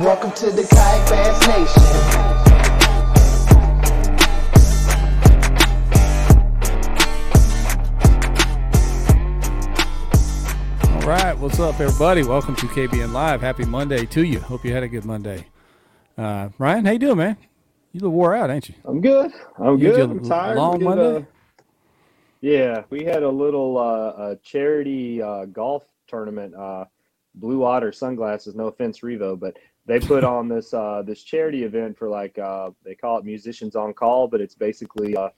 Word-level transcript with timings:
Welcome 0.00 0.32
to 0.32 0.50
the 0.50 0.62
Kayak 0.64 1.08
Bass 1.10 1.46
Nation. 1.46 3.00
All 10.92 11.06
right, 11.06 11.36
what's 11.38 11.58
up, 11.58 11.80
everybody? 11.80 12.22
Welcome 12.22 12.54
to 12.56 12.66
KBN 12.66 13.12
Live. 13.12 13.40
Happy 13.40 13.64
Monday 13.64 14.06
to 14.06 14.24
you. 14.24 14.40
Hope 14.40 14.64
you 14.64 14.72
had 14.72 14.82
a 14.82 14.88
good 14.88 15.04
Monday. 15.04 15.46
Uh, 16.18 16.50
Ryan, 16.58 16.84
how 16.84 16.92
you 16.92 16.98
doing, 16.98 17.16
man? 17.16 17.36
You 17.92 18.00
look 18.00 18.12
wore 18.12 18.34
out, 18.34 18.50
ain't 18.50 18.68
you? 18.68 18.74
I'm 18.84 19.00
good. 19.00 19.30
I'm 19.58 19.78
You 19.78 19.90
good. 19.92 19.96
did 19.96 20.00
a 20.00 20.10
I'm 20.10 20.24
tired. 20.24 20.56
long 20.56 20.78
did 20.78 20.84
Monday? 20.84 21.16
a- 21.16 21.26
yeah, 22.42 22.82
we 22.90 23.04
had 23.04 23.22
a 23.22 23.28
little 23.28 23.78
uh, 23.78 24.30
a 24.32 24.36
charity 24.42 25.20
uh, 25.22 25.44
golf 25.46 25.84
tournament. 26.06 26.54
Uh, 26.54 26.84
Blue 27.34 27.64
Otter 27.64 27.92
Sunglasses. 27.92 28.54
No 28.54 28.66
offense, 28.66 29.00
Revo, 29.00 29.38
but 29.38 29.56
they 29.90 29.98
put 29.98 30.22
on 30.22 30.46
this 30.46 30.72
uh, 30.72 31.02
this 31.04 31.24
charity 31.24 31.64
event 31.64 31.98
for 31.98 32.08
like 32.08 32.38
uh, 32.38 32.70
they 32.84 32.94
call 32.94 33.18
it 33.18 33.24
Musicians 33.24 33.74
on 33.74 33.92
Call, 33.92 34.28
but 34.28 34.40
it's 34.40 34.54
basically 34.54 35.16
uh, 35.16 35.30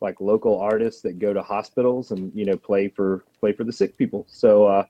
like 0.00 0.20
local 0.20 0.60
artists 0.60 1.02
that 1.02 1.18
go 1.18 1.32
to 1.32 1.42
hospitals 1.42 2.12
and 2.12 2.30
you 2.32 2.44
know 2.44 2.56
play 2.56 2.86
for 2.86 3.24
play 3.40 3.52
for 3.52 3.64
the 3.64 3.72
sick 3.72 3.98
people. 3.98 4.24
So 4.28 4.64
uh, 4.64 4.84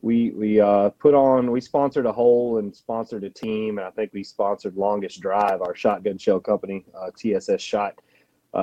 we 0.00 0.30
we 0.30 0.58
uh, 0.58 0.88
put 0.88 1.12
on 1.12 1.50
we 1.50 1.60
sponsored 1.60 2.06
a 2.06 2.12
hole 2.12 2.56
and 2.56 2.74
sponsored 2.74 3.24
a 3.24 3.30
team, 3.30 3.76
and 3.76 3.86
I 3.86 3.90
think 3.90 4.14
we 4.14 4.24
sponsored 4.24 4.74
Longest 4.74 5.20
Drive, 5.20 5.60
our 5.60 5.74
shotgun 5.74 6.16
shell 6.16 6.40
company, 6.40 6.86
uh, 6.98 7.10
TSS 7.14 7.60
Shot. 7.60 8.00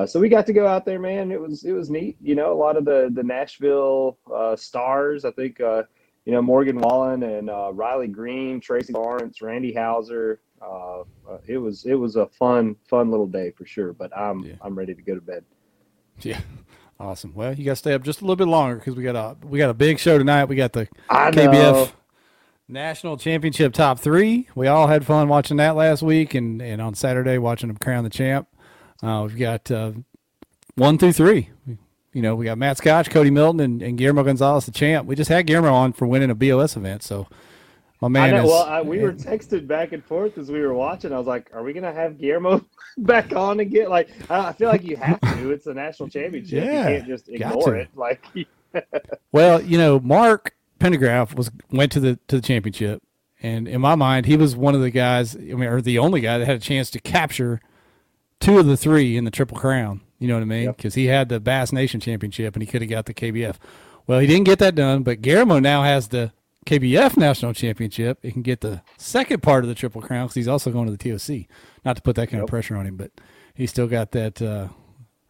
So 0.07 0.19
we 0.19 0.27
got 0.27 0.47
to 0.47 0.53
go 0.53 0.65
out 0.65 0.85
there, 0.85 0.99
man. 0.99 1.31
It 1.31 1.39
was 1.39 1.65
it 1.65 1.73
was 1.73 1.91
neat. 1.91 2.17
You 2.19 2.33
know, 2.33 2.51
a 2.51 2.57
lot 2.57 2.77
of 2.77 2.85
the 2.85 3.11
the 3.13 3.21
Nashville 3.21 4.17
stars. 4.55 5.23
I 5.23 5.29
think 5.29 5.61
you 6.25 6.31
know 6.31 6.41
Morgan 6.41 6.79
Wallen 6.79 7.23
and 7.23 7.49
uh, 7.49 7.71
Riley 7.73 8.07
Green, 8.07 8.59
Tracy 8.59 8.93
Lawrence, 8.93 9.41
Randy 9.41 9.73
Houser. 9.73 10.39
Uh, 10.61 11.01
uh, 11.29 11.37
it 11.45 11.57
was 11.57 11.85
it 11.85 11.95
was 11.95 12.15
a 12.15 12.27
fun 12.27 12.75
fun 12.87 13.11
little 13.11 13.27
day 13.27 13.51
for 13.51 13.65
sure. 13.65 13.93
But 13.93 14.15
I'm 14.17 14.43
Yeah. 14.43 14.53
I'm 14.61 14.75
ready 14.75 14.93
to 14.93 15.01
go 15.01 15.15
to 15.15 15.21
bed. 15.21 15.43
Yeah, 16.21 16.39
awesome. 16.99 17.33
Well, 17.33 17.53
you 17.55 17.65
got 17.65 17.71
to 17.71 17.75
stay 17.75 17.93
up 17.93 18.03
just 18.03 18.21
a 18.21 18.23
little 18.23 18.35
bit 18.35 18.47
longer 18.47 18.75
because 18.75 18.95
we 18.95 19.03
got 19.03 19.15
a 19.15 19.35
we 19.47 19.57
got 19.57 19.69
a 19.71 19.73
big 19.73 19.97
show 19.99 20.17
tonight. 20.17 20.45
We 20.45 20.55
got 20.55 20.73
the 20.73 20.87
I 21.09 21.31
KBF 21.31 21.51
know. 21.51 21.89
National 22.69 23.17
Championship 23.17 23.73
Top 23.73 23.99
Three. 23.99 24.47
We 24.55 24.67
all 24.67 24.87
had 24.87 25.05
fun 25.05 25.27
watching 25.27 25.57
that 25.57 25.75
last 25.75 26.01
week, 26.03 26.33
and 26.35 26.61
and 26.61 26.81
on 26.81 26.93
Saturday 26.93 27.37
watching 27.39 27.67
them 27.67 27.77
crown 27.77 28.03
the 28.03 28.09
champ. 28.11 28.47
Uh, 29.01 29.25
we've 29.27 29.37
got 29.37 29.69
uh, 29.71 29.91
one 30.75 30.97
through 30.97 31.13
three. 31.13 31.49
You 32.13 32.21
know, 32.21 32.35
we 32.35 32.45
got 32.45 32.57
Matt 32.57 32.77
Scotch, 32.77 33.09
Cody 33.09 33.31
Milton, 33.31 33.59
and, 33.59 33.81
and 33.81 33.97
Guillermo 33.97 34.23
Gonzalez, 34.23 34.65
the 34.65 34.71
champ. 34.71 35.07
We 35.07 35.15
just 35.15 35.29
had 35.29 35.47
Guillermo 35.47 35.73
on 35.73 35.93
for 35.93 36.05
winning 36.05 36.29
a 36.29 36.35
BOS 36.35 36.77
event, 36.77 37.01
so 37.03 37.27
my 38.01 38.07
I 38.07 38.09
man 38.09 38.31
know. 38.31 38.43
is. 38.43 38.49
Well, 38.49 38.63
I, 38.63 38.81
we 38.81 38.99
were 38.99 39.13
texted 39.13 39.65
back 39.67 39.93
and 39.93 40.03
forth 40.03 40.37
as 40.37 40.51
we 40.51 40.61
were 40.61 40.73
watching. 40.73 41.11
I 41.11 41.17
was 41.17 41.27
like, 41.27 41.49
"Are 41.53 41.63
we 41.63 41.73
gonna 41.73 41.93
have 41.93 42.17
Guillermo 42.19 42.63
back 42.99 43.33
on 43.35 43.59
again?" 43.61 43.89
Like, 43.89 44.09
I, 44.29 44.49
I 44.49 44.53
feel 44.53 44.69
like 44.69 44.83
you 44.83 44.95
have 44.97 45.19
to. 45.21 45.51
It's 45.51 45.65
a 45.67 45.73
national 45.73 46.09
championship. 46.09 46.63
Yeah, 46.65 46.89
you 46.89 46.97
can't 46.97 47.07
just 47.07 47.29
ignore 47.29 47.75
it. 47.77 47.89
Like, 47.95 48.23
Well, 49.31 49.61
you 49.61 49.77
know, 49.77 49.99
Mark 49.99 50.53
Pendergraph 50.79 51.35
was 51.35 51.49
went 51.71 51.91
to 51.93 51.99
the 51.99 52.19
to 52.27 52.35
the 52.35 52.41
championship, 52.41 53.01
and 53.41 53.67
in 53.67 53.81
my 53.81 53.95
mind, 53.95 54.25
he 54.27 54.37
was 54.37 54.55
one 54.55 54.75
of 54.75 54.81
the 54.81 54.91
guys. 54.91 55.35
I 55.35 55.39
mean, 55.39 55.63
or 55.63 55.81
the 55.81 55.97
only 55.97 56.21
guy 56.21 56.37
that 56.37 56.45
had 56.45 56.57
a 56.57 56.59
chance 56.59 56.89
to 56.91 56.99
capture 56.99 57.59
two 58.39 58.59
of 58.59 58.65
the 58.65 58.77
three 58.77 59.15
in 59.17 59.23
the 59.23 59.31
Triple 59.31 59.57
Crown. 59.57 60.01
You 60.23 60.29
know 60.29 60.35
what 60.35 60.43
I 60.43 60.45
mean? 60.45 60.63
Yep. 60.63 60.77
Because 60.77 60.93
he 60.95 61.07
had 61.07 61.27
the 61.27 61.41
Bass 61.41 61.73
Nation 61.73 61.99
Championship, 61.99 62.55
and 62.55 62.63
he 62.63 62.67
could 62.67 62.81
have 62.81 62.89
got 62.89 63.07
the 63.07 63.13
KBF. 63.13 63.57
Well, 64.07 64.19
he 64.19 64.27
didn't 64.27 64.45
get 64.45 64.59
that 64.59 64.73
done, 64.73 65.03
but 65.03 65.21
Guillermo 65.21 65.59
now 65.59 65.83
has 65.83 66.07
the 66.07 66.31
KBF 66.65 67.17
National 67.17 67.53
Championship. 67.53 68.19
He 68.21 68.31
can 68.31 68.41
get 68.41 68.61
the 68.61 68.81
second 68.97 69.43
part 69.43 69.65
of 69.65 69.67
the 69.67 69.75
Triple 69.75 70.01
Crown 70.01 70.27
because 70.27 70.35
he's 70.35 70.47
also 70.47 70.71
going 70.71 70.85
to 70.89 70.95
the 70.95 70.97
TOC. 70.97 71.45
Not 71.83 71.97
to 71.97 72.01
put 72.01 72.15
that 72.15 72.29
kind 72.29 72.41
of 72.41 72.47
pressure 72.47 72.77
on 72.77 72.87
him, 72.87 72.95
but 72.95 73.11
he's 73.53 73.69
still 73.69 73.87
got 73.87 74.11
that. 74.13 74.41
Uh, 74.41 74.69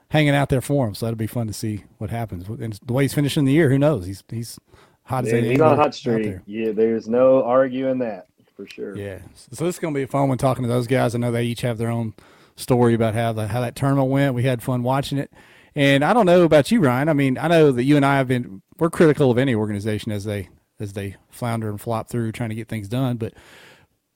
hanging 0.10 0.36
out 0.36 0.50
there 0.50 0.62
for 0.62 0.88
him. 0.88 0.94
So 0.94 1.08
that'll 1.08 1.18
be 1.18 1.26
fun 1.26 1.48
to 1.48 1.54
see 1.54 1.86
what 1.98 2.12
happens. 2.12 2.48
And 2.48 2.80
the 2.86 2.94
way 2.94 3.04
he's 3.04 3.16
finishing 3.16 3.46
the 3.46 3.52
year, 3.52 3.72
who 3.72 3.80
knows? 3.80 4.06
He's 4.06 4.24
he's 4.30 4.60
hot 5.06 5.26
Yeah, 5.26 5.38
he's 5.38 5.60
on 5.60 5.74
a 5.74 5.76
hot 5.76 5.96
streak. 5.96 6.24
there. 6.24 6.44
Yeah, 6.46 6.72
there's 6.72 7.10
no 7.10 7.44
arguing 7.44 7.98
that 8.00 8.28
for 8.56 8.68
sure. 8.68 8.96
Yeah. 8.96 9.18
So 9.36 9.66
this 9.66 9.76
is 9.76 9.80
going 9.80 9.92
to 9.92 9.98
be 9.98 10.04
a 10.04 10.08
fun 10.08 10.30
one 10.30 10.38
talking 10.38 10.64
to 10.64 10.70
those 10.70 10.86
guys. 10.86 11.16
I 11.16 11.18
know 11.18 11.32
they 11.32 11.46
each 11.46 11.62
have 11.62 11.80
their 11.80 11.90
own 11.90 12.14
story 12.56 12.94
about 12.94 13.14
how 13.14 13.34
the, 13.34 13.48
how 13.48 13.62
that 13.62 13.76
tournament 13.76 14.10
went. 14.10 14.34
We 14.36 14.44
had 14.44 14.62
fun 14.62 14.84
watching 14.84 15.18
it. 15.18 15.32
And 15.76 16.04
I 16.04 16.14
don't 16.14 16.26
know 16.26 16.44
about 16.44 16.72
you, 16.72 16.82
Ryan. 16.82 17.10
I 17.10 17.14
mean, 17.14 17.38
I 17.38 17.48
know 17.48 17.72
that 17.72 17.84
you 17.84 17.96
and 17.96 18.06
I 18.06 18.18
have 18.18 18.28
been 18.28 18.62
we're 18.78 18.90
critical 18.90 19.32
of 19.32 19.38
any 19.38 19.56
organization 19.56 20.12
as 20.12 20.24
they 20.24 20.50
as 20.80 20.94
they 20.94 21.16
flounder 21.30 21.70
and 21.70 21.80
flop 21.80 22.10
through 22.10 22.32
trying 22.32 22.50
to 22.50 22.56
get 22.56 22.68
things 22.68 22.88
done, 22.88 23.18
but 23.18 23.34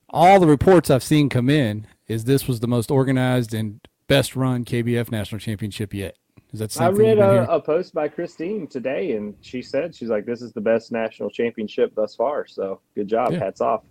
all 0.09 0.39
the 0.39 0.47
reports 0.47 0.89
I've 0.89 1.03
seen 1.03 1.29
come 1.29 1.49
in 1.49 1.87
is 2.07 2.23
this 2.23 2.47
was 2.47 2.59
the 2.59 2.67
most 2.67 2.89
organized 2.91 3.53
and 3.53 3.79
best 4.07 4.35
run 4.35 4.65
KBF 4.65 5.11
national 5.11 5.39
championship 5.39 5.93
yet. 5.93 6.15
Is 6.53 6.59
that 6.59 6.79
I 6.81 6.87
read 6.89 7.19
a, 7.19 7.51
a 7.51 7.59
post 7.59 7.93
by 7.93 8.07
Christine 8.07 8.67
today, 8.67 9.13
and 9.13 9.35
she 9.41 9.61
said 9.61 9.93
she's 9.93 10.07
like, 10.07 10.25
"This 10.25 10.41
is 10.41 10.53
the 10.53 10.61
best 10.61 10.93
national 10.93 11.29
championship 11.29 11.93
thus 11.93 12.15
far." 12.15 12.47
So 12.47 12.79
good 12.95 13.09
job, 13.09 13.33
Yeah. 13.33 13.39
hats 13.39 13.59
off. 13.59 13.83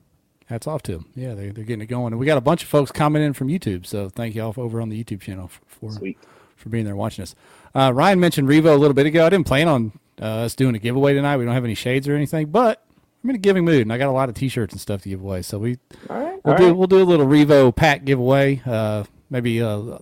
Hats 0.47 0.67
off 0.67 0.83
to 0.85 0.93
them. 0.93 1.07
Yeah, 1.15 1.35
they, 1.35 1.51
they're 1.51 1.65
getting 1.65 1.83
it 1.83 1.87
going. 1.87 2.13
And 2.13 2.21
we 2.21 2.27
got 2.27 2.39
a 2.39 2.43
bunch 2.43 2.63
of 2.63 2.69
folks 2.69 2.93
commenting 2.93 3.33
from 3.33 3.49
YouTube. 3.49 3.85
So 3.85 4.09
thank 4.09 4.35
you 4.35 4.43
all 4.43 4.55
over 4.57 4.81
on 4.81 4.89
the 4.89 5.03
YouTube 5.03 5.21
channel 5.21 5.49
for, 5.49 5.61
for, 5.67 5.93
Sweet. 5.93 6.19
for 6.57 6.69
being 6.69 6.85
there 6.85 6.97
watching 6.97 7.23
us. 7.23 7.35
Uh, 7.75 7.93
Ryan 7.93 8.21
mentioned 8.21 8.49
Revo 8.49 8.73
a 8.73 8.79
little 8.79 8.95
bit 8.95 9.07
ago. 9.07 9.27
I 9.27 9.31
didn't 9.31 9.47
plan 9.47 9.67
on 9.69 9.93
uh, 10.21 10.25
us 10.45 10.55
doing 10.55 10.75
a 10.75 10.79
giveaway 10.79 11.15
tonight. 11.15 11.37
We 11.37 11.45
don't 11.45 11.55
have 11.55 11.65
any 11.65 11.75
shades 11.75 12.07
or 12.09 12.15
anything, 12.15 12.47
but 12.47 12.85
I'm 13.23 13.31
in 13.31 13.37
a 13.37 13.39
giving 13.41 13.65
mood, 13.65 13.83
and 13.83 13.93
I 13.93 13.99
got 13.99 14.09
a 14.09 14.13
lot 14.13 14.29
of 14.29 14.37
T-shirts 14.37 14.73
and 14.73 14.81
stuff 14.81 15.03
to 15.03 15.09
give 15.09 15.21
away. 15.21 15.43
So 15.43 15.59
we 15.59 15.79
All 16.09 16.17
right, 16.21 16.41
we'll 16.45 16.53
all 16.55 16.59
do 16.59 16.67
right. 16.69 16.77
we'll 16.77 16.87
do 16.87 17.03
a 17.03 17.05
little 17.05 17.27
Revo 17.27 17.75
pack 17.75 18.05
giveaway. 18.05 18.63
Uh, 18.65 19.05
maybe 19.31 19.61
uh, 19.61 19.99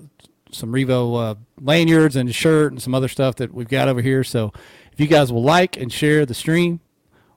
some 0.52 0.72
Revo 0.72 1.30
uh, 1.30 1.34
lanyards 1.60 2.16
and 2.16 2.28
a 2.28 2.32
shirt 2.34 2.70
and 2.72 2.82
some 2.82 2.94
other 2.94 3.08
stuff 3.08 3.36
that 3.36 3.54
we've 3.54 3.68
got 3.68 3.88
over 3.88 4.02
here. 4.02 4.22
So 4.22 4.52
if 4.92 5.00
you 5.00 5.06
guys 5.06 5.32
will 5.32 5.42
like 5.42 5.76
and 5.78 5.90
share 5.92 6.26
the 6.26 6.34
stream, 6.34 6.80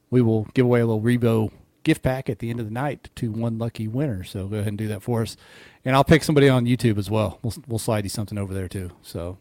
we 0.09 0.21
will 0.21 0.43
give 0.53 0.65
away 0.65 0.81
a 0.81 0.85
little 0.85 1.01
Revo 1.01 1.51
gift 1.87 2.03
pack 2.03 2.29
at 2.29 2.39
the 2.39 2.49
end 2.49 2.59
of 2.59 2.65
the 2.65 2.71
night 2.71 3.09
to 3.15 3.31
one 3.31 3.57
lucky 3.57 3.87
winner. 3.87 4.23
So 4.23 4.47
go 4.47 4.57
ahead 4.57 4.67
and 4.67 4.77
do 4.77 4.87
that 4.89 5.01
for 5.01 5.21
us, 5.21 5.37
and 5.85 5.95
I'll 5.95 6.03
pick 6.03 6.23
somebody 6.23 6.49
on 6.49 6.65
YouTube 6.65 6.97
as 6.97 7.09
well. 7.09 7.39
We'll 7.41 7.53
we'll 7.65 7.79
slide 7.79 8.03
you 8.03 8.09
something 8.09 8.37
over 8.37 8.53
there 8.53 8.67
too. 8.67 8.91
So. 9.01 9.37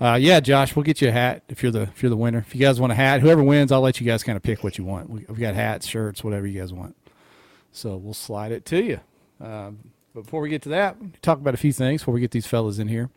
Uh, 0.00 0.18
yeah, 0.20 0.40
Josh, 0.40 0.76
we'll 0.76 0.82
get 0.82 1.00
you 1.00 1.08
a 1.08 1.12
hat 1.12 1.42
if 1.48 1.62
you're 1.62 1.72
the 1.72 1.82
if 1.82 2.02
you're 2.02 2.10
the 2.10 2.16
winner. 2.16 2.38
If 2.38 2.54
you 2.54 2.60
guys 2.60 2.78
want 2.78 2.92
a 2.92 2.94
hat, 2.94 3.22
whoever 3.22 3.42
wins, 3.42 3.72
I'll 3.72 3.80
let 3.80 3.98
you 3.98 4.06
guys 4.06 4.22
kind 4.22 4.36
of 4.36 4.42
pick 4.42 4.62
what 4.62 4.76
you 4.76 4.84
want. 4.84 5.08
We, 5.08 5.24
we've 5.26 5.38
got 5.38 5.54
hats, 5.54 5.86
shirts, 5.86 6.22
whatever 6.22 6.46
you 6.46 6.60
guys 6.60 6.72
want. 6.72 6.94
So 7.72 7.96
we'll 7.96 8.14
slide 8.14 8.52
it 8.52 8.64
to 8.66 8.82
you. 8.82 9.00
Um, 9.40 9.78
but 10.14 10.24
before 10.24 10.42
we 10.42 10.50
get 10.50 10.62
to 10.62 10.68
that, 10.70 10.96
talk 11.22 11.38
about 11.38 11.54
a 11.54 11.56
few 11.56 11.72
things 11.72 12.02
before 12.02 12.14
we 12.14 12.20
get 12.20 12.30
these 12.30 12.46
fellas 12.46 12.78
in 12.78 12.88
here. 12.88 13.08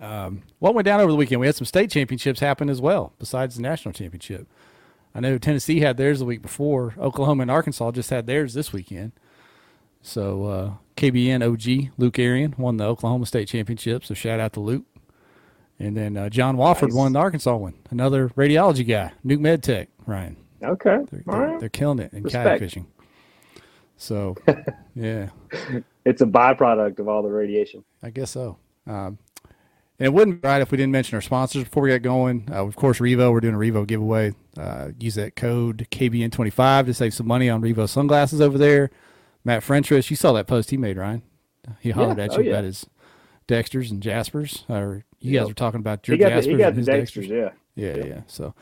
Um, 0.00 0.42
what 0.58 0.74
went 0.74 0.84
down 0.84 1.00
over 1.00 1.10
the 1.10 1.16
weekend? 1.16 1.40
We 1.40 1.46
had 1.46 1.56
some 1.56 1.64
state 1.64 1.90
championships 1.90 2.40
happen 2.40 2.68
as 2.68 2.80
well, 2.80 3.14
besides 3.18 3.56
the 3.56 3.62
national 3.62 3.94
championship. 3.94 4.46
I 5.16 5.20
know 5.20 5.38
Tennessee 5.38 5.80
had 5.80 5.96
theirs 5.96 6.18
the 6.18 6.26
week 6.26 6.42
before. 6.42 6.94
Oklahoma 6.98 7.42
and 7.42 7.50
Arkansas 7.50 7.90
just 7.92 8.10
had 8.10 8.26
theirs 8.26 8.52
this 8.52 8.72
weekend. 8.72 9.12
So 10.02 10.44
uh, 10.44 10.72
KBN 10.96 11.42
OG 11.42 11.92
Luke 11.96 12.18
Arian 12.18 12.54
won 12.58 12.76
the 12.76 12.84
Oklahoma 12.84 13.24
State 13.24 13.48
Championship. 13.48 14.04
So 14.04 14.12
shout 14.14 14.40
out 14.40 14.52
to 14.52 14.60
Luke. 14.60 14.84
And 15.78 15.96
then 15.96 16.16
uh, 16.16 16.28
John 16.28 16.56
Wofford 16.56 16.88
Nice. 16.88 16.94
won 16.94 17.12
the 17.12 17.18
Arkansas 17.18 17.56
one. 17.56 17.74
Another 17.90 18.28
radiology 18.30 18.86
guy, 18.86 19.12
Nuke 19.24 19.40
Med 19.40 19.62
Tech, 19.62 19.88
Ryan. 20.06 20.36
Okay, 20.62 20.98
They're, 21.10 21.22
all 21.28 21.38
they're, 21.38 21.48
right. 21.48 21.60
they're 21.60 21.68
killing 21.68 21.98
it 21.98 22.12
in 22.14 22.24
kayak 22.24 22.58
fishing. 22.58 22.86
So, 23.98 24.36
yeah, 24.94 25.30
It's 26.04 26.20
a 26.22 26.26
byproduct 26.26 26.98
of 26.98 27.08
all 27.08 27.22
the 27.22 27.28
radiation. 27.30 27.84
I 28.02 28.10
guess 28.10 28.30
so. 28.30 28.58
Um, 28.86 29.18
and 29.98 30.06
it 30.06 30.12
wouldn't 30.12 30.42
be 30.42 30.48
right 30.48 30.60
if 30.60 30.70
we 30.70 30.76
didn't 30.76 30.92
mention 30.92 31.14
our 31.14 31.22
sponsors 31.22 31.64
before 31.64 31.84
we 31.84 31.90
get 31.90 32.02
going. 32.02 32.48
Uh, 32.50 32.66
of 32.66 32.76
course, 32.76 32.98
Revo, 32.98 33.32
we're 33.32 33.40
doing 33.40 33.54
a 33.54 33.58
Revo 33.58 33.86
giveaway. 33.86 34.34
Uh, 34.56 34.90
use 34.98 35.14
that 35.14 35.36
code 35.36 35.86
KBN25 35.90 36.86
to 36.86 36.94
save 36.94 37.14
some 37.14 37.26
money 37.26 37.48
on 37.48 37.62
Revo 37.62 37.88
sunglasses 37.88 38.40
over 38.40 38.58
there. 38.58 38.90
Matt 39.44 39.62
Frentress, 39.62 40.10
you 40.10 40.16
saw 40.16 40.32
that 40.32 40.46
post 40.46 40.70
he 40.70 40.76
made, 40.76 40.96
Ryan. 40.96 41.22
He 41.80 41.90
hollered 41.90 42.18
at 42.18 42.32
oh 42.32 42.38
you 42.38 42.44
yeah. 42.44 42.50
about 42.52 42.64
his 42.64 42.86
Dexters 43.48 43.90
and 43.90 44.02
Jaspers. 44.02 44.64
Or 44.68 45.04
you 45.20 45.38
guys 45.38 45.48
were 45.48 45.54
talking 45.54 45.80
about 45.80 46.06
your 46.06 46.16
the, 46.16 46.24
Jaspers 46.24 46.44
he 46.44 46.56
got 46.56 46.74
and 46.74 46.84
the 46.84 46.92
his 46.92 47.10
Dexters, 47.10 47.28
Dexters. 47.28 47.52
yeah. 47.74 47.96
Yeah, 47.96 48.04
yeah. 48.04 48.20
So 48.26 48.54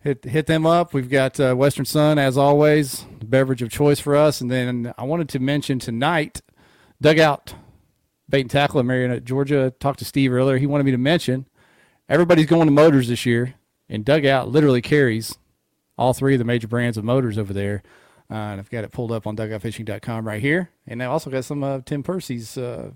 hit 0.00 0.24
hit 0.24 0.46
them 0.46 0.66
up. 0.66 0.94
We've 0.94 1.10
got 1.10 1.38
uh, 1.38 1.54
Western 1.54 1.84
Sun 1.84 2.18
as 2.18 2.36
always, 2.36 3.04
the 3.18 3.26
beverage 3.26 3.62
of 3.62 3.70
choice 3.70 4.00
for 4.00 4.16
us. 4.16 4.40
And 4.40 4.50
then 4.50 4.92
I 4.96 5.04
wanted 5.04 5.28
to 5.30 5.38
mention 5.38 5.78
tonight, 5.78 6.40
dugout 7.00 7.54
bait 8.28 8.42
and 8.42 8.50
tackle 8.50 8.80
in 8.80 8.86
Marietta, 8.86 9.20
Georgia. 9.20 9.72
Talked 9.80 10.00
to 10.00 10.04
Steve 10.04 10.32
earlier. 10.32 10.58
He 10.58 10.66
wanted 10.66 10.84
me 10.84 10.92
to 10.92 10.98
mention 10.98 11.46
everybody's 12.08 12.46
going 12.46 12.66
to 12.66 12.72
motors 12.72 13.08
this 13.08 13.26
year, 13.26 13.54
and 13.88 14.04
dugout 14.04 14.48
literally 14.48 14.82
carries 14.82 15.38
all 15.96 16.14
three 16.14 16.34
of 16.34 16.38
the 16.38 16.44
major 16.44 16.68
brands 16.68 16.96
of 16.96 17.04
motors 17.04 17.38
over 17.38 17.52
there. 17.52 17.82
Uh, 18.30 18.34
and 18.34 18.60
I've 18.60 18.70
got 18.70 18.84
it 18.84 18.92
pulled 18.92 19.10
up 19.10 19.26
on 19.26 19.36
dugoutfishing.com 19.36 20.26
right 20.26 20.40
here. 20.40 20.70
And 20.86 21.00
they 21.00 21.06
also 21.06 21.30
got 21.30 21.44
some 21.44 21.64
of 21.64 21.84
Tim 21.84 22.02
Percy's 22.02 22.58
uh, 22.58 22.90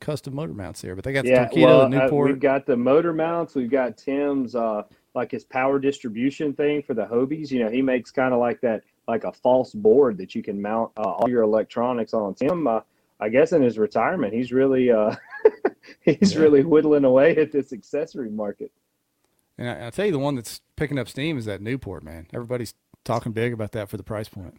custom 0.00 0.34
motor 0.34 0.54
mounts 0.54 0.80
there. 0.80 0.94
But 0.94 1.04
they 1.04 1.12
got 1.12 1.24
the 1.24 1.30
Yeah, 1.30 1.48
well, 1.56 1.90
the 1.90 1.98
uh, 1.98 2.04
Newport. 2.04 2.30
we've 2.30 2.40
got 2.40 2.64
the 2.64 2.76
motor 2.76 3.12
mounts. 3.12 3.54
We've 3.54 3.70
got 3.70 3.96
Tim's 3.96 4.54
uh, 4.54 4.84
like 5.14 5.30
his 5.32 5.44
power 5.44 5.78
distribution 5.78 6.54
thing 6.54 6.82
for 6.82 6.94
the 6.94 7.04
Hobies. 7.04 7.50
You 7.50 7.64
know, 7.64 7.70
he 7.70 7.82
makes 7.82 8.10
kind 8.10 8.32
of 8.32 8.40
like 8.40 8.60
that 8.60 8.82
like 9.08 9.24
a 9.24 9.32
false 9.32 9.72
board 9.72 10.16
that 10.18 10.34
you 10.34 10.42
can 10.42 10.60
mount 10.60 10.92
uh, 10.96 11.02
all 11.02 11.28
your 11.28 11.42
electronics 11.42 12.14
on. 12.14 12.34
Tim, 12.34 12.66
uh, 12.66 12.80
I 13.20 13.28
guess 13.28 13.52
in 13.52 13.62
his 13.62 13.78
retirement, 13.78 14.32
he's 14.32 14.52
really 14.52 14.90
uh, 14.90 15.14
he's 16.00 16.34
Yeah. 16.34 16.40
really 16.40 16.62
whittling 16.62 17.04
away 17.04 17.36
at 17.36 17.52
this 17.52 17.72
accessory 17.72 18.30
market. 18.30 18.70
And 19.56 19.68
I, 19.68 19.88
I 19.88 19.90
tell 19.90 20.06
you, 20.06 20.12
the 20.12 20.18
one 20.18 20.36
that's 20.36 20.60
picking 20.76 20.98
up 20.98 21.08
steam 21.08 21.36
is 21.36 21.44
that 21.46 21.60
Newport, 21.60 22.02
man. 22.04 22.28
Everybody's 22.32 22.74
talking 23.04 23.32
big 23.32 23.52
about 23.52 23.72
that 23.72 23.88
for 23.88 23.96
the 23.96 24.02
price 24.04 24.28
point. 24.28 24.54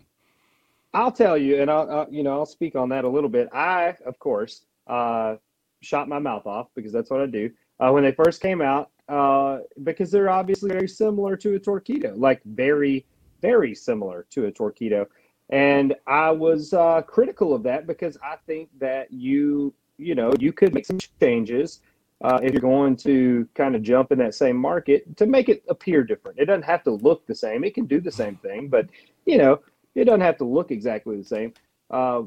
I'll 0.94 1.12
tell 1.12 1.38
you, 1.38 1.62
and 1.62 1.70
I'll, 1.70 1.90
I'll 1.90 2.08
you 2.12 2.24
know 2.24 2.34
I'll 2.34 2.46
speak 2.46 2.76
on 2.76 2.90
that 2.90 3.06
a 3.06 3.10
little 3.10 3.30
bit. 3.30 3.48
I, 3.54 3.96
of 4.06 4.18
course, 4.20 4.64
uh, 4.88 5.36
shot 5.82 6.10
my 6.10 6.20
mouth 6.20 6.46
off 6.46 6.68
because 6.76 6.92
that's 6.92 7.10
what 7.10 7.22
I 7.22 7.28
do 7.28 7.50
uh, 7.80 7.92
when 7.92 8.04
they 8.04 8.12
first 8.12 8.42
came 8.42 8.62
out 8.62 8.90
uh, 9.08 9.60
because 9.84 10.12
they're 10.12 10.30
obviously 10.30 10.70
very 10.72 10.88
similar 10.88 11.38
to 11.38 11.56
a 11.56 11.60
Torpedo, 11.60 12.14
like 12.16 12.42
very, 12.44 13.06
very 13.42 13.74
similar 13.76 14.26
to 14.32 14.46
a 14.46 14.52
Torpedo. 14.52 15.08
And 15.50 15.96
I 16.06 16.30
was 16.31 16.74
uh, 16.74 17.01
critical 17.01 17.54
of 17.54 17.63
that 17.63 17.88
because 17.88 18.18
I 18.24 18.36
think 18.46 18.69
that 18.80 19.12
you, 19.12 19.74
you 19.98 20.16
know, 20.16 20.31
you 20.40 20.54
could 20.54 20.74
make 20.74 20.86
some 20.86 21.00
changes 21.19 21.80
uh, 22.24 22.40
if 22.44 22.54
you're 22.54 22.62
going 22.62 22.96
to 22.98 23.48
kind 23.56 23.75
of 23.75 23.81
jump 23.81 24.12
in 24.12 24.19
that 24.19 24.36
same 24.36 24.57
market 24.57 25.18
to 25.18 25.25
make 25.25 25.50
it 25.50 25.63
appear 25.69 26.04
different. 26.04 26.38
It 26.38 26.46
doesn't 26.46 26.63
have 26.63 26.84
to 26.84 26.92
look 26.92 27.25
the 27.25 27.36
same. 27.36 27.63
It 27.63 27.74
can 27.74 27.86
do 27.86 28.00
the 28.00 28.12
same 28.12 28.36
thing, 28.38 28.68
but 28.68 28.90
you 29.25 29.38
know, 29.38 29.62
it 29.96 30.06
doesn't 30.06 30.22
have 30.22 30.38
to 30.38 30.46
look 30.46 30.72
exactly 30.72 31.18
the 31.18 31.24
same. 31.24 31.54
Uh, 31.90 32.24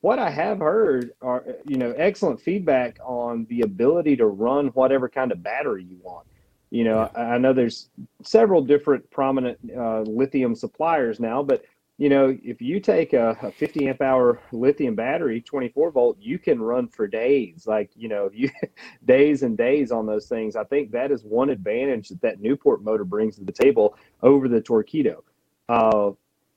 what 0.00 0.18
I 0.18 0.28
have 0.28 0.58
heard 0.58 1.12
are, 1.22 1.44
you 1.66 1.76
know, 1.76 1.92
excellent 1.92 2.40
feedback 2.40 2.98
on 3.02 3.46
the 3.48 3.62
ability 3.62 4.16
to 4.16 4.26
run 4.26 4.68
whatever 4.68 5.08
kind 5.08 5.32
of 5.32 5.42
battery 5.42 5.84
you 5.84 5.98
want. 6.02 6.26
You 6.70 6.84
know, 6.84 7.10
I, 7.14 7.20
I 7.34 7.38
know 7.38 7.52
there's 7.52 7.88
several 8.22 8.60
different 8.60 9.08
prominent 9.10 9.58
uh, 9.74 10.00
lithium 10.00 10.54
suppliers 10.54 11.20
now, 11.20 11.42
but 11.42 11.64
you 11.96 12.08
know, 12.08 12.36
if 12.42 12.60
you 12.60 12.80
take 12.80 13.12
a, 13.12 13.36
a 13.40 13.52
50 13.52 13.88
amp 13.88 14.02
hour 14.02 14.40
lithium 14.50 14.96
battery, 14.96 15.40
24 15.40 15.92
volt, 15.92 16.16
you 16.20 16.38
can 16.38 16.60
run 16.60 16.88
for 16.88 17.06
days. 17.06 17.66
Like, 17.66 17.90
you 17.94 18.08
know, 18.08 18.30
you 18.34 18.50
days 19.04 19.42
and 19.42 19.56
days 19.56 19.92
on 19.92 20.06
those 20.06 20.26
things. 20.26 20.56
I 20.56 20.64
think 20.64 20.90
that 20.92 21.12
is 21.12 21.22
one 21.22 21.50
advantage 21.50 22.08
that 22.08 22.20
that 22.22 22.40
Newport 22.40 22.82
motor 22.82 23.04
brings 23.04 23.36
to 23.36 23.44
the 23.44 23.52
table 23.52 23.96
over 24.22 24.48
the 24.48 24.60
Torpedo. 24.60 25.22
Uh, 25.68 26.10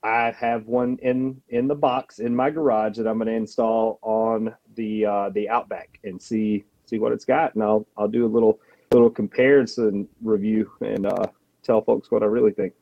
I 0.04 0.32
have 0.32 0.68
one 0.68 0.98
in 1.02 1.42
in 1.50 1.68
the 1.68 1.76
box 1.76 2.20
in 2.20 2.36
my 2.36 2.50
garage 2.50 2.98
that 2.98 3.08
I'm 3.08 3.18
going 3.18 3.28
to 3.28 3.34
install 3.34 4.00
on 4.02 4.56
the 4.76 5.06
uh, 5.06 5.30
the 5.32 5.50
Outback 5.50 6.00
and 6.04 6.22
see 6.22 6.66
see 6.86 7.00
what 7.00 7.12
it's 7.12 7.26
got, 7.26 7.56
and 7.56 7.64
I'll 7.64 7.86
I'll 7.98 8.08
do 8.08 8.26
a 8.26 8.28
little 8.28 8.60
little 8.92 9.10
comparison 9.10 10.08
review 10.22 10.72
and 10.82 11.06
uh, 11.06 11.28
tell 11.64 11.82
folks 11.82 12.10
what 12.12 12.24
I 12.24 12.28
really 12.28 12.52
think. 12.52 12.74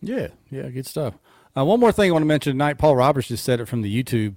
Yeah, 0.00 0.28
yeah, 0.50 0.68
good 0.68 0.86
stuff. 0.86 1.14
Uh, 1.56 1.64
one 1.64 1.80
more 1.80 1.92
thing 1.92 2.10
I 2.10 2.12
want 2.12 2.22
to 2.22 2.26
mention 2.26 2.52
tonight. 2.52 2.78
Paul 2.78 2.96
Roberts 2.96 3.28
just 3.28 3.44
said 3.44 3.60
it 3.60 3.66
from 3.66 3.82
the 3.82 4.02
YouTube 4.02 4.36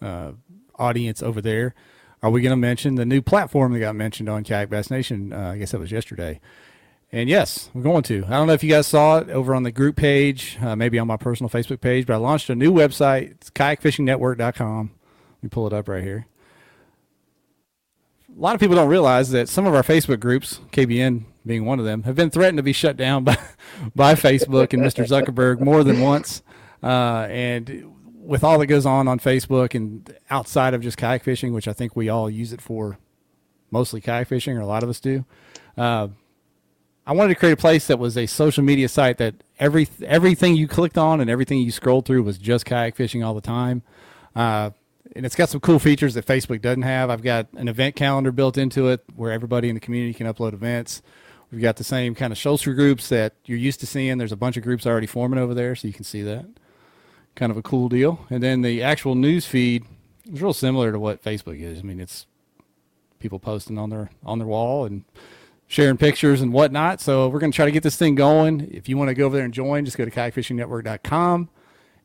uh, 0.00 0.32
audience 0.76 1.22
over 1.22 1.40
there. 1.40 1.74
Are 2.22 2.30
we 2.30 2.40
going 2.40 2.50
to 2.50 2.56
mention 2.56 2.94
the 2.94 3.04
new 3.04 3.20
platform 3.20 3.72
that 3.72 3.80
got 3.80 3.94
mentioned 3.94 4.28
on 4.28 4.42
Kayak 4.42 4.70
Bass 4.70 4.90
Nation? 4.90 5.32
Uh, 5.32 5.52
I 5.52 5.58
guess 5.58 5.72
that 5.72 5.80
was 5.80 5.92
yesterday. 5.92 6.40
And 7.12 7.28
yes, 7.28 7.70
we're 7.74 7.82
going 7.82 8.02
to. 8.04 8.24
I 8.26 8.30
don't 8.30 8.46
know 8.46 8.54
if 8.54 8.64
you 8.64 8.70
guys 8.70 8.86
saw 8.86 9.18
it 9.18 9.30
over 9.30 9.54
on 9.54 9.62
the 9.62 9.70
group 9.70 9.96
page, 9.96 10.58
uh, 10.60 10.74
maybe 10.74 10.98
on 10.98 11.06
my 11.06 11.16
personal 11.16 11.50
Facebook 11.50 11.80
page, 11.80 12.06
but 12.06 12.14
I 12.14 12.16
launched 12.16 12.50
a 12.50 12.54
new 12.54 12.72
website. 12.72 13.32
It's 13.32 13.50
kayakfishingnetwork.com. 13.50 14.90
Let 15.36 15.42
me 15.42 15.48
pull 15.48 15.66
it 15.66 15.72
up 15.72 15.88
right 15.88 16.02
here. 16.02 16.26
A 18.36 18.40
lot 18.40 18.54
of 18.54 18.60
people 18.60 18.76
don't 18.76 18.88
realize 18.88 19.30
that 19.30 19.48
some 19.48 19.66
of 19.66 19.74
our 19.74 19.82
Facebook 19.82 20.20
groups, 20.20 20.60
KBN 20.72 21.24
being 21.46 21.64
one 21.64 21.78
of 21.78 21.84
them, 21.84 22.02
have 22.02 22.16
been 22.16 22.30
threatened 22.30 22.58
to 22.58 22.62
be 22.62 22.72
shut 22.72 22.96
down 22.96 23.24
by, 23.24 23.38
by 23.94 24.14
Facebook 24.14 24.72
and 24.72 24.82
Mr. 24.82 25.06
Zuckerberg 25.06 25.60
more 25.60 25.84
than 25.84 26.00
once. 26.00 26.42
Uh, 26.82 27.26
and 27.30 27.92
with 28.18 28.42
all 28.42 28.58
that 28.58 28.66
goes 28.66 28.84
on 28.84 29.08
on 29.08 29.18
Facebook 29.18 29.74
and 29.74 30.14
outside 30.30 30.74
of 30.74 30.82
just 30.82 30.96
kayak 30.96 31.22
fishing, 31.22 31.52
which 31.52 31.68
I 31.68 31.72
think 31.72 31.94
we 31.94 32.08
all 32.08 32.28
use 32.28 32.52
it 32.52 32.60
for, 32.60 32.98
mostly 33.70 34.00
kayak 34.00 34.28
fishing, 34.28 34.56
or 34.56 34.60
a 34.60 34.66
lot 34.66 34.82
of 34.82 34.88
us 34.88 35.00
do. 35.00 35.24
Uh, 35.76 36.08
I 37.06 37.12
wanted 37.12 37.34
to 37.34 37.34
create 37.36 37.52
a 37.52 37.56
place 37.56 37.86
that 37.86 38.00
was 38.00 38.16
a 38.18 38.26
social 38.26 38.64
media 38.64 38.88
site 38.88 39.18
that 39.18 39.34
every 39.60 39.86
everything 40.04 40.56
you 40.56 40.66
clicked 40.66 40.98
on 40.98 41.20
and 41.20 41.30
everything 41.30 41.60
you 41.60 41.70
scrolled 41.70 42.04
through 42.04 42.24
was 42.24 42.36
just 42.36 42.66
kayak 42.66 42.96
fishing 42.96 43.22
all 43.22 43.32
the 43.32 43.40
time. 43.40 43.82
Uh, 44.34 44.70
and 45.14 45.24
it's 45.24 45.36
got 45.36 45.48
some 45.48 45.60
cool 45.60 45.78
features 45.78 46.14
that 46.14 46.26
Facebook 46.26 46.60
doesn't 46.60 46.82
have. 46.82 47.08
I've 47.08 47.22
got 47.22 47.46
an 47.54 47.68
event 47.68 47.94
calendar 47.94 48.32
built 48.32 48.58
into 48.58 48.88
it 48.88 49.04
where 49.14 49.30
everybody 49.30 49.68
in 49.68 49.76
the 49.76 49.80
community 49.80 50.14
can 50.14 50.26
upload 50.26 50.52
events. 50.52 51.00
We've 51.50 51.62
got 51.62 51.76
the 51.76 51.84
same 51.84 52.14
kind 52.14 52.32
of 52.32 52.38
Schulzer 52.38 52.74
groups 52.74 53.08
that 53.08 53.34
you're 53.44 53.58
used 53.58 53.80
to 53.80 53.86
seeing. 53.86 54.18
There's 54.18 54.32
a 54.32 54.36
bunch 54.36 54.56
of 54.56 54.62
groups 54.62 54.86
already 54.86 55.06
forming 55.06 55.38
over 55.38 55.54
there, 55.54 55.76
so 55.76 55.86
you 55.86 55.94
can 55.94 56.04
see 56.04 56.22
that. 56.22 56.46
Kind 57.34 57.52
of 57.52 57.56
a 57.56 57.62
cool 57.62 57.88
deal. 57.88 58.26
And 58.30 58.42
then 58.42 58.62
the 58.62 58.82
actual 58.82 59.14
news 59.14 59.46
feed 59.46 59.84
is 60.32 60.42
real 60.42 60.52
similar 60.52 60.90
to 60.90 60.98
what 60.98 61.22
Facebook 61.22 61.60
is. 61.60 61.78
I 61.78 61.82
mean, 61.82 62.00
it's 62.00 62.26
people 63.18 63.38
posting 63.38 63.78
on 63.78 63.90
their 63.90 64.10
on 64.24 64.38
their 64.38 64.48
wall 64.48 64.84
and 64.84 65.04
sharing 65.66 65.96
pictures 65.96 66.40
and 66.40 66.52
whatnot. 66.52 67.00
So 67.00 67.28
we're 67.28 67.38
going 67.40 67.52
to 67.52 67.56
try 67.56 67.64
to 67.64 67.70
get 67.70 67.82
this 67.82 67.96
thing 67.96 68.14
going. 68.14 68.68
If 68.72 68.88
you 68.88 68.96
want 68.96 69.08
to 69.08 69.14
go 69.14 69.26
over 69.26 69.36
there 69.36 69.44
and 69.44 69.54
join, 69.54 69.84
just 69.84 69.96
go 69.96 70.04
to 70.04 70.10
kayakfishingnetwork.com 70.10 71.48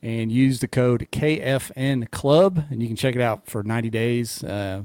and 0.04 0.32
use 0.32 0.60
the 0.60 0.68
code 0.68 1.08
KFN 1.12 2.10
Club, 2.10 2.66
and 2.70 2.82
you 2.82 2.88
can 2.88 2.96
check 2.96 3.16
it 3.16 3.22
out 3.22 3.46
for 3.46 3.62
90 3.64 3.90
days. 3.90 4.44
Uh, 4.44 4.84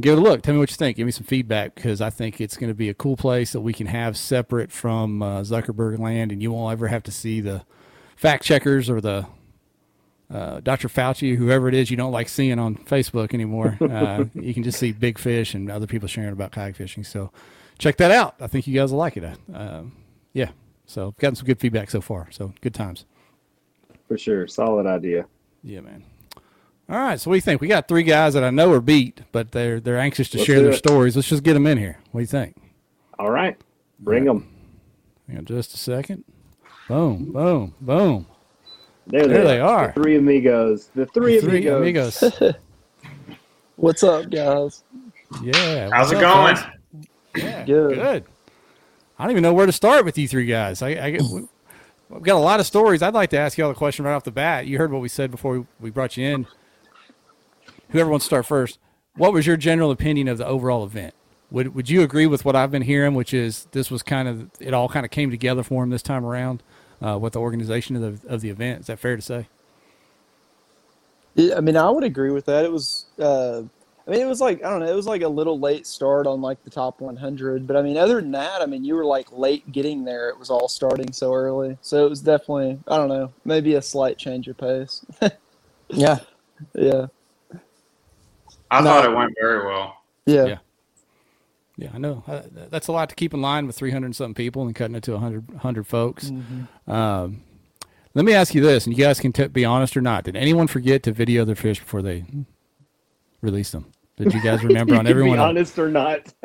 give 0.00 0.16
it 0.16 0.20
a 0.20 0.22
look. 0.22 0.42
Tell 0.42 0.54
me 0.54 0.60
what 0.60 0.70
you 0.70 0.76
think. 0.76 0.96
Give 0.96 1.06
me 1.06 1.12
some 1.12 1.24
feedback 1.24 1.74
because 1.74 2.00
I 2.00 2.10
think 2.10 2.40
it's 2.40 2.56
going 2.56 2.70
to 2.70 2.74
be 2.74 2.88
a 2.88 2.94
cool 2.94 3.16
place 3.16 3.52
that 3.52 3.60
we 3.60 3.72
can 3.72 3.86
have 3.86 4.16
separate 4.16 4.72
from 4.72 5.22
uh, 5.22 5.40
Zuckerberg 5.42 5.98
land, 5.98 6.32
and 6.32 6.42
you 6.42 6.52
won't 6.52 6.72
ever 6.72 6.88
have 6.88 7.02
to 7.04 7.10
see 7.10 7.40
the 7.40 7.64
fact 8.16 8.44
checkers 8.44 8.88
or 8.88 9.00
the 9.00 9.26
uh, 10.32 10.60
Dr. 10.60 10.88
Fauci, 10.88 11.36
whoever 11.36 11.68
it 11.68 11.74
is 11.74 11.90
you 11.90 11.96
don't 11.96 12.12
like 12.12 12.28
seeing 12.28 12.58
on 12.58 12.76
Facebook 12.76 13.34
anymore. 13.34 13.78
Uh, 13.92 14.24
you 14.34 14.54
can 14.54 14.62
just 14.62 14.78
see 14.78 14.90
big 14.90 15.18
fish 15.18 15.54
and 15.54 15.70
other 15.70 15.86
people 15.86 16.08
sharing 16.08 16.32
about 16.32 16.50
kayak 16.50 16.74
fishing. 16.74 17.04
So 17.04 17.30
check 17.78 17.98
that 17.98 18.10
out. 18.10 18.34
I 18.40 18.46
think 18.46 18.66
you 18.66 18.74
guys 18.74 18.90
will 18.90 18.98
like 18.98 19.18
it. 19.18 19.38
Um, 19.52 19.92
yeah. 20.32 20.50
So 20.86 21.08
I've 21.08 21.16
gotten 21.18 21.36
some 21.36 21.46
good 21.46 21.60
feedback 21.60 21.90
so 21.90 22.00
far. 22.00 22.28
So 22.30 22.54
good 22.62 22.72
times. 22.72 23.04
For 24.08 24.16
sure, 24.16 24.46
solid 24.46 24.86
idea. 24.86 25.26
Yeah, 25.62 25.80
man. 25.80 26.04
All 26.88 26.98
right. 26.98 27.18
So 27.20 27.30
what 27.30 27.34
do 27.34 27.36
you 27.38 27.42
think? 27.42 27.60
We 27.60 27.68
got 27.68 27.88
three 27.88 28.02
guys 28.02 28.34
that 28.34 28.44
I 28.44 28.50
know 28.50 28.72
are 28.72 28.80
beat, 28.80 29.20
but 29.32 29.52
they're 29.52 29.80
they're 29.80 29.98
anxious 29.98 30.28
to 30.30 30.38
Let's 30.38 30.46
share 30.46 30.60
their 30.60 30.72
it. 30.72 30.76
stories. 30.76 31.16
Let's 31.16 31.28
just 31.28 31.42
get 31.42 31.54
them 31.54 31.66
in 31.66 31.78
here. 31.78 31.98
What 32.10 32.20
do 32.20 32.22
you 32.22 32.26
think? 32.26 32.56
All 33.18 33.30
right, 33.30 33.56
bring 34.00 34.24
them. 34.24 34.48
Hang 35.28 35.38
on 35.38 35.44
just 35.44 35.74
a 35.74 35.78
second. 35.78 36.24
Boom, 36.88 37.32
boom, 37.32 37.74
boom. 37.80 38.26
There, 39.06 39.26
There 39.26 39.44
they 39.44 39.60
are. 39.60 39.88
The 39.94 40.02
three 40.02 40.16
amigos. 40.16 40.90
The 40.94 41.06
three, 41.06 41.40
Three 41.40 41.66
amigos. 41.68 42.22
amigos. 42.22 42.54
What's 43.76 44.02
up, 44.02 44.30
guys? 44.30 44.84
Yeah. 45.42 45.88
How's 45.92 46.08
what's 46.08 46.12
it 46.12 46.16
up, 46.16 46.20
going? 46.22 46.54
guys? 46.54 46.64
Yeah, 47.36 47.64
Good. 47.64 47.94
good. 47.94 48.24
I 49.18 49.24
don't 49.24 49.30
even 49.32 49.42
know 49.42 49.54
where 49.54 49.66
to 49.66 49.72
start 49.72 50.04
with 50.04 50.18
you 50.18 50.28
three 50.28 50.46
guys. 50.46 50.82
I, 50.82 50.88
I 50.90 51.10
get- 51.12 51.22
we- 51.22 51.46
we've 52.10 52.22
got 52.22 52.36
a 52.36 52.38
lot 52.38 52.60
of 52.60 52.66
stories. 52.66 53.02
I'd 53.02 53.14
like 53.14 53.30
to 53.30 53.38
ask 53.38 53.56
you 53.56 53.64
all 53.64 53.70
a 53.70 53.74
question 53.74 54.04
right 54.04 54.12
off 54.14 54.24
the 54.24 54.30
bat. 54.30 54.66
You 54.66 54.78
heard 54.78 54.92
what 54.92 55.00
we 55.00 55.08
said 55.08 55.30
before 55.30 55.60
we, 55.60 55.66
we 55.80 55.90
brought 55.90 56.16
you 56.16 56.26
in. 56.26 56.46
Whoever 57.92 58.10
wants 58.10 58.24
to 58.24 58.28
start 58.28 58.46
first, 58.46 58.78
what 59.16 59.32
was 59.32 59.46
your 59.46 59.58
general 59.58 59.90
opinion 59.90 60.26
of 60.26 60.38
the 60.38 60.46
overall 60.46 60.84
event? 60.84 61.14
Would 61.50 61.74
Would 61.74 61.90
you 61.90 62.02
agree 62.02 62.26
with 62.26 62.44
what 62.44 62.56
I've 62.56 62.70
been 62.70 62.82
hearing, 62.82 63.14
which 63.14 63.34
is 63.34 63.66
this 63.72 63.90
was 63.90 64.02
kind 64.02 64.26
of 64.26 64.50
it 64.58 64.72
all 64.72 64.88
kind 64.88 65.04
of 65.04 65.10
came 65.10 65.30
together 65.30 65.62
for 65.62 65.84
him 65.84 65.90
this 65.90 66.02
time 66.02 66.24
around 66.24 66.62
uh, 67.04 67.18
with 67.18 67.34
the 67.34 67.40
organization 67.40 67.96
of 67.96 68.22
the 68.22 68.28
of 68.28 68.40
the 68.40 68.48
event? 68.48 68.80
Is 68.80 68.86
that 68.86 68.98
fair 68.98 69.16
to 69.16 69.22
say? 69.22 69.46
Yeah, 71.34 71.56
I 71.56 71.60
mean, 71.60 71.76
I 71.76 71.90
would 71.90 72.04
agree 72.04 72.30
with 72.30 72.46
that. 72.46 72.64
It 72.64 72.72
was, 72.72 73.06
uh, 73.18 73.62
I 74.06 74.10
mean, 74.10 74.20
it 74.20 74.26
was 74.26 74.40
like 74.40 74.64
I 74.64 74.70
don't 74.70 74.80
know, 74.80 74.90
it 74.90 74.96
was 74.96 75.06
like 75.06 75.20
a 75.20 75.28
little 75.28 75.60
late 75.60 75.86
start 75.86 76.26
on 76.26 76.40
like 76.40 76.62
the 76.64 76.70
top 76.70 77.02
100, 77.02 77.66
but 77.66 77.76
I 77.76 77.82
mean, 77.82 77.98
other 77.98 78.20
than 78.22 78.30
that, 78.32 78.62
I 78.62 78.66
mean, 78.66 78.84
you 78.84 78.94
were 78.94 79.04
like 79.04 79.30
late 79.32 79.70
getting 79.70 80.04
there. 80.04 80.30
It 80.30 80.38
was 80.38 80.48
all 80.48 80.68
starting 80.68 81.12
so 81.12 81.34
early, 81.34 81.76
so 81.82 82.06
it 82.06 82.08
was 82.08 82.22
definitely, 82.22 82.80
I 82.88 82.96
don't 82.96 83.08
know, 83.08 83.32
maybe 83.44 83.74
a 83.74 83.82
slight 83.82 84.16
change 84.16 84.48
of 84.48 84.56
pace. 84.56 85.04
Yeah. 85.94 86.20
yeah, 86.74 87.08
I 88.72 88.80
No. 88.80 88.86
thought 88.90 89.04
it 89.04 89.14
went 89.14 89.32
very 89.40 89.64
well. 89.66 89.96
yeah, 90.26 90.44
Yeah. 90.46 90.58
Yeah, 91.78 91.88
I 91.94 91.98
know. 91.98 92.22
Uh, 92.28 92.42
that's 92.70 92.86
a 92.88 92.92
lot 92.92 93.08
to 93.08 93.14
keep 93.14 93.32
in 93.32 93.40
line 93.40 93.66
with 93.66 93.76
300 93.76 94.04
and 94.06 94.14
something 94.16 94.34
people 94.34 94.62
and 94.62 94.74
cutting 94.74 94.94
it 94.94 95.02
to 95.04 95.12
100, 95.12 95.48
100 95.52 95.86
folks. 95.86 96.30
Um, 96.86 97.42
let 98.14 98.24
me 98.26 98.34
ask 98.34 98.54
you 98.54 98.60
this, 98.60 98.86
and 98.86 98.96
you 98.96 99.02
guys 99.02 99.18
can 99.18 99.32
t- 99.32 99.46
be 99.48 99.64
honest 99.64 99.96
or 99.96 100.02
not. 100.02 100.24
Did 100.24 100.36
anyone 100.36 100.66
forget 100.66 101.02
to 101.04 101.12
video 101.12 101.44
their 101.46 101.54
fish 101.56 101.80
before 101.80 102.02
they 102.02 102.24
released 103.40 103.72
them? 103.72 103.86
Did 104.18 104.34
you 104.34 104.42
guys 104.42 104.62
remember 104.62 104.92
You 104.94 104.98
on 105.00 105.06
everyone? 105.06 105.38
Be 105.38 105.42
honest 105.42 105.78
or 105.78 105.88
not. 105.88 106.32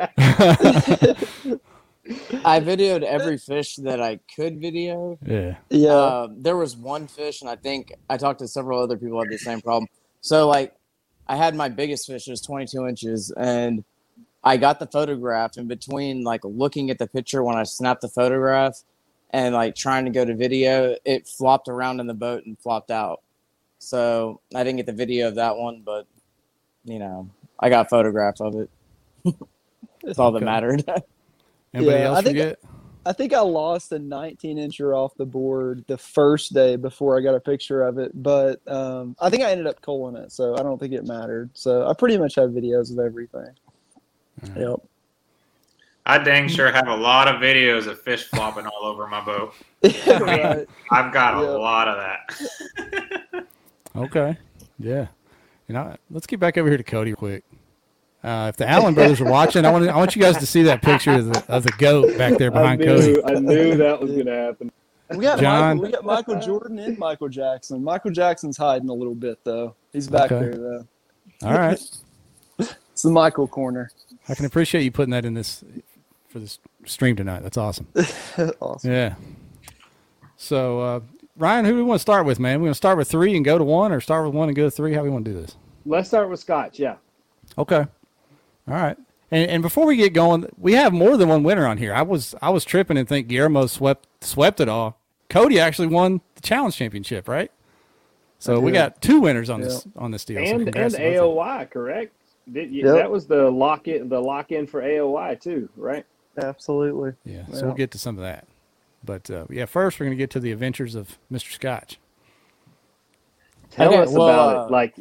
I 2.46 2.62
videoed 2.62 3.04
every 3.04 3.38
fish 3.38 3.76
that 3.78 4.02
I 4.02 4.20
could 4.34 4.62
video. 4.62 5.20
yeah. 5.26 5.58
yeah. 5.70 5.90
Uh, 5.90 6.28
there 6.38 6.56
was 6.56 6.78
one 6.78 7.08
fish, 7.08 7.42
and 7.42 7.50
I 7.50 7.58
think 7.58 7.94
I 8.10 8.16
talked 8.16 8.40
to 8.40 8.48
several 8.48 8.82
other 8.82 8.96
people 8.96 9.18
who 9.18 9.20
had 9.20 9.30
the 9.30 9.38
same 9.38 9.60
problem. 9.60 9.88
So, 10.22 10.48
like, 10.48 10.74
I 11.28 11.36
had 11.36 11.56
my 11.56 11.70
biggest 11.70 12.08
fish, 12.08 12.28
it 12.28 12.32
was 12.32 12.42
22 12.42 12.88
inches, 12.88 13.32
and 13.32 13.84
I 14.44 14.58
got 14.58 14.80
the 14.80 14.88
photograph. 14.88 15.58
In 15.58 15.68
between, 15.68 16.24
like, 16.24 16.42
looking 16.44 16.90
at 16.90 17.00
the 17.00 17.08
picture 17.08 17.44
when 17.44 17.58
I 17.58 17.64
snapped 17.64 18.02
the 18.02 18.08
photograph, 18.10 18.82
and 19.32 19.54
like 19.54 19.76
trying 19.76 20.06
to 20.06 20.12
go 20.12 20.24
to 20.24 20.34
video, 20.36 20.96
it 21.04 21.28
flopped 21.28 21.68
around 21.68 22.00
in 22.00 22.08
the 22.08 22.14
boat 22.14 22.46
and 22.46 22.58
flopped 22.58 22.92
out. 22.92 23.22
So 23.78 24.40
I 24.56 24.64
didn't 24.64 24.78
get 24.78 24.86
the 24.86 24.94
video 24.94 25.28
of 25.28 25.36
that 25.36 25.58
one, 25.58 25.82
but 25.86 26.08
you 26.86 26.98
know, 27.00 27.30
I 27.60 27.68
got 27.70 27.88
a 27.88 27.90
photograph 27.90 28.40
of 28.40 28.56
it. 28.56 28.70
That's 30.04 30.18
all 30.18 30.32
that 30.32 30.38
Okay. 30.38 30.46
mattered. 30.46 30.86
Anybody 31.74 31.98
Yeah, 31.98 32.06
else 32.06 32.18
I 32.20 32.22
think- 32.22 32.38
forget? 32.38 32.60
I 33.08 33.14
think 33.14 33.34
I 33.34 33.40
lost 33.40 33.92
a 33.94 34.00
19 34.00 34.58
incher 34.58 34.96
off 34.96 35.16
the 35.16 35.26
board 35.26 35.86
the 35.88 35.98
first 35.98 36.54
day 36.54 36.76
before 36.76 37.18
I 37.18 37.22
got 37.22 37.36
a 37.36 37.40
picture 37.40 37.84
of 37.84 37.98
it, 37.98 38.12
but 38.22 38.60
um, 38.68 39.16
I 39.22 39.30
think 39.30 39.44
I 39.44 39.52
ended 39.52 39.66
up 39.66 39.82
culling 39.82 40.16
it, 40.18 40.32
so 40.32 40.56
I 40.58 40.64
don't 40.64 40.78
think 40.78 40.94
it 40.94 41.06
mattered. 41.06 41.50
So 41.54 41.88
I 41.88 41.94
pretty 41.94 42.18
much 42.18 42.36
have 42.36 42.50
videos 42.50 42.92
of 42.92 43.00
everything. 43.00 43.50
Yep. 44.58 44.82
I 46.06 46.18
dang 46.18 46.48
sure 46.48 46.72
have 46.72 46.88
a 46.88 46.96
lot 46.96 47.28
of 47.28 47.42
videos 47.42 47.88
of 47.88 48.02
fish 48.02 48.26
flopping 48.26 48.66
all 48.66 48.84
over 48.86 49.08
my 49.08 49.22
boat. 49.24 49.54
right. 50.08 50.68
I've 50.92 51.14
got 51.14 51.38
a 51.38 51.46
Yeah. 51.46 51.52
lot 51.52 51.88
of 51.88 51.98
that. 51.98 53.46
Okay. 53.96 54.38
Yeah. 54.80 55.08
You 55.68 55.74
know, 55.74 55.96
let's 56.12 56.28
get 56.28 56.40
back 56.40 56.58
over 56.58 56.68
here 56.70 56.78
to 56.78 56.84
Cody 56.84 57.14
quick. 57.14 57.44
Uh, 58.24 58.48
if 58.50 58.58
the 58.58 58.68
Allen 58.68 58.94
brothers 58.94 59.22
are 59.22 59.30
watching, 59.30 59.64
I 59.66 59.72
want 59.72 59.88
I 59.88 59.96
want 59.96 60.16
you 60.16 60.22
guys 60.22 60.38
to 60.38 60.46
see 60.46 60.64
that 60.64 60.82
picture 60.82 61.14
of 61.14 61.26
the, 61.32 61.46
of 61.48 61.64
the 61.64 61.72
goat 61.78 62.18
back 62.18 62.38
there 62.38 62.52
I 62.52 62.60
behind 62.62 62.82
knew, 62.82 62.88
Cody. 63.22 63.24
I 63.26 63.40
knew 63.40 63.78
that 63.78 64.02
was 64.02 64.12
gonna 64.12 64.36
happen. 64.36 64.72
We 65.12 65.20
got 65.20 65.40
John. 65.40 65.78
Michael, 65.78 65.84
we 65.84 65.92
got 65.92 66.04
Michael 66.06 66.40
Jordan 66.42 66.80
and 66.80 66.98
Michael 66.98 67.30
Jackson. 67.30 67.84
Michael 67.84 68.12
Jackson's 68.12 68.58
hiding 68.58 68.90
a 68.90 68.94
little 68.94 69.16
bit 69.16 69.40
though. 69.44 69.76
He's 69.94 70.08
back 70.08 70.32
Okay. 70.32 70.46
there 70.46 70.58
though. 70.58 70.88
All 71.44 71.54
right. 71.54 71.80
It's 72.98 73.04
the 73.04 73.12
Michael 73.12 73.48
corner. 73.48 73.92
I 74.28 74.34
can 74.34 74.46
appreciate 74.46 74.82
you 74.82 74.90
putting 74.92 75.12
that 75.12 75.24
in 75.24 75.36
this 75.36 75.64
for 76.30 76.40
this 76.40 76.58
stream 76.86 77.16
tonight. 77.16 77.44
That's 77.44 77.56
awesome. 77.58 77.86
awesome. 78.60 78.92
Yeah. 78.92 79.14
So, 80.36 80.80
uh, 80.82 81.00
Ryan, 81.36 81.66
who 81.66 81.72
do 81.74 81.78
we 81.78 81.84
want 81.84 82.00
to 82.00 82.02
start 82.02 82.26
with, 82.26 82.40
man? 82.40 82.60
We 82.60 82.64
want 82.68 82.74
to 82.74 82.78
start 82.78 82.98
with 82.98 83.08
three 83.08 83.36
and 83.36 83.46
go 83.46 83.60
to 83.60 83.64
one, 83.64 83.92
or 83.92 84.02
start 84.02 84.26
with 84.26 84.34
one 84.34 84.50
and 84.50 84.56
go 84.56 84.64
to 84.64 84.72
three? 84.72 84.94
How 84.94 85.02
do 85.02 85.04
we 85.04 85.10
want 85.12 85.26
to 85.26 85.32
do 85.32 85.40
this? 85.40 85.58
Let's 85.86 86.08
start 86.08 86.28
with 86.28 86.40
Scotch. 86.40 86.80
Yeah. 86.80 86.96
Okay. 87.56 87.86
All 88.68 88.76
right. 88.76 88.98
And, 89.32 89.50
and 89.50 89.62
before 89.62 89.86
we 89.86 89.98
get 89.98 90.14
going, 90.14 90.48
we 90.58 90.74
have 90.74 90.94
more 90.94 91.18
than 91.18 91.28
one 91.30 91.44
winner 91.44 91.68
on 91.68 91.78
here. 91.78 91.94
I 91.94 92.02
was 92.02 92.34
I 92.42 92.50
was 92.50 92.64
tripping 92.66 92.98
and 92.98 93.08
think 93.08 93.28
Guillermo 93.28 93.68
swept 93.68 94.08
swept 94.24 94.60
it 94.60 94.70
all. 94.70 95.00
Cody 95.30 95.60
actually 95.60 95.88
won 95.88 96.22
the 96.36 96.42
challenge 96.42 96.76
championship, 96.78 97.28
right? 97.28 97.52
So 98.40 98.60
we 98.60 98.72
got 98.72 99.02
two 99.02 99.20
winners 99.22 99.50
on 99.50 99.62
this 99.62 99.86
on 99.96 100.12
this 100.12 100.24
deal. 100.26 100.46
So 100.46 100.56
And 100.56 100.62
and 100.62 100.74
congrats 100.74 100.96
to 100.96 101.02
both 101.02 101.08
of 101.08 101.14
them. 101.14 101.38
AOY, 101.38 101.70
correct? 101.72 102.14
Did 102.52 102.72
you, 102.72 102.86
Yep. 102.86 102.96
That 102.96 103.12
was 103.12 103.28
the 103.28 103.50
lock 103.52 103.88
in 103.90 104.08
the 104.10 104.22
lock 104.22 104.52
in 104.52 104.68
for 104.68 104.82
AOY 104.82 105.40
too, 105.42 105.70
right? 105.76 106.06
Absolutely. 106.38 107.14
Yeah, 107.26 107.44
Yeah. 107.50 107.56
so 107.56 107.66
we'll 107.66 107.76
get 107.76 107.92
to 107.92 107.98
some 108.00 108.18
of 108.18 108.24
that. 108.24 108.48
But 109.04 109.30
uh, 109.30 109.46
yeah, 109.50 109.66
first 109.66 110.00
we're 110.00 110.06
going 110.06 110.18
to 110.18 110.22
get 110.22 110.30
to 110.32 110.40
the 110.40 110.52
adventures 110.52 110.96
of 110.96 111.18
Mr. 111.32 111.52
Scotch. 111.52 112.00
Tell 113.72 113.90
Okay, 113.90 113.98
us 114.04 114.12
well, 114.12 114.30
about 114.30 114.58
uh, 114.58 114.66
it. 114.66 114.72
Like, 114.72 114.96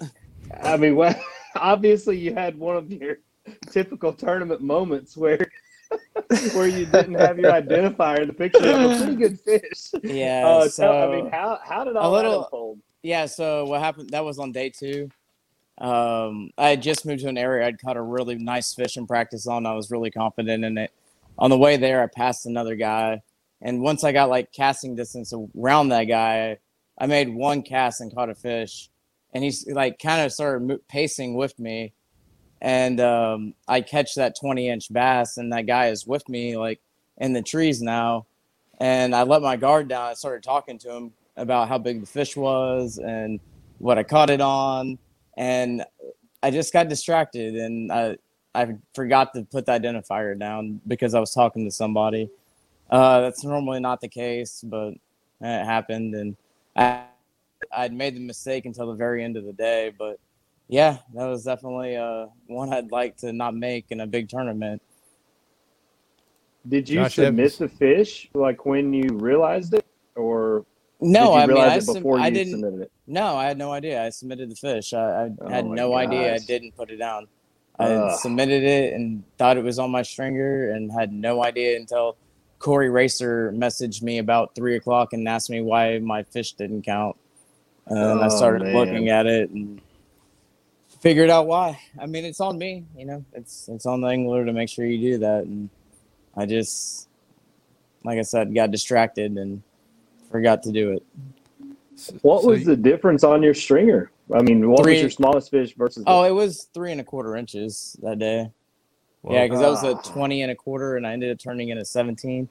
I 0.63 0.77
mean, 0.77 0.97
well, 0.97 1.15
obviously 1.57 2.19
you 2.19 2.35
had 2.35 2.59
one 2.59 2.77
of 2.77 2.91
your 2.91 3.19
typical 3.71 4.13
tournament 4.13 4.61
moments 4.61 5.17
where 5.17 5.39
where 6.53 6.67
you 6.67 6.87
didn't 6.87 7.15
have 7.15 7.39
your 7.39 7.53
identifier 7.53 8.21
in 8.21 8.29
the 8.29 8.35
picture 8.35 8.59
of 8.69 8.91
a 8.91 8.97
pretty 8.99 9.17
good 9.17 9.41
fish. 9.41 9.93
yeah. 10.03 10.45
Uh, 10.47 10.69
so 10.69 10.83
tell, 10.83 11.13
I 11.13 11.17
mean, 11.17 11.31
how 11.31 11.59
how 11.63 11.85
did 11.85 11.97
all 11.97 12.11
little- 12.13 12.33
that 12.33 12.45
unfold? 12.47 12.79
Yeah, 13.03 13.27
so 13.27 13.65
what 13.67 13.81
happened? 13.81 14.11
That 14.11 14.25
was 14.25 14.39
on 14.41 14.51
day 14.51 14.71
two. 14.71 15.11
Um, 15.79 16.51
I 16.59 16.71
had 16.71 16.83
just 16.83 17.05
moved 17.07 17.21
to 17.21 17.29
an 17.29 17.39
area 17.39 17.67
I'd 17.67 17.81
caught 17.81 17.97
a 17.97 18.03
really 18.03 18.35
nice 18.35 18.75
fish 18.75 18.97
in 18.97 19.07
practice 19.07 19.47
on. 19.47 19.67
I 19.67 19.75
was 19.75 19.91
really 19.91 20.11
confident 20.11 20.65
in 20.65 20.77
it. 20.79 20.91
On 21.39 21.51
the 21.51 21.59
way 21.59 21.77
there, 21.77 22.03
I 22.03 22.07
passed 22.07 22.47
another 22.47 22.75
guy, 22.75 23.23
and 23.61 23.83
once 23.83 24.03
I 24.03 24.11
got 24.13 24.31
like 24.31 24.53
casting 24.53 24.97
distance 24.97 25.33
around 25.55 25.91
that 25.91 26.05
guy, 26.05 26.59
I 26.99 27.07
made 27.07 27.29
one 27.29 27.63
cast 27.63 28.01
and 28.01 28.13
caught 28.13 28.31
a 28.31 28.35
fish, 28.35 28.89
and 29.35 29.45
he's 29.45 29.67
like 29.69 29.99
kind 29.99 30.23
of 30.25 30.33
started 30.33 30.81
pacing 30.89 31.35
with 31.37 31.59
me, 31.61 31.93
and 32.61 33.01
um, 33.01 33.55
I 33.69 33.81
catch 33.81 34.15
that 34.15 34.37
twenty 34.39 34.69
inch 34.69 34.93
bass, 34.93 35.37
and 35.37 35.53
that 35.53 35.67
guy 35.67 35.89
is 35.89 36.07
with 36.07 36.29
me 36.29 36.57
like 36.57 36.81
in 37.19 37.33
the 37.33 37.43
trees 37.43 37.83
now, 37.83 38.27
and 38.81 39.15
I 39.15 39.23
let 39.23 39.43
my 39.43 39.57
guard 39.57 39.89
down. 39.89 40.11
I 40.11 40.15
started 40.15 40.43
talking 40.43 40.79
to 40.79 40.93
him 40.93 41.13
about 41.37 41.69
how 41.69 41.79
big 41.79 42.01
the 42.01 42.07
fish 42.07 42.37
was 42.37 42.99
and 42.99 43.41
what 43.79 43.99
I 43.99 44.03
caught 44.03 44.31
it 44.31 44.41
on, 44.41 44.99
and 45.37 45.85
I 46.43 46.51
just 46.51 46.73
got 46.73 46.89
distracted 46.89 47.57
and 47.57 47.93
I 47.93 48.17
I 48.55 48.75
forgot 48.95 49.35
to 49.35 49.43
put 49.43 49.67
the 49.67 49.73
identifier 49.73 50.39
down 50.39 50.81
because 50.87 51.15
I 51.15 51.21
was 51.21 51.33
talking 51.33 51.67
to 51.67 51.71
somebody. 51.71 52.31
Uh, 52.89 53.21
that's 53.21 53.45
normally 53.45 53.81
not 53.81 54.01
the 54.01 54.09
case, 54.09 54.63
but 54.67 54.95
it 55.41 55.65
happened, 55.65 56.15
and 56.15 56.37
I 56.75 57.03
I'd 57.77 57.93
made 57.93 58.17
the 58.17 58.21
mistake 58.21 58.65
until 58.65 58.87
the 58.87 58.95
very 58.95 59.23
end 59.23 59.37
of 59.37 59.45
the 59.45 59.53
day. 59.53 59.93
But 59.97 60.19
yeah, 60.69 60.99
that 61.15 61.27
was 61.27 61.45
definitely 61.45 61.97
uh, 61.97 62.27
one 62.47 62.73
I'd 62.73 62.91
like 62.91 63.17
to 63.19 63.33
not 63.33 63.55
make 63.55 63.87
in 63.91 64.01
a 64.01 64.07
big 64.07 64.29
tournament. 64.29 64.83
Did 66.69 66.89
you 66.89 67.03
Josh 67.03 67.15
submit 67.15 67.53
Evans. 67.53 67.59
the 67.59 67.69
fish 67.69 68.29
like 68.35 68.67
when 68.67 68.93
you 68.93 69.11
realized 69.15 69.75
it, 69.75 69.87
or 70.17 70.65
No, 71.01 71.21
did 71.21 71.35
you 71.35 71.41
I 71.43 71.47
mean 71.47 71.59
I, 71.59 71.79
it 71.79 71.85
sub- 71.85 71.97
before 71.97 72.19
I 72.19 72.27
you 72.27 72.33
didn't. 72.33 72.53
submitted 72.55 72.81
it? 72.83 72.93
No, 73.07 73.37
I 73.37 73.45
had 73.47 73.57
no 73.59 73.73
idea. 73.73 74.05
I 74.05 74.11
submitted 74.11 74.51
the 74.51 74.57
fish. 74.57 74.93
I, 74.93 75.27
I 75.27 75.31
Oh 75.43 75.49
had 75.49 75.65
my 75.67 75.77
no 75.77 75.95
idea. 75.95 76.35
I 76.35 76.39
didn't 76.39 76.75
put 76.77 76.91
it 76.91 76.97
down. 76.97 77.29
I 77.79 77.85
Ugh. 77.85 78.19
submitted 78.19 78.65
it 78.65 78.95
and 78.95 79.23
thought 79.39 79.59
it 79.59 79.63
was 79.65 79.79
on 79.79 79.91
my 79.91 80.03
stringer 80.03 80.71
and 80.73 80.91
had 80.91 81.13
no 81.13 81.45
idea 81.45 81.77
until 81.77 82.17
Corey 82.59 82.91
Racer 82.91 83.53
messaged 83.53 84.03
me 84.03 84.19
about 84.19 84.55
three 84.55 84.77
o'clock 84.77 85.13
and 85.13 85.29
asked 85.29 85.51
me 85.51 85.61
why 85.61 85.99
my 86.01 86.23
fish 86.25 86.53
didn't 86.55 86.83
count. 86.83 87.17
And 87.87 87.97
then 87.99 88.19
I 88.23 88.29
Oh, 88.29 88.37
started 88.39 88.63
man. 88.63 88.75
looking 88.75 89.09
at 89.11 89.27
it 89.27 89.51
and 89.51 89.81
figured 91.01 91.31
out 91.31 91.47
why. 91.47 91.79
I 91.99 92.07
mean, 92.07 92.25
it's 92.25 92.41
on 92.41 92.59
me. 92.59 92.85
You 92.97 93.07
know, 93.07 93.25
it's 93.33 93.69
it's 93.69 93.87
on 93.87 94.01
the 94.01 94.09
angler 94.09 94.45
to 94.45 94.53
make 94.53 94.69
sure 94.69 94.87
you 94.87 94.99
do 95.13 95.19
that. 95.19 95.45
And 95.45 95.69
I 96.37 96.47
just, 96.47 97.09
like 98.05 98.19
I 98.19 98.23
said, 98.23 98.55
got 98.55 98.71
distracted 98.71 99.37
and 99.37 99.63
forgot 100.31 100.63
to 100.65 100.73
do 100.73 100.93
it. 100.93 101.03
What 102.23 102.45
was 102.45 102.65
the 102.65 102.77
difference 102.77 103.25
on 103.25 103.43
your 103.43 103.55
stringer? 103.55 104.11
I 104.35 104.43
mean, 104.43 104.69
what 104.69 104.83
Three- 104.83 104.95
was 104.95 105.01
your 105.03 105.11
smallest 105.11 105.51
fish 105.51 105.75
versus? 105.77 106.05
the- 106.05 106.11
Oh, 106.11 106.25
it 106.25 106.33
was 106.33 106.65
three 106.75 106.93
and 106.93 107.01
a 107.01 107.05
quarter 107.05 107.37
inches 107.37 107.97
that 108.03 108.19
day. 108.19 108.51
Yeah, 109.29 109.45
because 109.45 109.61
that 109.61 109.71
was 109.71 109.83
a 109.83 109.93
Ah. 109.97 110.01
20 110.03 110.43
and 110.43 110.53
a 110.53 110.55
quarter, 110.55 110.97
and 110.97 111.07
I 111.07 111.13
ended 111.13 111.31
up 111.33 111.39
turning 111.39 111.71
in 111.71 111.79
a 111.79 111.85
17. 111.85 112.49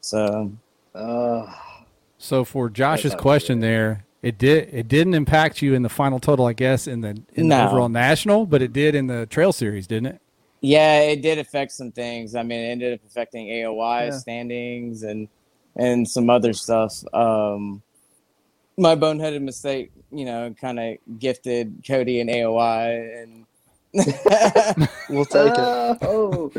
So, 0.00 0.50
Uh, 0.92 1.46
So 2.18 2.42
for 2.44 2.68
Josh's 2.68 3.12
not 3.12 3.20
question 3.20 3.60
there, 3.60 4.04
it 4.22 4.38
did 4.38 4.68
it 4.72 4.88
didn't 4.88 5.14
impact 5.14 5.62
you 5.62 5.74
in 5.74 5.82
the 5.82 5.88
final 5.88 6.18
total, 6.20 6.46
I 6.46 6.52
guess, 6.52 6.86
in 6.86 7.00
the 7.00 7.20
in 7.34 7.48
the 7.48 7.66
overall 7.66 7.88
national, 7.88 8.46
but 8.46 8.60
it 8.62 8.72
did 8.72 8.94
in 8.94 9.06
the 9.06 9.26
trail 9.26 9.52
series, 9.52 9.86
didn't 9.86 10.06
it? 10.06 10.20
yeah, 10.62 11.00
it 11.00 11.22
did 11.22 11.38
affect 11.38 11.72
some 11.72 11.90
things. 11.90 12.34
I 12.34 12.42
mean, 12.42 12.60
it 12.60 12.68
ended 12.70 12.92
up 12.94 13.00
affecting 13.06 13.48
AOI 13.48 14.06
Yeah. 14.06 14.10
standings 14.10 15.02
and 15.02 15.28
and 15.76 16.06
some 16.06 16.28
other 16.28 16.52
stuff. 16.52 17.02
Um, 17.14 17.80
my 18.76 18.94
boneheaded 18.96 19.40
mistake, 19.42 19.90
you 20.10 20.24
know, 20.26 20.54
kind 20.60 20.78
of 20.78 20.96
gifted 21.18 21.82
Cody 21.86 22.20
and 22.20 22.28
AOI, 22.28 23.22
and 23.22 23.46
We'll 25.08 25.24
take 25.24 25.52
it. 25.52 25.98
Oh, 26.02 26.52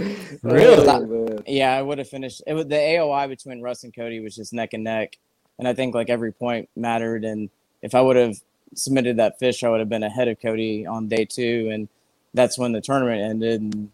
Really? 0.43 1.43
Yeah, 1.47 1.75
I 1.77 1.81
would 1.81 1.97
have 1.99 2.09
finished. 2.09 2.41
It 2.45 2.53
was 2.53 2.67
the 2.67 2.75
AOI 2.75 3.27
between 3.27 3.61
Russ 3.61 3.83
and 3.83 3.95
Cody 3.95 4.19
was 4.19 4.35
just 4.35 4.51
neck 4.53 4.73
and 4.73 4.83
neck, 4.83 5.17
and 5.59 5.67
I 5.67 5.73
think 5.73 5.95
like 5.95 6.09
every 6.09 6.31
point 6.31 6.69
mattered. 6.75 7.23
And 7.23 7.49
if 7.81 7.95
I 7.95 8.01
would 8.01 8.15
have 8.15 8.35
submitted 8.75 9.17
that 9.17 9.39
fish, 9.39 9.63
I 9.63 9.69
would 9.69 9.79
have 9.79 9.89
been 9.89 10.03
ahead 10.03 10.27
of 10.27 10.39
Cody 10.41 10.85
on 10.85 11.07
day 11.07 11.25
two, 11.25 11.69
and 11.71 11.87
that's 12.33 12.57
when 12.57 12.71
the 12.71 12.81
tournament 12.81 13.21
ended. 13.21 13.61
And 13.61 13.91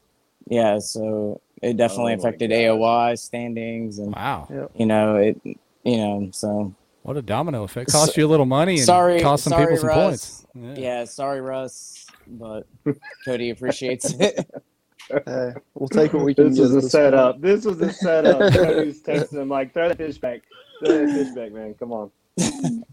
yeah, 0.47 0.79
so 0.79 1.41
it 1.61 1.77
definitely 1.77 2.13
Oh 2.13 2.17
affected 2.17 2.49
gosh. 2.51 2.57
AOI 2.59 3.15
standings, 3.17 3.99
and 3.99 4.13
Wow. 4.15 4.69
you 4.75 4.85
know 4.85 5.15
it. 5.17 5.39
You 5.83 5.97
know, 5.97 6.29
so 6.33 6.73
What 7.03 7.15
a 7.17 7.21
domino 7.21 7.63
effect. 7.63 7.91
Cost 7.91 8.17
you 8.17 8.25
a 8.25 8.27
little 8.27 8.45
money 8.45 8.73
and 8.75 8.83
sorry, 8.83 9.21
cost 9.21 9.45
some 9.45 9.51
sorry, 9.51 9.65
people 9.65 9.77
some 9.77 9.87
Russ. 9.87 10.45
points. 10.53 10.77
Yeah, 10.79 11.05
sorry, 11.05 11.39
Russ, 11.39 12.05
but 12.27 12.67
Cody 13.25 13.51
appreciates 13.51 14.13
it. 14.19 14.49
Hey, 15.25 15.53
we'll 15.75 15.87
take 15.87 16.11
what 16.11 16.25
we 16.25 16.35
can 16.35 16.49
This 16.49 16.57
get. 16.57 16.63
was 16.63 16.71
at 16.73 16.77
a 16.77 16.81
this 16.81 16.91
setup. 16.91 17.41
This 17.41 17.65
was 17.65 17.79
a 17.81 17.93
setup. 17.93 18.39
Cody's 18.53 19.01
texting 19.01 19.41
him 19.41 19.47
like, 19.47 19.73
"Throw 19.73 19.87
that 19.87 19.97
fish 19.97 20.17
back. 20.17 20.41
Throw 20.85 21.07
fish 21.07 21.33
back, 21.35 21.51
man. 21.51 21.73
Come 21.75 21.91
on." 21.91 22.11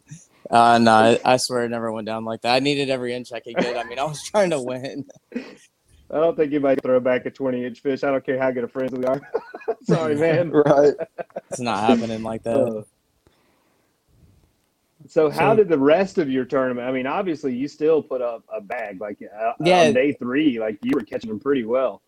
Uh, 0.50 0.76
no, 0.76 0.92
I, 0.92 1.18
I 1.24 1.36
swear 1.38 1.64
it 1.64 1.70
never 1.70 1.90
went 1.90 2.06
down 2.06 2.26
like 2.26 2.42
that. 2.42 2.54
I 2.54 2.58
needed 2.60 2.90
every 2.90 3.14
inch 3.14 3.32
I 3.32 3.40
could 3.40 3.56
get. 3.56 3.78
I 3.78 3.82
mean, 3.84 3.98
I 3.98 4.04
was 4.04 4.22
trying 4.22 4.50
to 4.50 4.60
win. 4.60 5.06
I 5.34 5.40
don't 6.10 6.36
think 6.36 6.52
anybody 6.52 6.76
can 6.76 6.82
throw 6.82 7.00
back 7.00 7.24
a 7.24 7.30
20 7.30 7.64
inch 7.64 7.80
fish. 7.80 8.04
I 8.04 8.10
don't 8.10 8.24
care 8.24 8.38
how 8.38 8.50
good 8.50 8.62
of 8.62 8.70
friends 8.70 8.92
we 8.92 9.06
are. 9.06 9.22
Sorry, 9.84 10.14
man. 10.16 10.50
Right. 10.50 10.92
It's 11.50 11.60
not 11.60 11.80
happening 11.88 12.22
like 12.22 12.42
that. 12.42 12.58
Uh, 12.60 12.82
so 15.08 15.30
how 15.30 15.52
So- 15.52 15.56
did 15.56 15.68
the 15.70 15.78
rest 15.78 16.18
of 16.18 16.30
your 16.30 16.44
tournament? 16.44 16.86
I 16.88 16.92
mean, 16.92 17.06
obviously 17.06 17.54
you 17.54 17.66
still 17.66 18.02
put 18.02 18.20
up 18.22 18.44
a 18.54 18.60
bag. 18.60 19.00
Like 19.00 19.18
uh, 19.22 19.52
Yeah. 19.60 19.84
on 19.84 19.94
day 19.94 20.12
three, 20.12 20.60
like 20.60 20.78
you 20.82 20.92
were 20.94 21.02
catching 21.04 21.30
them 21.30 21.40
pretty 21.40 21.64
well. 21.64 22.02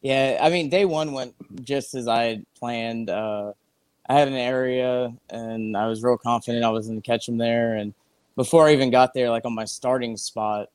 Yeah, 0.00 0.38
I 0.40 0.48
mean, 0.50 0.68
day 0.68 0.84
one 0.84 1.12
went 1.12 1.34
just 1.64 1.94
as 1.94 2.06
I 2.08 2.22
had 2.24 2.46
planned. 2.58 3.10
Uh, 3.10 3.52
I 4.08 4.14
had 4.14 4.28
an 4.28 4.34
area, 4.34 5.12
and 5.30 5.76
I 5.76 5.86
was 5.86 6.02
real 6.02 6.18
confident 6.18 6.64
I 6.64 6.70
was 6.70 6.86
going 6.86 7.00
to 7.00 7.06
catch 7.06 7.26
them 7.26 7.38
there. 7.38 7.74
And 7.74 7.94
before 8.36 8.68
I 8.68 8.72
even 8.72 8.90
got 8.90 9.14
there, 9.14 9.30
like 9.30 9.44
on 9.44 9.54
my 9.54 9.64
starting 9.64 10.16
spot, 10.16 10.68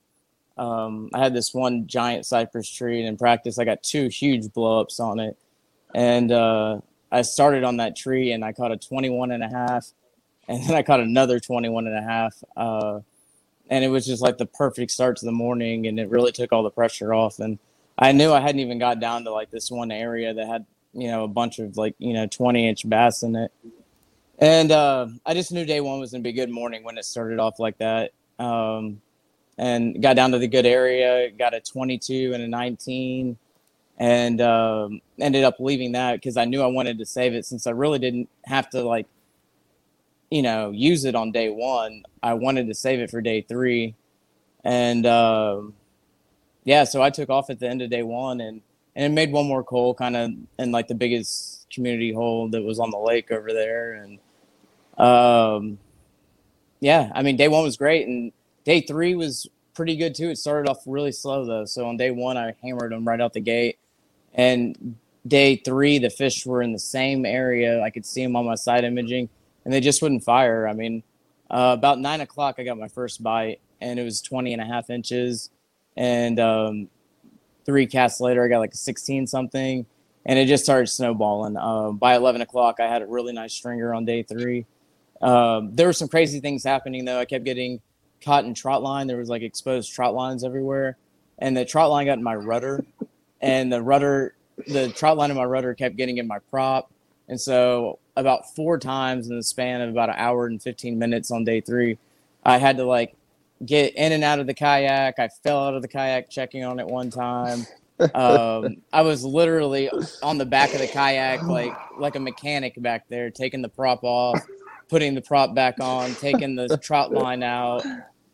um, 0.57 1.09
I 1.13 1.19
had 1.19 1.33
this 1.33 1.53
one 1.53 1.87
giant 1.87 2.25
cypress 2.25 2.69
tree, 2.69 2.99
and 2.99 3.07
in 3.07 3.17
practice, 3.17 3.59
I 3.59 3.65
got 3.65 3.83
two 3.83 4.07
huge 4.07 4.47
blowups 4.47 4.99
on 4.99 5.19
it. 5.19 5.37
And 5.93 6.31
uh, 6.31 6.81
I 7.11 7.21
started 7.21 7.63
on 7.63 7.77
that 7.77 7.95
tree, 7.95 8.31
and 8.31 8.43
I 8.43 8.51
caught 8.51 8.71
a 8.71 8.77
21 8.77 9.31
and 9.31 9.43
a 9.43 9.47
half, 9.47 9.87
and 10.47 10.63
then 10.63 10.75
I 10.75 10.81
caught 10.81 10.99
another 10.99 11.39
21 11.39 11.87
and 11.87 11.97
a 11.97 12.01
half. 12.01 12.43
Uh, 12.57 13.01
and 13.69 13.85
it 13.85 13.89
was 13.89 14.05
just 14.05 14.23
like 14.23 14.39
the 14.39 14.47
perfect 14.47 14.91
start 14.91 15.17
to 15.17 15.25
the 15.25 15.31
morning, 15.31 15.85
and 15.85 15.99
it 15.99 16.09
really 16.09 16.31
took 16.31 16.51
all 16.51 16.63
the 16.63 16.71
pressure 16.71 17.13
off. 17.13 17.39
And 17.39 17.59
I 17.97 18.11
knew 18.11 18.33
I 18.33 18.39
hadn't 18.39 18.59
even 18.59 18.79
got 18.79 18.99
down 18.99 19.23
to 19.25 19.31
like 19.31 19.51
this 19.51 19.69
one 19.69 19.91
area 19.91 20.33
that 20.33 20.47
had 20.47 20.65
you 20.93 21.07
know 21.07 21.23
a 21.23 21.27
bunch 21.27 21.59
of 21.59 21.77
like 21.77 21.95
you 21.99 22.13
know 22.13 22.27
20 22.27 22.67
inch 22.67 22.87
bass 22.89 23.23
in 23.23 23.35
it. 23.35 23.51
And 24.41 24.71
uh, 24.71 25.07
i 25.25 25.33
just 25.33 25.51
knew 25.51 25.65
day 25.65 25.81
one 25.81 25.99
was 25.99 26.11
going 26.11 26.23
to 26.23 26.27
be 26.27 26.33
good 26.33 26.49
morning 26.49 26.83
when 26.83 26.97
it 26.97 27.05
started 27.05 27.39
off 27.39 27.59
like 27.59 27.77
that. 27.79 28.11
Um, 28.39 29.01
and 29.57 30.01
got 30.01 30.15
down 30.15 30.31
to 30.31 30.39
the 30.39 30.47
good 30.47 30.65
area 30.65 31.29
got 31.31 31.53
a 31.53 31.59
22 31.59 32.31
and 32.33 32.41
a 32.41 32.47
19 32.47 33.37
and 33.97 34.39
um, 34.39 35.01
ended 35.19 35.43
up 35.43 35.59
leaving 35.59 35.91
that 35.91 36.13
because 36.13 36.37
i 36.37 36.45
knew 36.45 36.61
i 36.61 36.67
wanted 36.67 36.97
to 36.97 37.05
save 37.05 37.33
it. 37.33 37.45
Since 37.45 37.67
i 37.67 37.71
really 37.71 37.99
didn't 37.99 38.29
have 38.45 38.69
to 38.71 38.81
like 38.81 39.07
you 40.31 40.41
know 40.41 40.71
use 40.71 41.05
it 41.05 41.15
on 41.15 41.31
day 41.31 41.49
one 41.49 42.03
i 42.23 42.33
wanted 42.33 42.67
to 42.67 42.73
save 42.73 42.99
it 42.99 43.11
for 43.11 43.21
day 43.21 43.41
three. 43.41 43.95
And 44.63 45.05
um, 45.05 45.73
yeah 46.63 46.83
so 46.83 47.01
i 47.01 47.09
took 47.09 47.29
off 47.29 47.49
at 47.49 47.59
the 47.59 47.67
end 47.67 47.81
of 47.81 47.89
day 47.89 48.03
one 48.03 48.41
and 48.41 48.61
and 48.95 49.05
it 49.05 49.15
made 49.15 49.31
one 49.31 49.47
more 49.47 49.63
hole 49.63 49.93
kind 49.93 50.15
of 50.15 50.31
in 50.57 50.71
like 50.71 50.87
the 50.87 50.95
biggest 50.95 51.67
community 51.73 52.11
hole 52.11 52.49
that 52.49 52.61
was 52.61 52.79
on 52.79 52.91
the 52.91 52.97
lake 52.97 53.31
over 53.31 53.53
there. 53.53 53.93
And 53.93 54.19
um 54.97 55.79
yeah 56.81 57.09
i 57.15 57.21
mean 57.21 57.37
day 57.37 57.47
one 57.47 57.63
was 57.63 57.77
great. 57.77 58.07
And 58.07 58.31
day 58.65 58.81
three 58.81 59.15
was 59.15 59.47
pretty 59.73 59.95
good 59.95 60.15
too. 60.15 60.29
It 60.29 60.37
started 60.37 60.69
off 60.69 60.79
really 60.85 61.11
slow 61.11 61.45
though. 61.45 61.65
So 61.65 61.87
on 61.87 61.97
day 61.97 62.11
one 62.11 62.37
i 62.37 62.53
hammered 62.61 62.91
them 62.91 63.07
right 63.07 63.21
out 63.21 63.33
the 63.33 63.39
gate. 63.39 63.77
And 64.33 64.95
day 65.27 65.55
three 65.57 65.99
the 65.99 66.09
fish 66.09 66.45
were 66.45 66.61
in 66.61 66.73
the 66.73 66.79
same 66.79 67.25
area. 67.25 67.81
I 67.81 67.89
could 67.89 68.05
see 68.05 68.23
them 68.23 68.35
on 68.35 68.45
my 68.45 68.55
side 68.55 68.83
imaging 68.83 69.29
and 69.65 69.73
they 69.73 69.81
just 69.81 70.01
wouldn't 70.01 70.23
fire. 70.23 70.67
I 70.67 70.73
mean 70.73 71.03
uh, 71.51 71.75
about 71.75 71.99
nine 71.99 72.21
o'clock 72.21 72.55
i 72.59 72.63
got 72.63 72.77
my 72.77 72.87
first 72.87 73.23
bite 73.23 73.59
and 73.81 73.99
it 73.99 74.03
was 74.03 74.21
20 74.21 74.53
and 74.53 74.61
a 74.61 74.65
half 74.65 74.89
inches. 74.89 75.49
And 75.95 76.39
um, 76.39 76.89
three 77.65 77.85
casts 77.85 78.19
later, 78.19 78.43
I 78.43 78.47
got 78.47 78.59
like 78.59 78.73
a 78.73 78.77
16 78.77 79.27
something, 79.27 79.85
and 80.25 80.39
it 80.39 80.45
just 80.47 80.63
started 80.63 80.87
snowballing. 80.87 81.57
Uh, 81.57 81.91
by 81.91 82.15
11 82.15 82.41
o'clock, 82.41 82.79
I 82.79 82.87
had 82.87 83.01
a 83.01 83.05
really 83.05 83.33
nice 83.33 83.53
stringer 83.53 83.93
on 83.93 84.05
day 84.05 84.23
three. 84.23 84.65
Um, 85.21 85.75
there 85.75 85.87
were 85.87 85.93
some 85.93 86.07
crazy 86.07 86.39
things 86.39 86.63
happening 86.63 87.05
though. 87.05 87.19
I 87.19 87.25
kept 87.25 87.43
getting 87.43 87.81
caught 88.23 88.45
in 88.45 88.53
trot 88.53 88.81
line. 88.81 89.07
There 89.07 89.17
was 89.17 89.29
like 89.29 89.41
exposed 89.41 89.93
trot 89.93 90.13
lines 90.13 90.43
everywhere, 90.43 90.97
and 91.37 91.55
the 91.55 91.65
trot 91.65 91.89
line 91.89 92.05
got 92.05 92.17
in 92.17 92.23
my 92.23 92.35
rudder, 92.35 92.85
and 93.41 93.71
the 93.71 93.81
rudder, 93.81 94.35
the 94.67 94.89
trot 94.89 95.17
line 95.17 95.31
in 95.31 95.37
my 95.37 95.43
rudder 95.43 95.73
kept 95.73 95.97
getting 95.97 96.17
in 96.17 96.27
my 96.27 96.39
prop, 96.49 96.91
and 97.27 97.39
so 97.39 97.99
about 98.15 98.53
four 98.55 98.77
times 98.77 99.29
in 99.29 99.35
the 99.35 99.43
span 99.43 99.81
of 99.81 99.89
about 99.89 100.09
an 100.09 100.15
hour 100.17 100.45
and 100.45 100.61
15 100.61 100.99
minutes 100.99 101.31
on 101.31 101.43
day 101.43 101.61
three, 101.61 101.97
I 102.43 102.57
had 102.57 102.77
to 102.77 102.85
like 102.85 103.15
get 103.65 103.95
in 103.95 104.11
and 104.11 104.23
out 104.23 104.39
of 104.39 104.47
the 104.47 104.53
kayak. 104.53 105.19
I 105.19 105.29
fell 105.43 105.59
out 105.65 105.73
of 105.73 105.81
the 105.81 105.87
kayak 105.87 106.29
checking 106.29 106.63
on 106.63 106.79
it 106.79 106.87
one 106.87 107.09
time. 107.09 107.65
Um, 108.13 108.77
I 108.93 109.01
was 109.01 109.23
literally 109.23 109.89
on 110.23 110.37
the 110.37 110.45
back 110.45 110.73
of 110.73 110.79
the 110.79 110.87
kayak, 110.87 111.43
like 111.43 111.73
like 111.97 112.15
a 112.15 112.19
mechanic 112.19 112.81
back 112.81 113.07
there, 113.09 113.29
taking 113.29 113.61
the 113.61 113.69
prop 113.69 114.03
off, 114.03 114.39
putting 114.89 115.15
the 115.15 115.21
prop 115.21 115.53
back 115.53 115.79
on, 115.79 116.15
taking 116.15 116.55
the 116.55 116.77
trot 116.77 117.11
line 117.11 117.43
out. 117.43 117.85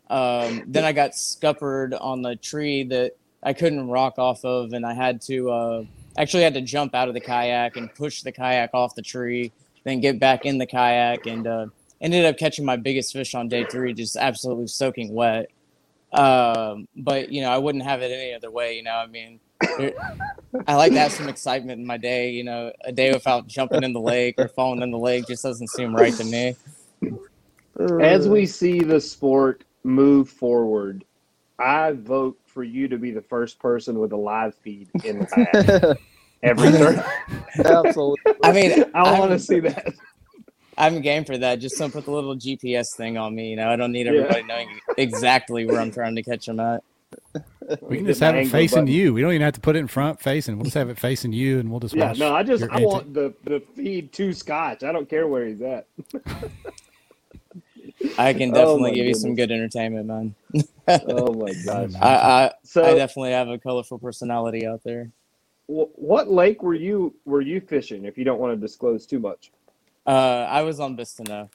Um, 0.08 0.62
then 0.66 0.84
I 0.84 0.92
got 0.92 1.16
scuppered 1.16 1.92
on 1.94 2.22
the 2.22 2.36
tree 2.36 2.84
that 2.84 3.16
I 3.42 3.52
couldn't 3.52 3.88
rock 3.88 4.18
off 4.18 4.44
of, 4.44 4.72
and 4.72 4.86
I 4.86 4.94
had 4.94 5.20
to 5.22 5.50
uh, 5.50 5.84
actually 6.16 6.44
had 6.44 6.54
to 6.54 6.60
jump 6.60 6.94
out 6.94 7.08
of 7.08 7.14
the 7.14 7.20
kayak 7.20 7.76
and 7.76 7.92
push 7.94 8.22
the 8.22 8.32
kayak 8.32 8.70
off 8.72 8.94
the 8.94 9.02
tree, 9.02 9.52
then 9.84 10.00
get 10.00 10.20
back 10.20 10.44
in 10.46 10.58
the 10.58 10.66
kayak 10.66 11.26
and 11.26 11.46
uh, 11.46 11.66
ended 12.00 12.24
up 12.24 12.36
catching 12.36 12.64
my 12.64 12.76
biggest 12.76 13.12
fish 13.12 13.34
on 13.34 13.48
day 13.48 13.64
three, 13.64 13.92
just 13.94 14.16
absolutely 14.16 14.66
soaking 14.66 15.12
wet. 15.14 15.50
Um, 16.12 16.88
but 16.96 17.30
you 17.30 17.42
know, 17.42 17.50
I 17.50 17.58
wouldn't 17.58 17.84
have 17.84 18.02
it 18.02 18.10
any 18.10 18.34
other 18.34 18.50
way. 18.50 18.76
You 18.76 18.82
know, 18.82 18.94
I 18.94 19.06
mean, 19.06 19.40
I 20.66 20.74
like 20.74 20.92
to 20.92 20.98
have 20.98 21.12
some 21.12 21.28
excitement 21.28 21.80
in 21.80 21.86
my 21.86 21.96
day. 21.96 22.30
You 22.30 22.44
know, 22.44 22.72
a 22.84 22.92
day 22.92 23.12
without 23.12 23.46
jumping 23.46 23.82
in 23.82 23.92
the 23.92 24.00
lake 24.00 24.36
or 24.38 24.48
falling 24.48 24.82
in 24.82 24.90
the 24.90 24.98
lake 24.98 25.26
just 25.26 25.42
doesn't 25.42 25.68
seem 25.68 25.94
right 25.94 26.14
to 26.14 26.24
me. 26.24 26.56
As 28.00 28.28
we 28.28 28.46
see 28.46 28.80
the 28.80 29.00
sport 29.00 29.64
move 29.84 30.30
forward, 30.30 31.04
I 31.58 31.92
vote 31.92 32.38
for 32.44 32.64
you 32.64 32.88
to 32.88 32.98
be 32.98 33.10
the 33.10 33.22
first 33.22 33.58
person 33.58 33.98
with 33.98 34.12
a 34.12 34.16
live 34.16 34.54
feed 34.54 34.88
in 35.04 35.20
the 35.20 35.26
back 35.26 35.98
every 36.42 36.70
turn. 36.72 37.02
Absolutely. 37.64 38.32
I 38.42 38.52
mean, 38.52 38.84
I 38.94 39.18
want 39.18 39.32
to 39.32 39.38
see 39.38 39.60
that. 39.60 39.92
I'm 40.78 41.00
game 41.00 41.24
for 41.24 41.38
that. 41.38 41.60
Just 41.60 41.78
don't 41.78 41.92
put 41.92 42.04
the 42.04 42.10
little 42.10 42.36
GPS 42.36 42.94
thing 42.94 43.16
on 43.16 43.34
me. 43.34 43.50
You 43.50 43.56
know, 43.56 43.70
I 43.70 43.76
don't 43.76 43.92
need 43.92 44.06
Yeah. 44.06 44.08
everybody 44.08 44.42
knowing 44.42 44.68
exactly 44.96 45.66
where 45.66 45.80
I'm 45.80 45.92
trying 45.92 46.16
to 46.16 46.22
catch 46.22 46.46
them 46.46 46.60
at. 46.60 46.82
We 47.88 47.98
can 47.98 48.06
just 48.06 48.20
have 48.20 48.34
it 48.34 48.46
facing 48.46 48.80
button. 48.80 48.86
you. 48.88 49.14
We 49.14 49.22
don't 49.22 49.30
even 49.32 49.42
have 49.42 49.54
to 49.54 49.60
put 49.60 49.76
it 49.76 49.80
in 49.80 49.88
front 49.88 50.20
facing. 50.20 50.56
We'll 50.56 50.64
just 50.64 50.76
have 50.76 50.90
it 50.90 50.98
facing 50.98 51.32
you, 51.32 51.58
and 51.60 51.70
we'll 51.70 51.80
just 51.80 51.94
Yeah, 51.94 51.96
watch. 51.96 52.18
no, 52.18 52.34
I 52.34 52.42
just 52.42 52.64
I 52.70 52.74
antics. 52.74 52.78
want 52.78 53.14
the 53.14 53.34
the 53.44 53.60
feed 53.74 54.12
to 54.14 54.32
Scotch. 54.32 54.82
I 54.82 54.92
don't 54.92 55.08
care 55.08 55.26
where 55.28 55.46
he's 55.46 55.62
at. 55.62 55.86
I 58.18 58.32
can 58.34 58.50
Oh 58.52 58.52
definitely 58.52 58.90
my 58.90 58.92
give 58.92 59.06
you 59.06 59.14
some 59.14 59.34
good 59.34 59.50
entertainment, 59.50 60.06
man. 60.06 60.34
Oh 61.06 61.32
my 61.34 61.54
gosh! 61.66 61.90
I, 62.00 62.14
I, 62.14 62.52
So, 62.64 62.84
I 62.84 62.94
definitely 62.94 63.32
have 63.32 63.48
a 63.48 63.58
colorful 63.58 63.98
personality 63.98 64.66
out 64.66 64.82
there. 64.84 65.10
what 65.66 66.30
lake 66.30 66.62
were 66.62 66.74
you 66.74 67.14
were 67.24 67.40
you 67.40 67.60
fishing? 67.60 68.04
If 68.04 68.18
you 68.18 68.24
don't 68.24 68.38
want 68.40 68.54
to 68.54 68.60
disclose 68.60 69.06
too 69.06 69.18
much, 69.18 69.50
Uh, 70.06 70.46
I 70.48 70.62
was 70.62 70.78
on 70.80 70.96
Bistineau. 70.96 71.48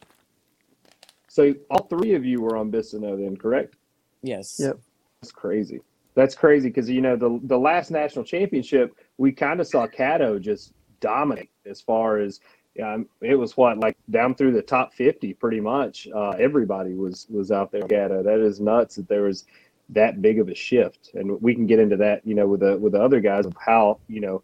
so 1.30 1.54
all 1.70 1.86
three 1.88 2.14
of 2.16 2.26
you 2.26 2.42
were 2.42 2.58
on 2.58 2.72
Bistineau, 2.72 3.18
then 3.18 3.38
correct? 3.38 3.76
Yes. 4.22 4.58
Yep. 4.60 4.80
That's 5.22 5.32
crazy. 5.32 5.80
That's 6.16 6.36
crazy 6.36 6.68
because 6.70 6.90
you 6.90 7.02
know 7.02 7.16
the 7.16 7.40
the 7.44 7.58
last 7.58 7.90
national 7.90 8.26
championship 8.26 8.94
we 9.18 9.32
kind 9.32 9.62
of 9.62 9.68
saw 9.68 9.88
Caddo 9.88 10.42
just 10.42 10.74
dominate 11.00 11.50
as 11.66 11.80
far 11.80 12.18
as 12.18 12.42
um, 12.84 13.08
it 13.22 13.36
was 13.36 13.56
what 13.56 13.78
like 13.78 13.98
down 14.10 14.36
through 14.36 14.52
the 14.52 14.62
top 14.62 14.94
fifty 14.94 15.34
pretty 15.34 15.62
much. 15.62 16.08
Uh, 16.14 16.32
everybody 16.32 16.96
was 16.96 17.28
was 17.30 17.52
out 17.52 17.72
there. 17.72 17.84
Caddo. 17.84 18.24
That 18.24 18.40
is 18.40 18.60
nuts 18.60 18.96
that 18.96 19.08
there 19.08 19.24
was 19.24 19.46
that 19.90 20.22
big 20.22 20.40
of 20.40 20.50
a 20.50 20.56
shift, 20.56 21.12
and 21.14 21.42
we 21.42 21.54
can 21.56 21.66
get 21.66 21.80
into 21.80 21.98
that 21.98 22.26
you 22.26 22.36
know 22.36 22.48
with 22.48 22.60
the 22.60 22.78
with 22.78 22.94
the 22.94 23.02
other 23.02 23.22
guys 23.22 23.46
of 23.46 23.56
how 23.64 24.00
you 24.08 24.20
know 24.20 24.44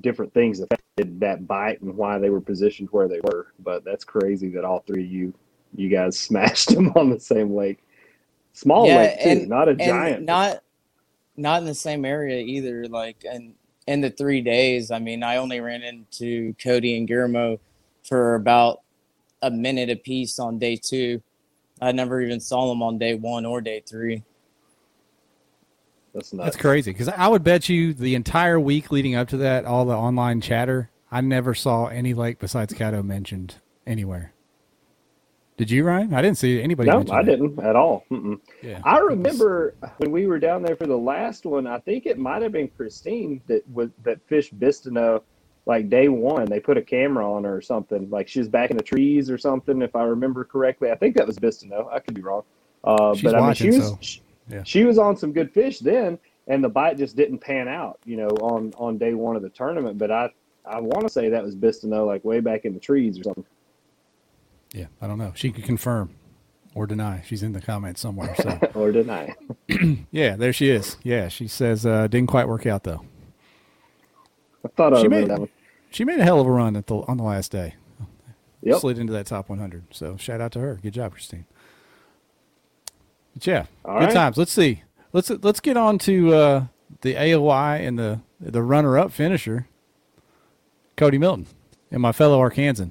different 0.00 0.32
things 0.32 0.60
affected 0.60 1.20
that 1.20 1.46
bite 1.46 1.80
and 1.82 1.94
why 1.96 2.18
they 2.18 2.30
were 2.30 2.40
positioned 2.40 2.88
where 2.90 3.08
they 3.08 3.20
were. 3.24 3.48
But 3.58 3.84
that's 3.84 4.04
crazy 4.04 4.48
that 4.50 4.64
all 4.64 4.80
three 4.86 5.04
of 5.04 5.10
you 5.10 5.34
you 5.74 5.88
guys 5.88 6.18
smashed 6.28 6.74
them 6.74 6.92
on 6.96 7.10
the 7.10 7.20
same 7.20 7.54
lake. 7.54 7.82
Small 8.54 8.86
Yeah, 8.86 8.96
lake 8.98 9.22
too, 9.22 9.28
and- 9.30 9.48
not 9.48 9.68
a 9.68 9.74
giant. 9.74 10.24
not 10.24 10.62
not 11.36 11.60
in 11.62 11.66
the 11.66 11.74
same 11.74 12.04
area 12.04 12.38
either. 12.42 12.86
Like 12.88 13.24
and 13.30 13.54
in 13.86 14.00
the 14.00 14.10
three 14.10 14.40
days, 14.40 14.90
I 14.90 14.98
mean, 14.98 15.22
I 15.22 15.36
only 15.36 15.60
ran 15.60 15.82
into 15.82 16.54
Cody 16.62 16.96
and 16.96 17.08
Guillermo 17.08 17.58
for 18.04 18.34
about 18.34 18.82
a 19.40 19.50
minute 19.50 19.90
apiece 19.90 20.38
on 20.38 20.58
day 20.58 20.76
two. 20.76 21.20
I 21.80 21.90
never 21.90 22.20
even 22.20 22.38
saw 22.38 22.68
them 22.68 22.80
on 22.82 22.98
day 22.98 23.14
one 23.14 23.44
or 23.44 23.60
day 23.60 23.82
three. 23.84 24.22
That's 26.14 26.32
nuts. 26.32 26.46
That's 26.46 26.56
crazy 26.56 26.92
because 26.92 27.08
I 27.08 27.28
would 27.28 27.42
bet 27.42 27.68
you 27.68 27.94
the 27.94 28.14
entire 28.14 28.60
week 28.60 28.90
leading 28.90 29.14
up 29.14 29.28
to 29.28 29.36
that, 29.38 29.64
all 29.64 29.84
the 29.84 29.94
online 29.94 30.40
chatter, 30.40 30.90
I 31.10 31.20
never 31.20 31.54
saw 31.54 31.86
any 31.86 32.14
lake 32.14 32.38
besides 32.38 32.74
Caddo 32.74 33.04
mentioned 33.04 33.56
anywhere. 33.86 34.32
Did 35.58 35.70
you, 35.70 35.84
Ryan? 35.84 36.14
I 36.14 36.22
didn't 36.22 36.38
see 36.38 36.60
anybody. 36.60 36.90
No, 36.90 37.00
I 37.00 37.22
that. 37.22 37.26
didn't 37.26 37.58
at 37.60 37.76
all. 37.76 38.04
Mm-mm. 38.10 38.40
Yeah, 38.62 38.80
I 38.84 38.98
remember 38.98 39.74
when 39.98 40.10
we 40.10 40.26
were 40.26 40.38
down 40.38 40.62
there 40.62 40.76
for 40.76 40.86
the 40.86 40.96
last 40.96 41.44
one. 41.44 41.66
I 41.66 41.78
think 41.78 42.06
it 42.06 42.18
might 42.18 42.42
have 42.42 42.52
been 42.52 42.68
Christine 42.68 43.40
that 43.46 43.68
was 43.70 43.90
that 44.02 44.18
fished 44.26 44.58
Bistineau 44.58 45.22
like 45.66 45.88
day 45.88 46.08
one. 46.08 46.46
They 46.46 46.58
put 46.58 46.78
a 46.78 46.82
camera 46.82 47.30
on 47.30 47.44
her 47.44 47.56
or 47.56 47.60
something. 47.60 48.08
Like 48.10 48.28
she 48.28 48.38
was 48.38 48.48
back 48.48 48.70
in 48.70 48.76
the 48.76 48.82
trees 48.82 49.30
or 49.30 49.38
something, 49.38 49.82
if 49.82 49.94
I 49.94 50.04
remember 50.04 50.44
correctly. 50.44 50.90
I 50.90 50.96
think 50.96 51.16
that 51.16 51.26
was 51.26 51.38
Bistineau. 51.38 51.92
I 51.92 52.00
could 52.00 52.14
be 52.14 52.22
wrong. 52.22 52.42
Uh, 52.82 53.14
She's 53.14 53.22
but 53.22 53.34
I 53.34 53.38
mean, 53.38 53.46
watching, 53.46 53.72
she 53.72 53.78
was 53.78 53.88
so, 53.88 53.98
she, 54.00 54.22
yeah. 54.52 54.62
she 54.64 54.84
was 54.84 54.98
on 54.98 55.16
some 55.16 55.32
good 55.32 55.50
fish 55.52 55.78
then, 55.80 56.18
and 56.46 56.62
the 56.62 56.68
bite 56.68 56.98
just 56.98 57.16
didn't 57.16 57.38
pan 57.38 57.68
out. 57.68 57.98
You 58.04 58.16
know, 58.18 58.28
on 58.28 58.72
on 58.76 58.98
day 58.98 59.14
one 59.14 59.36
of 59.36 59.42
the 59.42 59.48
tournament. 59.50 59.98
But 59.98 60.10
I 60.10 60.30
I 60.64 60.80
want 60.80 61.02
to 61.02 61.08
say 61.08 61.28
that 61.30 61.42
was 61.42 61.56
Bistineau, 61.56 62.06
like 62.06 62.24
way 62.24 62.40
back 62.40 62.64
in 62.64 62.74
the 62.74 62.80
trees 62.80 63.18
or 63.18 63.22
something. 63.24 63.44
yeah. 64.72 64.86
I 65.00 65.06
don't 65.06 65.18
know. 65.18 65.32
She 65.34 65.50
could 65.50 65.64
confirm 65.64 66.10
or 66.74 66.86
deny. 66.86 67.22
She's 67.26 67.42
in 67.42 67.52
the 67.52 67.60
comments 67.60 68.00
somewhere. 68.00 68.34
So 68.36 68.58
or 68.74 68.92
deny. 68.92 69.34
yeah, 70.10 70.36
there 70.36 70.52
she 70.52 70.70
is. 70.70 70.96
Yeah, 71.02 71.28
she 71.28 71.48
says 71.48 71.84
uh, 71.84 72.06
didn't 72.06 72.28
quite 72.28 72.46
work 72.48 72.66
out 72.66 72.84
though. 72.84 73.04
I 74.64 74.68
thought 74.68 74.94
I 74.94 75.02
She 75.02 75.08
made- 75.08 75.28
that 75.28 75.40
one. 75.40 75.48
She 75.90 76.06
made 76.06 76.20
a 76.20 76.24
hell 76.24 76.40
of 76.40 76.46
a 76.46 76.50
run 76.50 76.74
at 76.76 76.86
the 76.86 76.94
on 76.96 77.18
the 77.18 77.22
last 77.22 77.52
day. 77.52 77.74
Yep. 78.62 78.80
slid 78.80 78.98
into 78.98 79.12
that 79.12 79.26
top 79.26 79.48
100. 79.48 79.86
So 79.90 80.16
shout 80.16 80.40
out 80.40 80.52
to 80.52 80.60
her. 80.60 80.78
Good 80.80 80.94
job, 80.94 81.12
Christine. 81.12 81.44
But 83.34 83.46
yeah, 83.46 83.64
All 83.84 83.98
good 83.98 84.06
right. 84.06 84.14
times. 84.14 84.36
Let's 84.36 84.52
see. 84.52 84.82
Let's 85.12 85.30
let's 85.30 85.60
get 85.60 85.76
on 85.76 85.98
to 86.00 86.34
uh, 86.34 86.64
the 87.02 87.14
AOI 87.14 87.86
and 87.86 87.98
the 87.98 88.20
the 88.40 88.62
runner-up 88.62 89.12
finisher, 89.12 89.68
Cody 90.96 91.18
Milton, 91.18 91.46
and 91.90 92.00
my 92.02 92.12
fellow 92.12 92.38
Arkansan, 92.40 92.90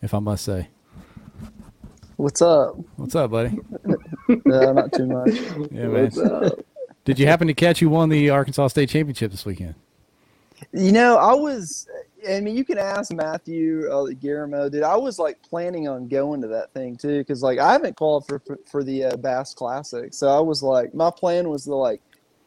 if 0.00 0.14
I 0.14 0.18
must 0.18 0.44
say. 0.44 0.68
What's 2.16 2.40
up? 2.42 2.76
What's 2.96 3.14
up, 3.14 3.30
buddy? 3.30 3.58
No, 4.44 4.72
not 4.72 4.92
too 4.92 5.06
much. 5.06 5.30
Yeah, 5.72 5.86
man. 5.88 6.10
Up? 6.30 6.58
Did 7.04 7.18
you 7.18 7.26
happen 7.26 7.48
to 7.48 7.54
catch 7.54 7.80
who 7.80 7.88
won 7.88 8.10
the 8.10 8.30
Arkansas 8.30 8.68
State 8.68 8.90
Championship 8.90 9.30
this 9.32 9.44
weekend? 9.44 9.74
You 10.72 10.92
know, 10.92 11.16
I 11.16 11.34
was. 11.34 11.88
I 12.28 12.40
mean, 12.40 12.56
you 12.56 12.64
can 12.64 12.78
ask 12.78 13.12
Matthew 13.12 13.88
uh, 13.90 14.06
Guillermo. 14.20 14.68
Dude, 14.68 14.82
I 14.82 14.96
was 14.96 15.18
like 15.18 15.42
planning 15.42 15.88
on 15.88 16.08
going 16.08 16.40
to 16.42 16.48
that 16.48 16.72
thing 16.72 16.96
too, 16.96 17.18
because 17.18 17.42
like 17.42 17.58
I 17.58 17.72
haven't 17.72 17.96
qualified 17.96 18.40
for 18.46 18.58
for 18.70 18.84
the 18.84 19.04
uh, 19.04 19.16
Bass 19.16 19.54
Classic, 19.54 20.14
so 20.14 20.28
I 20.28 20.40
was 20.40 20.62
like, 20.62 20.94
my 20.94 21.10
plan 21.10 21.48
was 21.48 21.64
to 21.64 21.74
like, 21.74 22.00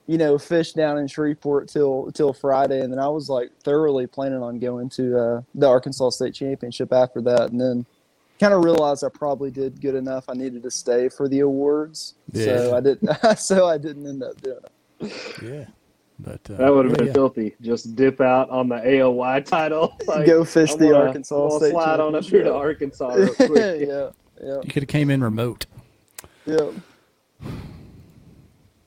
you 0.08 0.18
know, 0.18 0.38
fish 0.38 0.74
down 0.74 0.98
in 0.98 1.08
Shreveport 1.08 1.68
till 1.68 2.12
till 2.14 2.32
Friday, 2.34 2.82
and 2.82 2.92
then 2.92 3.00
I 3.00 3.08
was 3.10 3.30
like 3.30 3.52
thoroughly 3.64 4.08
planning 4.08 4.42
on 4.42 4.60
going 4.60 4.90
to 4.92 5.18
uh, 5.20 5.42
the 5.56 5.68
Arkansas 5.68 6.12
State 6.12 6.34
Championship 6.34 6.94
after 6.94 7.22
that, 7.22 7.52
and 7.52 7.60
then 7.60 7.86
kind 8.40 8.54
of 8.54 8.64
realized 8.64 9.04
I 9.04 9.10
probably 9.10 9.50
did 9.52 9.80
good 9.82 9.96
enough. 9.96 10.26
I 10.30 10.34
needed 10.34 10.64
to 10.64 10.72
stay 10.72 11.10
for 11.10 11.28
the 11.30 11.40
awards, 11.40 12.16
Yeah. 12.34 12.46
so 12.46 12.76
I 12.76 12.82
didn't. 12.82 13.10
so 13.38 13.66
I 13.68 13.78
didn't 13.78 14.06
end 14.08 14.24
up 14.24 14.42
doing 14.42 14.60
it. 15.02 15.42
Yeah, 15.42 15.66
but 16.20 16.40
uh, 16.50 16.56
That 16.58 16.74
would 16.74 16.86
have 16.86 16.94
yeah, 16.94 16.98
been 16.98 17.08
yeah. 17.08 17.14
filthy. 17.14 17.56
Just 17.62 17.96
dip 17.96 18.22
out 18.22 18.50
on 18.50 18.70
the 18.70 18.76
AOY 18.76 19.44
title. 19.46 19.96
Like, 20.08 20.26
Go 20.26 20.44
fish 20.46 20.72
I'm 20.74 20.80
the 20.80 20.90
gonna- 20.90 21.06
Arkansas 21.08 21.36
I'm 21.36 21.50
gonna 21.50 21.60
State 21.60 21.72
slide 21.72 22.00
on 22.00 22.16
up 22.16 22.24
here 22.24 22.44
to 22.44 22.54
Arkansas 22.54 23.08
real 23.14 23.34
quick. 23.36 23.88
yeah, 23.88 24.10
yeah, 24.44 24.58
You 24.64 24.70
could 24.70 24.84
have 24.84 24.88
came 24.88 25.10
in 25.10 25.24
remote. 25.24 25.66
yeah. 26.46 26.72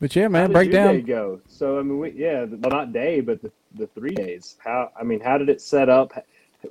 But 0.00 0.14
yeah, 0.14 0.24
How 0.24 0.28
man, 0.28 0.48
did 0.50 0.52
break 0.54 0.72
your 0.72 0.84
day 0.86 0.96
down. 0.98 1.06
go? 1.06 1.40
So 1.48 1.78
I 1.78 1.82
mean, 1.82 1.98
we, 1.98 2.10
yeah, 2.12 2.44
the, 2.44 2.56
not 2.56 2.92
day, 2.92 3.20
but 3.20 3.42
the, 3.42 3.50
the 3.74 3.88
three 3.88 4.14
days. 4.14 4.56
How 4.64 4.90
I 4.98 5.02
mean, 5.02 5.18
how 5.20 5.38
did 5.38 5.48
it 5.48 5.60
set 5.60 5.88
up? 5.88 6.12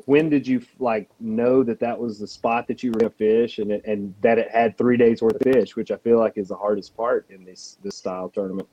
When 0.05 0.29
did 0.29 0.47
you 0.47 0.61
like 0.79 1.09
know 1.19 1.61
that 1.63 1.79
that 1.81 1.97
was 1.99 2.19
the 2.19 2.27
spot 2.27 2.67
that 2.67 2.83
you 2.83 2.91
were 2.91 2.99
gonna 2.99 3.09
fish, 3.09 3.59
and 3.59 3.71
and 3.71 4.13
that 4.21 4.37
it 4.37 4.49
had 4.49 4.77
three 4.77 4.95
days 4.95 5.21
worth 5.21 5.35
of 5.35 5.41
fish, 5.41 5.75
which 5.75 5.91
I 5.91 5.97
feel 5.97 6.19
like 6.19 6.37
is 6.37 6.47
the 6.49 6.55
hardest 6.55 6.95
part 6.95 7.25
in 7.29 7.43
this 7.43 7.77
this 7.83 7.95
style 7.97 8.29
tournament. 8.29 8.67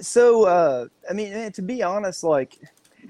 So, 0.00 0.44
uh, 0.44 0.86
I 1.08 1.12
mean, 1.12 1.32
man, 1.32 1.52
to 1.52 1.62
be 1.62 1.82
honest, 1.82 2.24
like, 2.24 2.58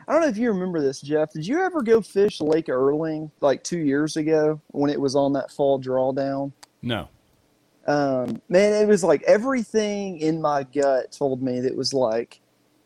I 0.06 0.12
don't 0.12 0.22
know 0.22 0.28
if 0.28 0.36
you 0.36 0.50
remember 0.50 0.80
this, 0.80 1.00
Jeff. 1.00 1.32
Did 1.32 1.46
you 1.46 1.60
ever 1.60 1.82
go 1.82 2.00
fish 2.00 2.40
Lake 2.40 2.68
Erling 2.68 3.30
like 3.40 3.62
two 3.62 3.78
years 3.78 4.16
ago 4.16 4.60
when 4.68 4.90
it 4.90 5.00
was 5.00 5.14
on 5.14 5.32
that 5.34 5.50
fall 5.50 5.80
drawdown? 5.80 6.52
No. 6.82 7.08
Um, 7.86 8.40
man, 8.48 8.72
it 8.72 8.86
was 8.86 9.02
like 9.02 9.22
everything 9.22 10.18
in 10.18 10.40
my 10.40 10.64
gut 10.64 11.12
told 11.12 11.42
me 11.42 11.60
that 11.60 11.76
was 11.76 11.92
like, 11.92 12.40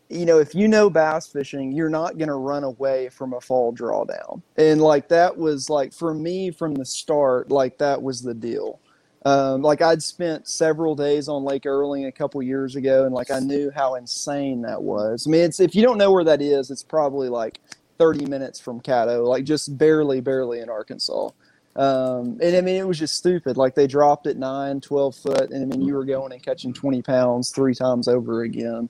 you 0.09 0.27
know, 0.27 0.39
if 0.39 0.55
you 0.55 0.69
know 0.69 0.89
bass 0.89 1.27
fishing, 1.27 1.73
you're 1.73 1.89
not 1.89 2.19
going 2.19 2.29
to 2.29 2.35
run 2.35 2.65
away 2.65 3.09
from 3.09 3.33
a 3.33 3.41
fall 3.41 3.75
drawdown. 3.75 4.43
And 4.57 4.81
like 4.81 5.09
that 5.09 5.37
was 5.37 5.69
like 5.69 5.93
for 5.93 6.15
me 6.15 6.51
from 6.51 6.75
the 6.75 6.85
start, 6.85 7.51
like 7.51 7.79
that 7.79 8.01
was 8.01 8.23
the 8.23 8.35
deal. 8.35 8.81
Um, 9.27 9.63
like 9.63 9.81
I'd 9.81 10.03
spent 10.03 10.47
several 10.47 10.95
days 10.95 11.29
on 11.29 11.45
Lake 11.45 11.65
Erling 11.65 12.05
a 12.07 12.13
couple 12.13 12.43
years 12.43 12.77
ago, 12.77 13.05
and 13.05 13.15
like 13.15 13.31
I 13.31 13.39
knew 13.39 13.71
how 13.75 13.95
insane 13.95 14.63
that 14.63 14.83
was. 14.83 15.27
I 15.27 15.31
mean, 15.31 15.43
it's 15.43 15.61
if 15.61 15.75
you 15.75 15.83
don't 15.83 15.97
know 15.97 16.13
where 16.13 16.25
that 16.25 16.43
is, 16.43 16.71
it's 16.71 16.83
probably 16.83 17.31
like 17.31 17.61
30 17.99 18.27
minutes 18.27 18.61
from 18.61 18.81
Caddo, 18.81 19.27
like 19.27 19.45
just 19.45 19.79
barely, 19.79 20.21
barely 20.21 20.61
in 20.61 20.69
Arkansas. 20.69 21.31
Um, 21.77 22.39
and 22.41 22.57
I 22.57 22.61
mean, 22.61 22.77
it 22.77 22.87
was 22.87 22.99
just 22.99 23.17
stupid. 23.17 23.57
Like 23.57 23.75
they 23.75 23.87
dropped 23.87 24.27
at 24.27 24.37
nine, 24.37 24.81
12 24.81 25.17
foot, 25.17 25.51
and 25.51 25.73
I 25.73 25.77
mean, 25.77 25.87
you 25.87 25.95
were 25.95 26.05
going 26.05 26.33
and 26.33 26.43
catching 26.43 26.73
20 26.73 27.03
pounds 27.03 27.51
three 27.51 27.75
times 27.75 28.09
over 28.09 28.43
again. 28.43 28.89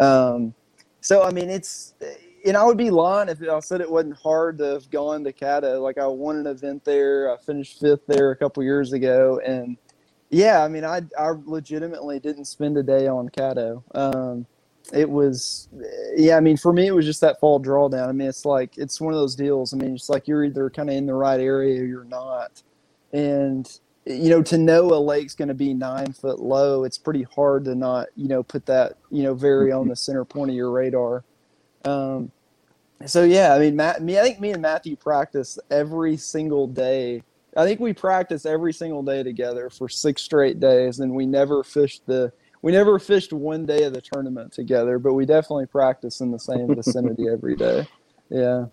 Um, 0.00 0.54
so, 1.00 1.22
I 1.24 1.30
mean, 1.30 1.50
it's, 1.50 1.94
and 2.44 2.56
I 2.56 2.64
would 2.64 2.76
be 2.76 2.90
lying 2.90 3.28
if 3.28 3.40
I 3.42 3.60
said 3.60 3.80
it 3.80 3.90
wasn't 3.90 4.16
hard 4.16 4.58
to 4.58 4.64
have 4.64 4.90
gone 4.90 5.24
to 5.24 5.32
Caddo. 5.32 5.80
Like 5.80 5.98
I 5.98 6.06
won 6.06 6.36
an 6.36 6.46
event 6.46 6.84
there. 6.84 7.32
I 7.32 7.36
finished 7.36 7.80
fifth 7.80 8.06
there 8.06 8.30
a 8.30 8.36
couple 8.36 8.62
years 8.62 8.92
ago. 8.92 9.40
And 9.44 9.76
yeah, 10.30 10.64
I 10.64 10.68
mean, 10.68 10.84
I, 10.84 11.02
I 11.18 11.32
legitimately 11.44 12.20
didn't 12.20 12.46
spend 12.46 12.76
a 12.76 12.82
day 12.82 13.06
on 13.06 13.28
Caddo. 13.28 13.82
Um, 13.94 14.46
it 14.92 15.08
was 15.08 15.68
yeah 16.16 16.36
i 16.36 16.40
mean 16.40 16.56
for 16.56 16.72
me 16.72 16.88
it 16.88 16.94
was 16.94 17.06
just 17.06 17.20
that 17.20 17.38
fall 17.38 17.62
drawdown 17.62 18.08
i 18.08 18.12
mean 18.12 18.28
it's 18.28 18.44
like 18.44 18.76
it's 18.76 19.00
one 19.00 19.12
of 19.12 19.18
those 19.20 19.36
deals 19.36 19.72
i 19.72 19.76
mean 19.76 19.94
it's 19.94 20.08
like 20.08 20.26
you're 20.26 20.44
either 20.44 20.68
kind 20.70 20.90
of 20.90 20.96
in 20.96 21.06
the 21.06 21.14
right 21.14 21.38
area 21.38 21.80
or 21.80 21.84
you're 21.84 22.04
not 22.04 22.62
and 23.12 23.78
you 24.06 24.28
know 24.28 24.42
to 24.42 24.58
know 24.58 24.92
a 24.92 24.98
lake's 24.98 25.34
going 25.34 25.48
to 25.48 25.54
be 25.54 25.72
nine 25.72 26.12
foot 26.12 26.40
low 26.40 26.82
it's 26.82 26.98
pretty 26.98 27.22
hard 27.22 27.64
to 27.64 27.74
not 27.74 28.08
you 28.16 28.26
know 28.26 28.42
put 28.42 28.66
that 28.66 28.94
you 29.10 29.22
know 29.22 29.34
very 29.34 29.70
on 29.70 29.86
the 29.86 29.94
center 29.94 30.24
point 30.24 30.50
of 30.50 30.56
your 30.56 30.70
radar 30.70 31.24
um, 31.84 32.30
so 33.06 33.24
yeah 33.24 33.54
i 33.54 33.58
mean 33.58 33.76
Matt, 33.76 34.02
me 34.02 34.18
i 34.18 34.22
think 34.22 34.40
me 34.40 34.52
and 34.52 34.62
matthew 34.62 34.96
practice 34.96 35.58
every 35.70 36.16
single 36.16 36.66
day 36.66 37.22
i 37.56 37.64
think 37.64 37.80
we 37.80 37.92
practice 37.92 38.46
every 38.46 38.72
single 38.72 39.02
day 39.02 39.22
together 39.22 39.70
for 39.70 39.88
six 39.88 40.22
straight 40.22 40.60
days 40.60 41.00
and 41.00 41.12
we 41.12 41.26
never 41.26 41.62
fished 41.62 42.02
the 42.06 42.32
we 42.62 42.70
never 42.70 42.98
fished 43.00 43.32
one 43.32 43.66
day 43.66 43.82
of 43.82 43.92
the 43.92 44.00
tournament 44.00 44.52
together, 44.52 44.98
but 44.98 45.14
we 45.14 45.26
definitely 45.26 45.66
practice 45.66 46.20
in 46.20 46.30
the 46.30 46.38
same 46.38 46.74
vicinity 46.74 47.28
every 47.32 47.56
day. 47.56 47.86
Yeah. 48.30 48.66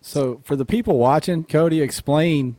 So 0.00 0.40
for 0.44 0.56
the 0.56 0.64
people 0.64 0.96
watching, 0.96 1.44
Cody, 1.44 1.82
explain 1.82 2.56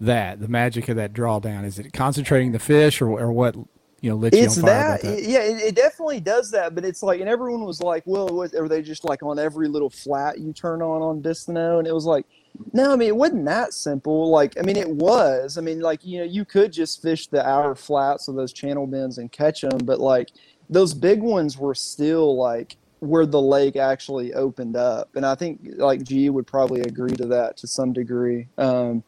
that 0.00 0.40
the 0.40 0.48
magic 0.48 0.88
of 0.88 0.96
that 0.96 1.12
drawdown. 1.12 1.64
Is 1.64 1.78
it 1.78 1.92
concentrating 1.92 2.52
the 2.52 2.58
fish, 2.58 3.00
or 3.00 3.08
or 3.08 3.32
what? 3.32 3.56
You 4.04 4.10
know, 4.10 4.22
you 4.22 4.28
It's 4.34 4.58
on 4.58 4.64
fire 4.64 4.98
that, 4.98 5.00
that? 5.00 5.22
yeah, 5.22 5.38
it, 5.38 5.62
it 5.62 5.74
definitely 5.74 6.20
does 6.20 6.50
that, 6.50 6.74
but 6.74 6.84
it's 6.84 7.02
like, 7.02 7.20
and 7.20 7.28
everyone 7.28 7.64
was 7.64 7.80
like, 7.80 8.02
well, 8.04 8.28
what, 8.28 8.54
are 8.54 8.68
they 8.68 8.82
just 8.82 9.02
like 9.02 9.22
on 9.22 9.38
every 9.38 9.66
little 9.66 9.88
flat 9.88 10.38
you 10.38 10.52
turn 10.52 10.82
on 10.82 11.00
on 11.00 11.22
Bistineau? 11.22 11.78
And 11.78 11.88
it 11.88 11.94
was 11.94 12.04
like, 12.04 12.26
no, 12.74 12.92
I 12.92 12.96
mean, 12.96 13.08
it 13.08 13.16
wasn't 13.16 13.46
that 13.46 13.72
simple. 13.72 14.28
Like, 14.28 14.58
I 14.58 14.62
mean, 14.62 14.76
it 14.76 14.90
was. 14.90 15.56
I 15.56 15.62
mean, 15.62 15.80
like, 15.80 16.04
you 16.04 16.18
know, 16.18 16.24
you 16.26 16.44
could 16.44 16.70
just 16.70 17.00
fish 17.00 17.28
the 17.28 17.48
hour 17.48 17.74
flats 17.74 18.28
of 18.28 18.34
those 18.34 18.52
channel 18.52 18.86
bends 18.86 19.16
and 19.16 19.32
catch 19.32 19.62
them, 19.62 19.78
but 19.84 20.00
like 20.00 20.28
those 20.68 20.92
big 20.92 21.22
ones 21.22 21.56
were 21.56 21.74
still 21.74 22.36
like 22.36 22.76
where 22.98 23.24
the 23.24 23.40
lake 23.40 23.76
actually 23.76 24.34
opened 24.34 24.76
up. 24.76 25.16
And 25.16 25.24
I 25.24 25.34
think 25.34 25.60
like 25.78 26.02
G 26.02 26.28
would 26.28 26.46
probably 26.46 26.82
agree 26.82 27.16
to 27.16 27.26
that 27.28 27.56
to 27.56 27.66
some 27.66 27.94
degree. 27.94 28.48
Um, 28.58 29.02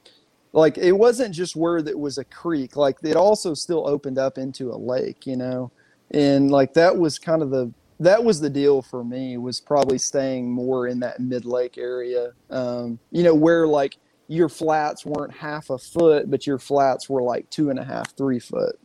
like 0.56 0.78
it 0.78 0.92
wasn't 0.92 1.34
just 1.34 1.54
where 1.54 1.82
that 1.82 1.98
was 1.98 2.18
a 2.18 2.24
creek 2.24 2.76
like 2.76 2.96
it 3.02 3.14
also 3.14 3.54
still 3.54 3.86
opened 3.86 4.18
up 4.18 4.38
into 4.38 4.72
a 4.72 4.76
lake 4.76 5.26
you 5.26 5.36
know? 5.36 5.70
And 6.12 6.50
like 6.50 6.72
that 6.74 6.96
was 6.96 7.18
kind 7.18 7.42
of 7.42 7.50
the 7.50 7.72
that 8.00 8.22
was 8.22 8.40
the 8.40 8.50
deal 8.50 8.82
for 8.82 9.04
me 9.04 9.36
was 9.38 9.60
probably 9.60 9.98
staying 9.98 10.50
more 10.50 10.86
in 10.86 11.00
that 11.00 11.18
mid 11.20 11.44
lake 11.44 11.78
area. 11.78 12.32
Um, 12.50 12.98
you 13.10 13.22
know 13.22 13.34
where 13.34 13.66
like 13.66 13.96
your 14.28 14.48
flats 14.48 15.04
weren't 15.06 15.32
half 15.32 15.70
a 15.70 15.78
foot 15.78 16.30
but 16.30 16.46
your 16.46 16.58
flats 16.58 17.08
were 17.08 17.22
like 17.22 17.48
two 17.50 17.70
and 17.70 17.78
a 17.78 17.84
half 17.84 18.16
three 18.16 18.40
foot. 18.40 18.78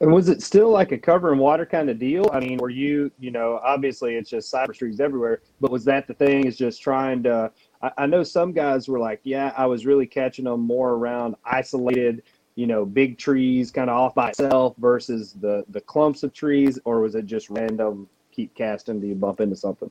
And 0.00 0.12
was 0.12 0.28
it 0.28 0.42
still 0.42 0.70
like 0.70 0.92
a 0.92 0.98
cover 0.98 1.32
and 1.32 1.40
water 1.40 1.64
kind 1.64 1.88
of 1.88 1.98
deal? 1.98 2.28
I 2.32 2.40
mean, 2.40 2.58
were 2.58 2.68
you, 2.68 3.10
you 3.18 3.30
know, 3.30 3.60
obviously 3.64 4.16
it's 4.16 4.28
just 4.28 4.50
cypress 4.50 4.78
trees 4.78 5.00
everywhere, 5.00 5.40
but 5.60 5.70
was 5.70 5.84
that 5.86 6.06
the 6.06 6.12
thing 6.12 6.44
is 6.44 6.56
just 6.56 6.82
trying 6.82 7.22
to, 7.22 7.50
I, 7.86 8.04
I 8.04 8.06
know 8.06 8.22
some 8.22 8.52
guys 8.52 8.88
were 8.88 8.98
like, 8.98 9.20
yeah, 9.22 9.52
I 9.56 9.66
was 9.66 9.86
really 9.86 10.06
catching 10.06 10.44
them 10.44 10.60
more 10.60 10.92
around 10.92 11.36
isolated, 11.44 12.22
you 12.54 12.66
know, 12.66 12.84
big 12.84 13.18
trees 13.18 13.70
kind 13.70 13.90
of 13.90 13.96
off 13.96 14.14
by 14.14 14.30
itself 14.30 14.74
versus 14.78 15.34
the, 15.40 15.64
the 15.70 15.80
clumps 15.80 16.22
of 16.22 16.32
trees, 16.32 16.78
or 16.84 17.00
was 17.00 17.14
it 17.14 17.26
just 17.26 17.50
random 17.50 18.08
keep 18.32 18.54
casting 18.54 19.00
Do 19.00 19.06
you 19.06 19.14
bump 19.14 19.40
into 19.40 19.56
something? 19.56 19.90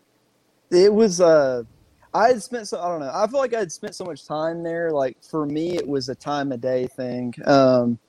it 0.72 0.94
was 0.94 1.22
uh 1.22 1.64
I 2.14 2.30
had 2.30 2.42
spent 2.42 2.68
so 2.68 2.80
I 2.80 2.88
don't 2.88 3.02
know. 3.02 3.12
I 3.14 3.28
feel 3.28 3.40
like 3.40 3.54
I 3.54 3.60
had 3.60 3.72
spent 3.72 3.94
so 3.94 4.06
much 4.06 4.26
time 4.26 4.64
there. 4.64 4.92
Like 4.92 5.18
for 5.22 5.46
me, 5.46 5.76
it 5.76 5.86
was 5.86 6.08
a 6.08 6.16
time 6.16 6.52
of 6.54 6.62
day 6.62 6.88
thing. 6.88 7.34
Um, 7.46 8.00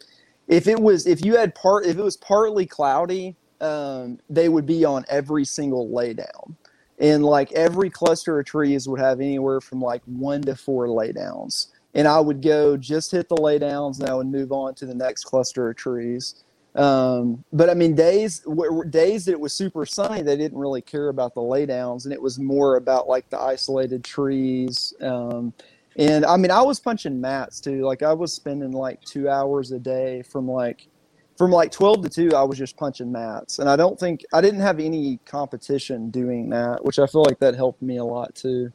if 0.46 0.68
it 0.68 0.79
was 0.79 1.07
if 1.07 1.25
you 1.25 1.37
had 1.37 1.55
part 1.57 1.87
if 1.87 1.99
it 1.99 2.03
was 2.03 2.16
partly 2.16 2.66
cloudy, 2.66 3.35
um, 3.61 4.18
they 4.31 4.49
would 4.49 4.64
be 4.64 4.85
on 4.85 5.05
every 5.09 5.44
single 5.44 5.88
laydown, 5.88 6.55
and 6.99 7.25
like 7.25 7.53
every 7.53 7.91
cluster 7.91 8.39
of 8.39 8.47
trees 8.47 8.89
would 8.89 9.01
have 9.01 9.21
anywhere 9.21 9.61
from 9.61 9.81
like 9.81 10.03
one 10.07 10.43
to 10.43 10.57
four 10.57 10.87
laydowns. 10.87 11.69
And 11.95 12.07
I 12.07 12.21
would 12.21 12.43
go 12.43 12.77
just 12.77 13.11
hit 13.11 13.29
the 13.29 13.37
laydowns, 13.37 14.01
and 14.01 14.09
I 14.09 14.15
would 14.15 14.27
move 14.27 14.53
on 14.53 14.75
to 14.77 14.87
the 14.87 14.95
next 14.95 15.25
cluster 15.25 15.71
of 15.71 15.77
trees. 15.77 16.43
Um, 16.75 17.43
but 17.55 17.71
I 17.71 17.75
mean, 17.75 17.95
days 17.95 18.45
days 18.91 19.25
that 19.25 19.33
it 19.33 19.41
was 19.41 19.55
super 19.55 19.87
sunny, 19.87 20.21
they 20.21 20.37
didn't 20.37 20.59
really 20.59 20.83
care 20.83 21.09
about 21.09 21.35
the 21.35 21.41
laydowns, 21.41 22.05
and 22.05 22.13
it 22.13 22.21
was 22.21 22.39
more 22.39 22.77
about 22.77 23.09
like 23.09 23.31
the 23.31 23.41
isolated 23.41 24.05
trees. 24.05 24.93
Um, 25.01 25.55
and 25.97 26.27
I 26.27 26.37
mean, 26.37 26.51
I 26.51 26.61
was 26.61 26.79
punching 26.79 27.19
mats 27.19 27.61
too. 27.61 27.83
Like 27.83 28.03
I 28.03 28.13
was 28.13 28.33
spending 28.33 28.73
like 28.73 29.01
two 29.03 29.31
hours 29.31 29.73
a 29.73 29.79
day 29.79 30.23
from 30.23 30.47
like 30.49 30.87
from 31.37 31.51
like 31.51 31.70
twelve 31.70 32.03
to 32.03 32.09
two. 32.09 32.35
I 32.35 32.42
was 32.42 32.59
just 32.59 32.77
punching 32.77 33.11
mats, 33.11 33.59
and 33.59 33.68
I 33.68 33.77
don't 33.77 33.99
think 33.99 34.25
I 34.33 34.40
didn't 34.40 34.61
have 34.61 34.81
any 34.81 35.18
competition 35.25 36.11
doing 36.11 36.51
that, 36.51 36.85
which 36.85 36.99
I 36.99 37.07
feel 37.07 37.22
like 37.22 37.38
that 37.40 37.55
helped 37.55 37.83
me 37.83 37.99
a 37.99 38.05
lot 38.05 38.35
too. 38.35 38.72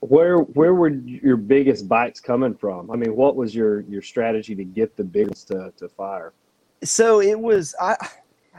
Where 0.00 0.38
where 0.38 0.74
were 0.74 0.88
your 0.88 1.36
biggest 1.36 1.88
bites 1.88 2.20
coming 2.20 2.54
from? 2.54 2.90
I 2.90 2.96
mean, 2.96 3.14
what 3.14 3.36
was 3.36 3.54
your 3.54 3.80
your 3.82 4.02
strategy 4.02 4.54
to 4.54 4.64
get 4.64 4.96
the 4.96 5.04
biggest 5.04 5.48
to, 5.48 5.72
to 5.76 5.88
fire? 5.88 6.32
so 6.82 7.20
it 7.20 7.38
was 7.38 7.74
i 7.80 7.96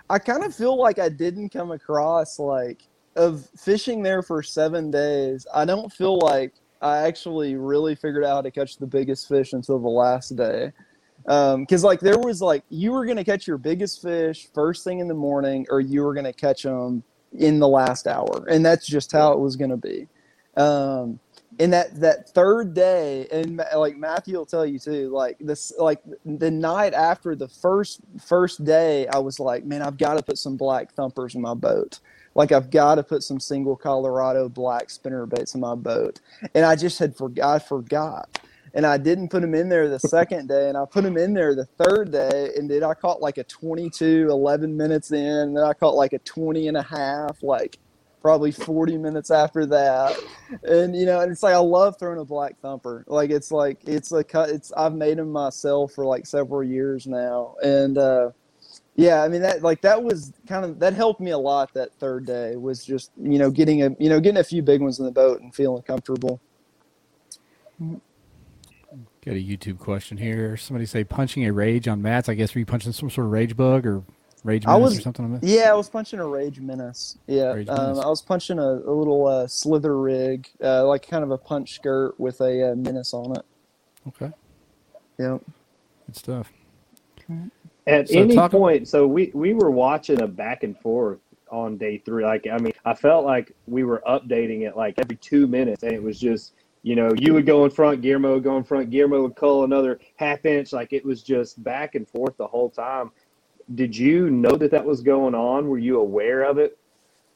i 0.09 0.17
kind 0.17 0.43
of 0.43 0.53
feel 0.53 0.77
like 0.77 0.99
i 0.99 1.09
didn't 1.09 1.49
come 1.49 1.71
across 1.71 2.39
like 2.39 2.83
of 3.15 3.47
fishing 3.57 4.01
there 4.01 4.21
for 4.21 4.41
seven 4.41 4.91
days 4.91 5.45
i 5.53 5.65
don't 5.65 5.91
feel 5.91 6.17
like 6.19 6.53
i 6.81 6.97
actually 6.99 7.55
really 7.55 7.95
figured 7.95 8.23
out 8.23 8.35
how 8.35 8.41
to 8.41 8.51
catch 8.51 8.77
the 8.77 8.85
biggest 8.85 9.27
fish 9.27 9.53
until 9.53 9.79
the 9.79 9.87
last 9.87 10.35
day 10.35 10.71
because 11.27 11.83
like 11.83 11.99
there 11.99 12.17
was 12.17 12.41
like 12.41 12.63
you 12.69 12.91
were 12.93 13.05
to 13.17 13.23
catch 13.23 13.47
your 13.47 13.57
biggest 13.57 14.01
fish 14.01 14.47
first 14.53 14.85
thing 14.85 14.99
in 14.99 15.09
the 15.09 15.13
morning 15.13 15.65
or 15.69 15.81
you 15.81 16.01
were 16.01 16.13
to 16.25 16.31
catch 16.33 16.63
them 16.63 17.03
in 17.37 17.59
the 17.59 17.67
last 17.67 18.07
hour 18.07 18.45
and 18.49 18.65
that's 18.65 18.87
just 18.87 19.11
how 19.11 19.33
it 19.33 19.39
was 19.39 19.57
to 19.69 19.77
be. 19.77 20.07
Um, 20.55 21.19
and 21.59 21.73
that 21.73 21.99
that 21.99 22.29
third 22.29 22.73
day 22.73 23.27
and 23.31 23.61
like 23.75 23.97
matthew 23.97 24.37
will 24.37 24.45
tell 24.45 24.65
you 24.65 24.77
too 24.77 25.09
like 25.09 25.37
this 25.39 25.73
like 25.79 25.99
the 26.25 26.51
night 26.51 26.93
after 26.93 27.35
the 27.35 27.47
first 27.47 27.99
first 28.23 28.63
day 28.63 29.07
i 29.07 29.17
was 29.17 29.39
like 29.39 29.65
man 29.65 29.81
i've 29.81 29.97
got 29.97 30.15
to 30.15 30.23
put 30.23 30.37
some 30.37 30.55
black 30.55 30.93
thumpers 30.93 31.35
in 31.35 31.41
my 31.41 31.53
boat. 31.53 31.99
Like 32.35 32.51
i've 32.51 32.69
got 32.69 32.95
to 32.95 33.03
put 33.03 33.23
some 33.23 33.39
single 33.39 33.75
colorado 33.75 34.49
black 34.49 34.89
spinner 34.89 35.25
baits 35.25 35.55
in 35.55 35.61
my 35.61 35.75
boat. 35.75 36.19
And 36.53 36.63
i 36.65 36.75
just 36.75 36.99
had 36.99 37.15
forgot 37.15 37.55
i 37.55 37.59
forgot 37.59 38.39
and 38.77 38.85
i 38.85 38.97
didn't 38.97 39.27
put 39.27 39.41
them 39.41 39.53
in 39.53 39.67
there 39.67 39.89
the 39.89 39.99
second 39.99 40.47
day 40.47 40.69
and 40.69 40.77
i 40.77 40.85
put 40.85 41.03
them 41.03 41.17
in 41.17 41.33
there 41.33 41.53
the 41.53 41.65
third 41.65 42.11
day 42.11 42.51
and 42.55 42.71
then 42.71 42.83
i 42.83 42.93
caught 42.93 43.21
like 43.21 43.37
a 43.37 43.43
22 43.43 44.29
11 44.29 44.77
minutes 44.77 45.11
in 45.11 45.17
and 45.25 45.57
then 45.57 45.63
i 45.65 45.73
caught 45.73 45.95
like 45.95 46.13
a 46.13 46.19
20 46.19 46.69
and 46.69 46.77
a 46.77 46.83
half 46.83 47.43
like 47.43 47.77
probably 48.27 48.51
40 48.51 48.97
minutes 48.97 49.31
after 49.31 49.65
that. 49.67 50.17
And 50.63 50.93
you 50.93 51.05
know 51.05 51.21
and 51.21 51.31
it's 51.31 51.43
like 51.43 51.53
i 51.53 51.59
love 51.59 51.97
throwing 51.97 52.19
a 52.19 52.25
black 52.25 52.59
thumper. 52.59 53.05
Like 53.07 53.29
it's 53.29 53.51
like 53.51 53.79
it's 53.85 54.11
a 54.11 54.21
cut 54.21 54.49
it's 54.49 54.73
i've 54.73 54.93
made 54.93 55.17
them 55.17 55.31
myself 55.31 55.93
for 55.93 56.05
like 56.05 56.25
several 56.25 56.61
years 56.61 57.07
now. 57.07 57.55
And 57.63 57.97
uh 57.97 58.31
yeah 58.95 59.23
i 59.23 59.27
mean 59.27 59.41
that 59.43 59.61
like 59.61 59.79
that 59.81 60.03
was 60.03 60.33
kind 60.47 60.65
of 60.65 60.79
that 60.79 60.93
helped 60.93 61.21
me 61.21 61.31
a 61.31 61.37
lot 61.37 61.73
that 61.73 61.93
third 61.99 62.25
day 62.25 62.55
was 62.55 62.83
just 62.83 63.11
you 63.15 63.37
know 63.37 63.49
getting 63.49 63.83
a 63.83 63.95
you 63.99 64.09
know 64.09 64.19
getting 64.19 64.39
a 64.39 64.43
few 64.43 64.61
big 64.61 64.81
ones 64.81 64.99
in 64.99 65.05
the 65.05 65.11
boat 65.11 65.39
and 65.39 65.55
feeling 65.55 65.81
comfortable 65.83 66.41
Got 69.27 69.35
a 69.35 69.43
YouTube 69.43 69.77
question 69.77 70.17
here. 70.17 70.55
Somebody 70.55 70.85
say 70.85 71.03
punching 71.03 71.45
a 71.45 71.51
rage 71.51 71.89
on 71.89 72.01
mats. 72.01 72.29
I 72.29 72.33
guess 72.33 72.55
were 72.55 72.59
you 72.59 72.65
punching 72.65 72.93
some 72.93 73.09
sort 73.09 73.25
of 73.25 73.31
rage 73.33 73.57
bug 73.57 73.85
or 73.85 74.01
rage 74.45 74.65
I 74.65 74.73
menace 74.77 74.91
was- 74.91 74.99
or 74.99 75.01
something? 75.01 75.25
on 75.25 75.33
that? 75.33 75.43
yeah 75.43 75.71
i 75.71 75.73
was 75.73 75.89
punching 75.89 76.19
a 76.19 76.25
rage 76.25 76.59
menace 76.61 77.17
yeah 77.27 77.51
Rage 77.53 77.67
um, 77.67 77.75
Menace. 77.87 78.05
i 78.05 78.07
was 78.07 78.21
punching 78.21 78.59
a, 78.59 78.61
a 78.61 78.93
little 78.93 79.27
uh, 79.27 79.47
slither 79.47 79.99
rig 79.99 80.47
uh, 80.63 80.85
like 80.87 81.05
kind 81.05 81.23
of 81.25 81.31
a 81.31 81.37
punch 81.37 81.73
skirt 81.73 82.17
with 82.17 82.39
a 82.39 82.71
uh, 82.71 82.75
menace 82.75 83.13
on 83.13 83.35
it 83.35 83.43
Okay, 84.07 84.31
yeah 85.19 85.37
good 86.05 86.15
stuff. 86.15 86.53
At 87.87 88.07
So 88.07 88.19
any 88.19 88.35
talk- 88.35 88.51
point, 88.51 88.87
so 88.87 89.05
we 89.07 89.31
we 89.33 89.53
were 89.53 89.71
watching 89.71 90.21
a 90.21 90.27
back 90.27 90.63
and 90.63 90.79
forth 90.79 91.19
on 91.51 91.77
day 91.77 91.97
three. 91.97 92.23
Like, 92.23 92.47
I 92.49 92.57
mean, 92.57 92.73
I 92.85 92.93
felt 92.93 93.25
like 93.25 93.51
we 93.65 93.83
were 93.83 94.01
updating 94.07 94.61
it 94.61 94.77
like 94.77 94.95
every 94.99 95.17
two 95.17 95.47
minutes, 95.47 95.83
and 95.83 95.91
it 95.93 96.01
was 96.01 96.17
just, 96.19 96.53
you 96.87 96.95
know, 96.95 97.11
you 97.17 97.33
would 97.33 97.45
go 97.45 97.65
in 97.65 97.69
front, 97.69 98.01
Guillermo 98.01 98.35
would 98.35 98.45
go 98.45 98.55
in 98.55 98.63
front, 98.63 98.89
Guillermo 98.89 99.23
would 99.23 99.35
cull 99.35 99.65
another 99.65 99.99
half 100.15 100.45
inch. 100.45 100.71
Like, 100.71 100.93
it 100.93 101.03
was 101.03 101.21
just 101.21 101.61
back 101.61 101.95
and 101.95 102.07
forth 102.07 102.37
the 102.37 102.47
whole 102.47 102.69
time. 102.69 103.11
Did 103.75 103.95
you 103.95 104.29
know 104.29 104.55
that 104.55 104.71
that 104.71 104.85
was 104.85 105.01
going 105.01 105.35
on? 105.35 105.67
Were 105.67 105.79
you 105.79 105.99
aware 105.99 106.43
of 106.43 106.57
it? 106.57 106.77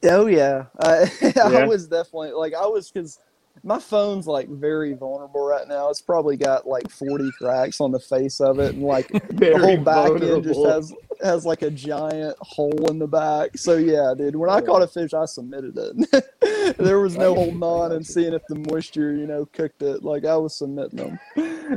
Oh 0.04 0.24
yeah, 0.24 0.64
I, 0.80 1.12
I 1.44 1.66
was 1.66 1.86
definitely 1.86 2.32
like 2.32 2.54
I 2.54 2.66
was 2.66 2.90
because 2.90 3.18
my 3.62 3.78
phone's 3.78 4.26
like 4.26 4.48
very 4.48 4.94
vulnerable 4.94 5.46
right 5.46 5.68
now. 5.68 5.90
It's 5.90 6.00
probably 6.00 6.38
got 6.38 6.66
like 6.66 6.90
forty 6.90 7.30
cracks 7.32 7.78
on 7.78 7.92
the 7.92 8.00
face 8.00 8.40
of 8.40 8.58
it, 8.58 8.74
and 8.74 8.82
like 8.82 9.08
the 9.28 9.58
whole 9.58 9.76
back 9.76 10.10
end 10.22 10.44
just 10.44 10.64
has 10.64 10.94
has 11.22 11.44
like 11.44 11.62
a 11.62 11.70
giant 11.70 12.36
hole 12.40 12.90
in 12.90 12.98
the 12.98 13.06
back. 13.06 13.56
So 13.56 13.76
yeah, 13.76 14.14
dude, 14.16 14.36
when 14.36 14.50
I 14.50 14.60
caught 14.60 14.82
a 14.82 14.86
fish, 14.86 15.14
I 15.14 15.24
submitted 15.24 15.76
it. 15.76 16.76
there 16.78 17.00
was 17.00 17.16
no 17.16 17.34
holding 17.34 17.62
on 17.62 17.92
and 17.92 18.06
seeing 18.06 18.32
if 18.32 18.42
the 18.48 18.56
moisture, 18.70 19.14
you 19.14 19.26
know, 19.26 19.46
cooked 19.46 19.82
it. 19.82 20.02
Like 20.02 20.24
I 20.24 20.36
was 20.36 20.56
submitting 20.56 20.98
them. 20.98 21.18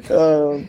Um, 0.10 0.68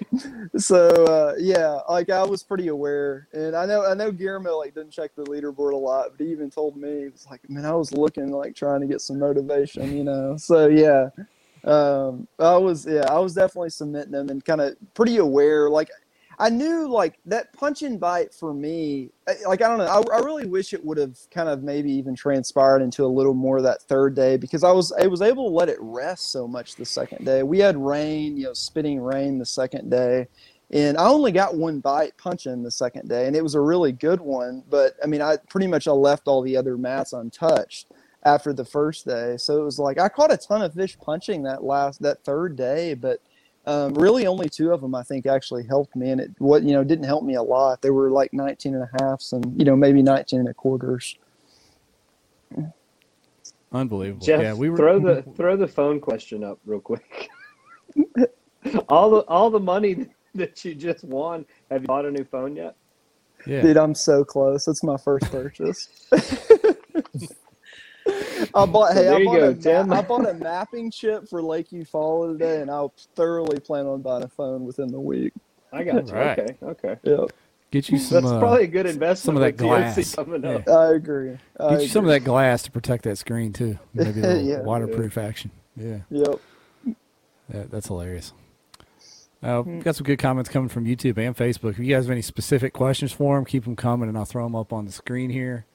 so 0.57 0.89
uh, 1.07 1.35
yeah, 1.39 1.81
like 1.89 2.11
I 2.11 2.23
was 2.23 2.43
pretty 2.43 2.69
aware, 2.69 3.29
and 3.33 3.57
I 3.57 3.67
know 3.67 3.85
I 3.85 3.95
know 3.95 4.13
Guillermo 4.13 4.59
like 4.59 4.75
didn't 4.75 4.93
check 4.93 5.15
the 5.17 5.25
leaderboard 5.25 5.73
a 5.73 5.77
lot, 5.77 6.11
but 6.13 6.25
he 6.25 6.31
even 6.31 6.51
told 6.51 6.77
me 6.77 7.01
he 7.01 7.09
was 7.09 7.27
like, 7.31 7.49
man, 7.49 7.65
I 7.65 7.75
was 7.75 7.93
looking 7.93 8.31
like 8.31 8.55
trying 8.55 8.81
to 8.81 8.87
get 8.87 9.01
some 9.01 9.19
motivation, 9.19 9.97
you 9.97 10.05
know. 10.05 10.37
So 10.37 10.69
yeah, 10.69 11.09
um, 11.65 12.29
I 12.39 12.57
was 12.57 12.87
yeah, 12.87 13.11
I 13.11 13.19
was 13.19 13.35
definitely 13.35 13.71
submitting 13.71 14.13
them 14.13 14.29
and 14.29 14.45
kind 14.45 14.61
of 14.61 14.77
pretty 14.95 15.17
aware. 15.17 15.69
Like 15.69 15.91
I 16.39 16.51
knew 16.51 16.89
like 16.89 17.19
that 17.27 17.53
punch 17.53 17.83
and 17.83 17.99
bite 17.99 18.35
for 18.35 18.53
me. 18.53 19.11
Like 19.47 19.63
I 19.63 19.69
don't 19.69 19.79
know, 19.79 19.85
I, 19.85 20.17
I 20.17 20.21
really 20.21 20.47
wish 20.47 20.75
it 20.75 20.85
would 20.85 20.99
have 20.99 21.17
kind 21.31 21.49
of 21.49 21.63
maybe 21.63 21.91
even 21.93 22.15
transpired 22.15 22.83
into 22.83 23.05
a 23.05 23.09
little 23.09 23.35
more 23.35 23.63
that 23.63 23.83
third 23.83 24.15
day 24.15 24.37
because 24.37 24.63
I 24.63 24.71
was 24.71 24.93
I 24.93 25.07
was 25.07 25.23
able 25.23 25.49
to 25.49 25.55
let 25.55 25.69
it 25.69 25.79
rest 25.81 26.33
so 26.33 26.47
much 26.47 26.77
the 26.77 26.85
second 26.85 27.25
day. 27.25 27.43
We 27.43 27.59
had 27.59 27.77
rain, 27.77 28.37
you 28.37 28.45
know, 28.45 28.53
spitting 28.53 29.01
rain 29.01 29.39
the 29.39 29.47
second 29.47 29.91
day. 29.91 30.29
And 30.73 30.97
I 30.99 31.07
only 31.07 31.31
got 31.31 31.55
one 31.55 31.79
bite 31.79 32.19
punching 32.19 32.65
the 32.65 32.73
second 32.73 33.09
day, 33.09 33.29
and 33.29 33.37
it 33.37 33.43
was 33.43 33.55
a 33.55 33.61
really 33.61 33.93
good 33.93 34.21
one. 34.21 34.65
But 34.69 34.95
I 35.03 35.07
mean, 35.07 35.23
I 35.23 35.37
pretty 35.49 35.69
much 35.69 35.87
I 35.87 35.93
left 35.93 36.27
all 36.27 36.43
the 36.43 36.57
other 36.57 36.77
mats 36.77 37.13
untouched 37.13 37.87
after 38.25 38.53
the 38.53 38.65
first 38.65 39.07
day. 39.07 39.37
So 39.37 39.61
it 39.61 39.65
was 39.65 39.79
like 39.79 39.99
I 40.01 40.09
caught 40.09 40.33
a 40.33 40.37
ton 40.37 40.63
of 40.63 40.75
fish 40.75 40.99
punching 40.99 41.45
that 41.45 41.63
last 41.63 42.03
that 42.03 42.25
third 42.25 42.57
day, 42.57 42.95
but 42.95 43.21
um, 43.67 43.95
really 43.95 44.27
only 44.27 44.49
two 44.49 44.73
of 44.73 44.81
them 44.81 44.95
I 44.95 45.03
think 45.03 45.27
actually 45.27 45.67
helped 45.67 45.97
me, 45.97 46.11
and 46.11 46.21
it 46.21 46.31
what 46.39 46.63
you 46.63 46.73
know 46.73 46.85
didn't 46.85 47.05
help 47.05 47.25
me 47.25 47.35
a 47.35 47.43
lot. 47.43 47.83
They 47.83 47.91
were 47.91 48.11
like 48.11 48.33
19 48.33 48.75
and 48.75 48.85
a 48.85 49.03
halfs 49.03 49.33
and 49.33 49.59
you 49.59 49.65
know 49.65 49.77
maybe 49.77 50.03
19 50.03 50.41
and 50.41 50.49
a 50.49 50.55
quarters. 50.55 51.17
Unbelievable. 53.73 54.25
Jeff, 54.25 54.41
yeah, 54.41 54.55
we 54.55 54.71
were 54.71 54.77
throw 54.77 54.99
the 54.99 55.23
throw 55.37 55.57
the 55.57 55.69
phone 55.69 56.01
question 56.01 56.45
up 56.45 56.59
real 56.65 56.81
quick. 56.81 57.29
all 58.89 59.11
the 59.11 59.19
all 59.29 59.51
the 59.51 59.61
money 59.61 60.07
that 60.35 60.65
you 60.65 60.75
just 60.75 61.05
won. 61.05 61.45
Have 61.71 61.83
you 61.83 61.89
bought 61.89 62.05
a 62.05 62.11
new 62.11 62.25
phone 62.25 62.57
yet? 62.57 62.77
yeah. 63.47 63.63
Dude, 63.63 63.77
I'm 63.77 63.95
so 63.95 64.25
close. 64.25 64.69
It's 64.69 64.83
my 64.83 64.97
first 64.97 65.31
purchase. 65.31 65.89
I 68.55 68.67
bought. 68.67 68.89
So 68.93 68.95
Hey, 68.95 69.03
there 69.05 69.15
I 69.15 69.19
you 69.19 69.25
bought, 69.27 69.37
go, 69.39 69.49
a 69.51 69.55
Tim. 69.55 69.89
ma- 69.89 69.97
I 69.97 70.03
bought 70.03 70.29
a 70.29 70.35
mapping 70.35 70.91
chip 70.91 71.29
for 71.29 71.43
Lakeview 71.43 71.85
Follow 71.85 72.33
today, 72.33 72.61
and 72.61 72.71
I'll 72.71 72.93
thoroughly 73.15 73.61
plan 73.61 73.87
on 73.87 74.03
buying 74.03 74.25
a 74.25 74.29
phone 74.29 74.65
within 74.65 74.89
the 74.89 75.01
week. 75.01 75.33
I 75.73 75.85
got 75.85 76.07
you. 76.07 76.13
Right. 76.15 76.39
Okay, 76.39 76.57
okay. 76.63 76.97
Yep, 77.03 77.31
Get 77.71 77.89
you 77.89 77.99
some. 77.99 78.23
That's 78.23 78.33
uh, 78.33 78.39
probably 78.39 78.65
a 78.65 78.69
good 78.69 78.87
investment. 78.87 79.19
some 79.19 79.37
of 79.37 79.43
that 79.43 79.57
glass. 79.57 80.15
coming 80.15 80.43
Yeah. 80.43 80.51
up. 80.57 80.69
I 80.69 80.95
agree. 80.95 81.37
I 81.59 81.71
Get 81.71 81.83
you 81.83 81.89
some 81.89 82.05
of 82.05 82.11
that 82.11 82.21
glass 82.21 82.63
to 82.63 82.71
protect 82.71 83.05
that 83.05 83.19
screen 83.19 83.53
too. 83.53 83.79
Maybe 83.93 84.21
a 84.21 84.23
little 84.27 84.43
Yeah. 84.43 84.61
waterproof 84.61 85.19
action. 85.19 85.51
Yeah, 85.77 85.99
Yep. 86.11 86.41
that, 87.51 87.71
that's 87.71 87.89
hilarious. 87.89 88.33
Uh, 89.43 89.63
we've 89.67 89.85
got 89.85 89.95
some 89.95 90.05
good 90.05 90.19
comments 90.19 90.49
coming 90.49 90.69
from 90.69 90.87
YouTube 90.87 91.19
and 91.19 91.37
Facebook. 91.37 91.71
If 91.73 91.79
you 91.79 91.95
guys 91.95 92.05
have 92.05 92.11
any 92.11 92.23
specific 92.23 92.73
questions 92.73 93.13
for 93.13 93.37
them, 93.37 93.45
keep 93.45 93.65
them 93.65 93.77
coming, 93.77 94.09
and 94.09 94.17
I'll 94.17 94.25
throw 94.25 94.45
them 94.45 94.57
up 94.57 94.73
on 94.73 94.87
the 94.87 94.93
screen 94.93 95.31
here. 95.31 95.67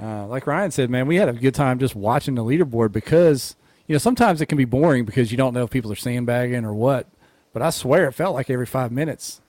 Uh, 0.00 0.26
like 0.26 0.46
Ryan 0.46 0.70
said, 0.70 0.90
man, 0.90 1.06
we 1.06 1.16
had 1.16 1.28
a 1.28 1.32
good 1.32 1.54
time 1.54 1.78
just 1.78 1.96
watching 1.96 2.34
the 2.34 2.44
leaderboard 2.44 2.92
because 2.92 3.56
you 3.86 3.94
know 3.94 3.98
sometimes 3.98 4.40
it 4.40 4.46
can 4.46 4.58
be 4.58 4.64
boring 4.64 5.04
because 5.04 5.30
you 5.32 5.36
don't 5.38 5.54
know 5.54 5.64
if 5.64 5.70
people 5.70 5.92
are 5.92 5.96
sandbagging 5.96 6.64
or 6.64 6.74
what. 6.74 7.06
But 7.52 7.62
I 7.62 7.70
swear 7.70 8.06
it 8.08 8.12
felt 8.12 8.34
like 8.34 8.50
every 8.50 8.66
five 8.66 8.92
minutes. 8.92 9.40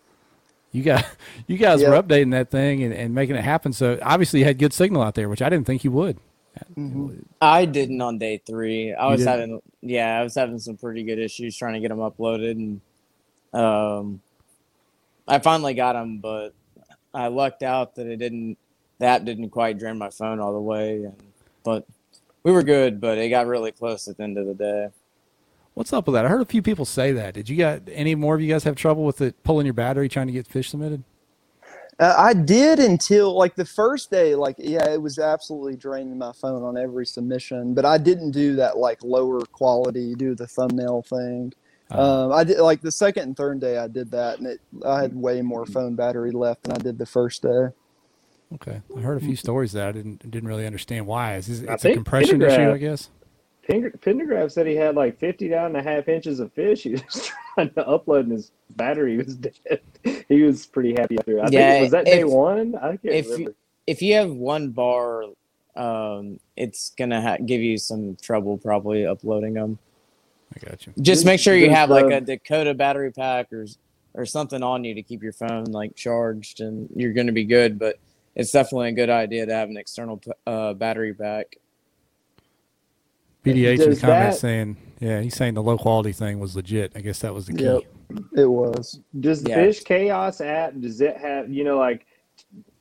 You 0.72 0.84
got 0.84 1.06
you 1.48 1.58
guys 1.58 1.84
were 1.86 1.94
updating 1.94 2.32
that 2.32 2.50
thing 2.52 2.84
and, 2.84 2.94
and 2.94 3.16
making 3.16 3.36
it 3.36 3.44
happen. 3.44 3.74
So 3.74 4.00
obviously 4.02 4.40
you 4.40 4.46
had 4.46 4.60
good 4.60 4.74
signal 4.74 5.02
out 5.04 5.16
there, 5.16 5.30
which 5.30 5.42
I 5.42 5.50
didn't 5.50 5.68
think 5.68 5.84
you 5.84 5.92
would. 5.92 6.18
I 7.42 7.66
didn't 7.66 8.02
on 8.02 8.18
day 8.18 8.42
three. 8.46 8.94
I 8.94 9.08
You 9.08 9.16
was 9.16 9.24
didn't? 9.26 9.26
having, 9.26 9.62
yeah, 9.82 10.20
I 10.20 10.24
was 10.24 10.36
having 10.36 10.60
some 10.60 10.78
pretty 10.78 11.04
good 11.04 11.20
issues 11.20 11.56
trying 11.58 11.74
to 11.76 11.80
get 11.80 11.90
them 11.90 12.00
uploaded, 12.00 12.52
and 12.52 12.82
um, 13.54 14.22
I 15.28 15.40
finally 15.40 15.74
got 15.74 15.94
them, 15.94 16.20
but 16.20 16.54
I 17.14 17.28
lucked 17.28 17.64
out 17.64 17.96
that 17.96 18.08
it 18.08 18.18
didn't. 18.18 18.58
The 19.00 19.06
app 19.06 19.24
didn't 19.24 19.50
quite 19.50 19.80
drain 19.80 19.98
my 19.98 20.10
phone 20.10 20.40
all 20.40 20.54
the 20.54 20.60
way, 20.60 21.04
and 21.06 21.16
but 21.64 21.86
we 22.44 22.52
were 22.52 22.64
good. 22.64 23.00
But 23.02 23.18
it 23.18 23.30
got 23.30 23.48
really 23.48 23.72
close 23.72 24.08
at 24.08 24.18
the 24.18 24.24
end 24.24 24.38
of 24.38 24.46
the 24.46 24.54
day. 24.54 24.90
What's 25.74 25.94
up 25.94 26.08
with 26.08 26.16
that? 26.16 26.26
I 26.26 26.30
heard 26.30 26.42
a 26.42 26.46
few 26.46 26.62
people 26.62 26.84
say 26.84 27.14
that. 27.14 27.34
Did 27.34 27.48
you 27.48 27.56
got 27.58 27.82
any 27.92 28.14
more 28.14 28.36
of 28.36 28.42
you 28.42 28.50
guys 28.50 28.66
have 28.66 28.76
trouble 28.76 29.06
with 29.06 29.22
it 29.22 29.42
pulling 29.44 29.66
your 29.66 29.74
battery 29.74 30.10
trying 30.10 30.28
to 30.28 30.34
get 30.34 30.46
fish 30.46 30.70
submitted? 30.70 31.04
Uh, 32.00 32.16
I 32.18 32.34
did 32.34 32.80
until 32.80 33.38
like 33.38 33.56
the 33.56 33.66
first 33.66 34.10
day. 34.12 34.36
Like, 34.36 34.56
yeah, 34.58 34.90
it 34.90 35.02
was 35.02 35.20
absolutely 35.20 35.76
draining 35.78 36.18
my 36.18 36.32
phone 36.34 36.64
on 36.64 36.78
every 36.78 37.06
submission. 37.06 37.74
But 37.74 37.86
I 37.86 37.98
didn't 37.98 38.32
do 38.32 38.56
that 38.58 38.78
like 38.78 39.04
lower 39.04 39.42
quality, 39.42 40.16
do 40.16 40.36
the 40.36 40.48
thumbnail 40.48 41.04
thing. 41.04 41.54
Uh, 41.92 42.26
Um, 42.26 42.34
I 42.34 42.44
did 42.44 42.60
like 42.60 42.82
the 42.82 42.92
second 42.92 43.24
and 43.24 43.38
third 43.38 43.60
day. 43.60 43.78
I 43.78 43.88
did 43.88 44.12
that, 44.12 44.40
and 44.40 44.48
it 44.48 44.60
I 44.86 45.02
had 45.02 45.16
way 45.16 45.42
more 45.42 45.66
phone 45.66 45.96
battery 45.96 46.32
left 46.32 46.64
than 46.64 46.74
I 46.74 46.78
did 46.78 46.98
the 46.98 47.06
first 47.06 47.42
day. 47.42 47.68
Okay, 48.56 48.82
I 48.96 49.00
heard 49.02 49.18
a 49.18 49.26
few 49.26 49.36
stories 49.36 49.72
that 49.74 49.88
I 49.88 49.92
didn't 49.92 50.30
didn't 50.30 50.48
really 50.50 50.66
understand 50.66 51.06
why. 51.08 51.36
Is 51.36 51.48
this, 51.48 51.60
it's 51.60 51.70
a 51.70 51.78
think 51.78 51.96
compression 51.96 52.42
issue, 52.42 52.72
I 52.72 52.78
guess. 52.78 53.10
Pender- 53.68 53.92
Pendergraph 53.92 54.52
said 54.52 54.66
he 54.66 54.76
had 54.76 54.96
like 54.96 55.20
59 55.20 55.64
and 55.68 55.78
a 55.78 55.84
half 55.84 56.08
inches 56.08 56.40
of 56.40 56.52
fish. 56.54 56.84
He 56.84 56.94
was 56.94 57.30
trying 57.56 57.70
to 57.74 57.84
upload 57.84 58.22
and 58.22 58.32
his 58.32 58.52
battery 58.72 59.18
was 59.18 59.36
dead. 59.36 59.82
he 60.30 60.42
was 60.44 60.66
pretty 60.66 60.94
happy 60.94 61.18
after. 61.20 61.40
I 61.40 61.50
Yeah, 61.52 61.72
think 61.74 61.82
was 61.84 61.92
that 61.92 62.06
day 62.06 62.24
one? 62.24 62.76
I 62.76 62.98
can't 62.98 63.04
if 63.06 63.38
you- 63.38 63.56
if 63.86 64.02
you 64.04 64.14
have 64.16 64.30
one 64.32 64.70
bar, 64.70 65.24
um, 65.76 66.40
it's 66.56 66.92
gonna 66.92 67.22
ha- 67.22 67.38
give 67.44 67.62
you 67.62 67.78
some 67.78 68.16
trouble 68.22 68.58
probably 68.58 69.06
uploading 69.06 69.54
them. 69.56 69.78
I 70.56 70.68
got 70.68 70.86
you. 70.88 70.94
Just 71.02 71.26
make 71.26 71.40
sure 71.40 71.56
you 71.56 71.70
have 71.70 71.90
like 71.90 72.12
a 72.12 72.22
Dakota 72.22 72.74
battery 72.74 73.12
pack 73.12 73.52
or 73.54 73.66
or 74.16 74.26
something 74.26 74.64
on 74.64 74.84
you 74.84 74.94
to 74.96 75.02
keep 75.04 75.22
your 75.24 75.34
phone 75.34 75.66
like 75.66 75.96
charged, 75.96 76.62
and 76.62 76.90
you're 76.96 77.14
gonna 77.14 77.32
be 77.32 77.44
good. 77.46 77.78
But 77.80 77.98
it's 78.40 78.52
definitely 78.52 78.90
a 78.90 78.94
good 78.94 79.10
idea 79.10 79.46
to 79.46 79.54
have 79.54 79.70
an 79.70 79.78
external 79.78 80.22
uh, 80.48 80.74
battery 80.74 81.14
pack. 81.14 81.58
BDH 83.44 83.72
in 83.74 83.78
the 83.80 83.86
Does 83.86 84.02
comments 84.02 84.36
that- 84.38 84.42
saying, 84.42 84.78
yeah, 85.00 85.22
he's 85.22 85.36
saying 85.36 85.54
the 85.54 85.64
low 85.64 85.78
quality 85.78 86.12
thing 86.12 86.40
was 86.40 86.56
legit. 86.56 86.92
I 86.96 87.00
guess 87.02 87.20
that 87.20 87.34
was 87.34 87.46
the 87.48 87.54
key. 87.54 87.64
Yep. 87.64 87.82
It 88.36 88.46
was. 88.46 89.00
Does 89.20 89.44
the 89.44 89.52
Yeah. 89.52 89.56
Fish 89.56 89.84
Chaos 89.84 90.42
app 90.42 90.74
does 90.80 91.00
it 91.00 91.16
have 91.18 91.50
you 91.50 91.64
know 91.64 91.78
like 91.78 92.06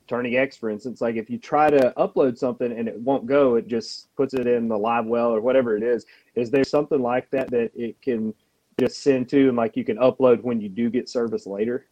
Tourney 0.07 0.35
X 0.37 0.57
for 0.57 0.69
instance? 0.69 1.01
Like 1.01 1.15
if 1.15 1.29
you 1.29 1.37
try 1.37 1.69
to 1.69 1.93
upload 1.97 2.37
something 2.37 2.71
and 2.71 2.87
it 2.87 2.99
won't 2.99 3.25
go, 3.25 3.55
it 3.55 3.67
just 3.67 4.13
puts 4.15 4.33
it 4.33 4.47
in 4.47 4.67
the 4.67 4.77
live 4.77 5.05
well 5.05 5.29
or 5.33 5.39
whatever 5.39 5.77
it 5.77 5.83
is. 5.83 6.05
Is 6.35 6.49
there 6.51 6.63
something 6.63 7.01
like 7.01 7.29
that 7.31 7.49
that 7.51 7.71
it 7.75 8.01
can 8.01 8.33
just 8.79 9.01
send 9.01 9.29
to 9.29 9.47
and 9.49 9.55
like 9.55 9.77
you 9.77 9.85
can 9.85 9.97
upload 9.97 10.41
when 10.41 10.59
you 10.59 10.67
do 10.67 10.89
get 10.89 11.07
service 11.07 11.45
later? 11.45 11.85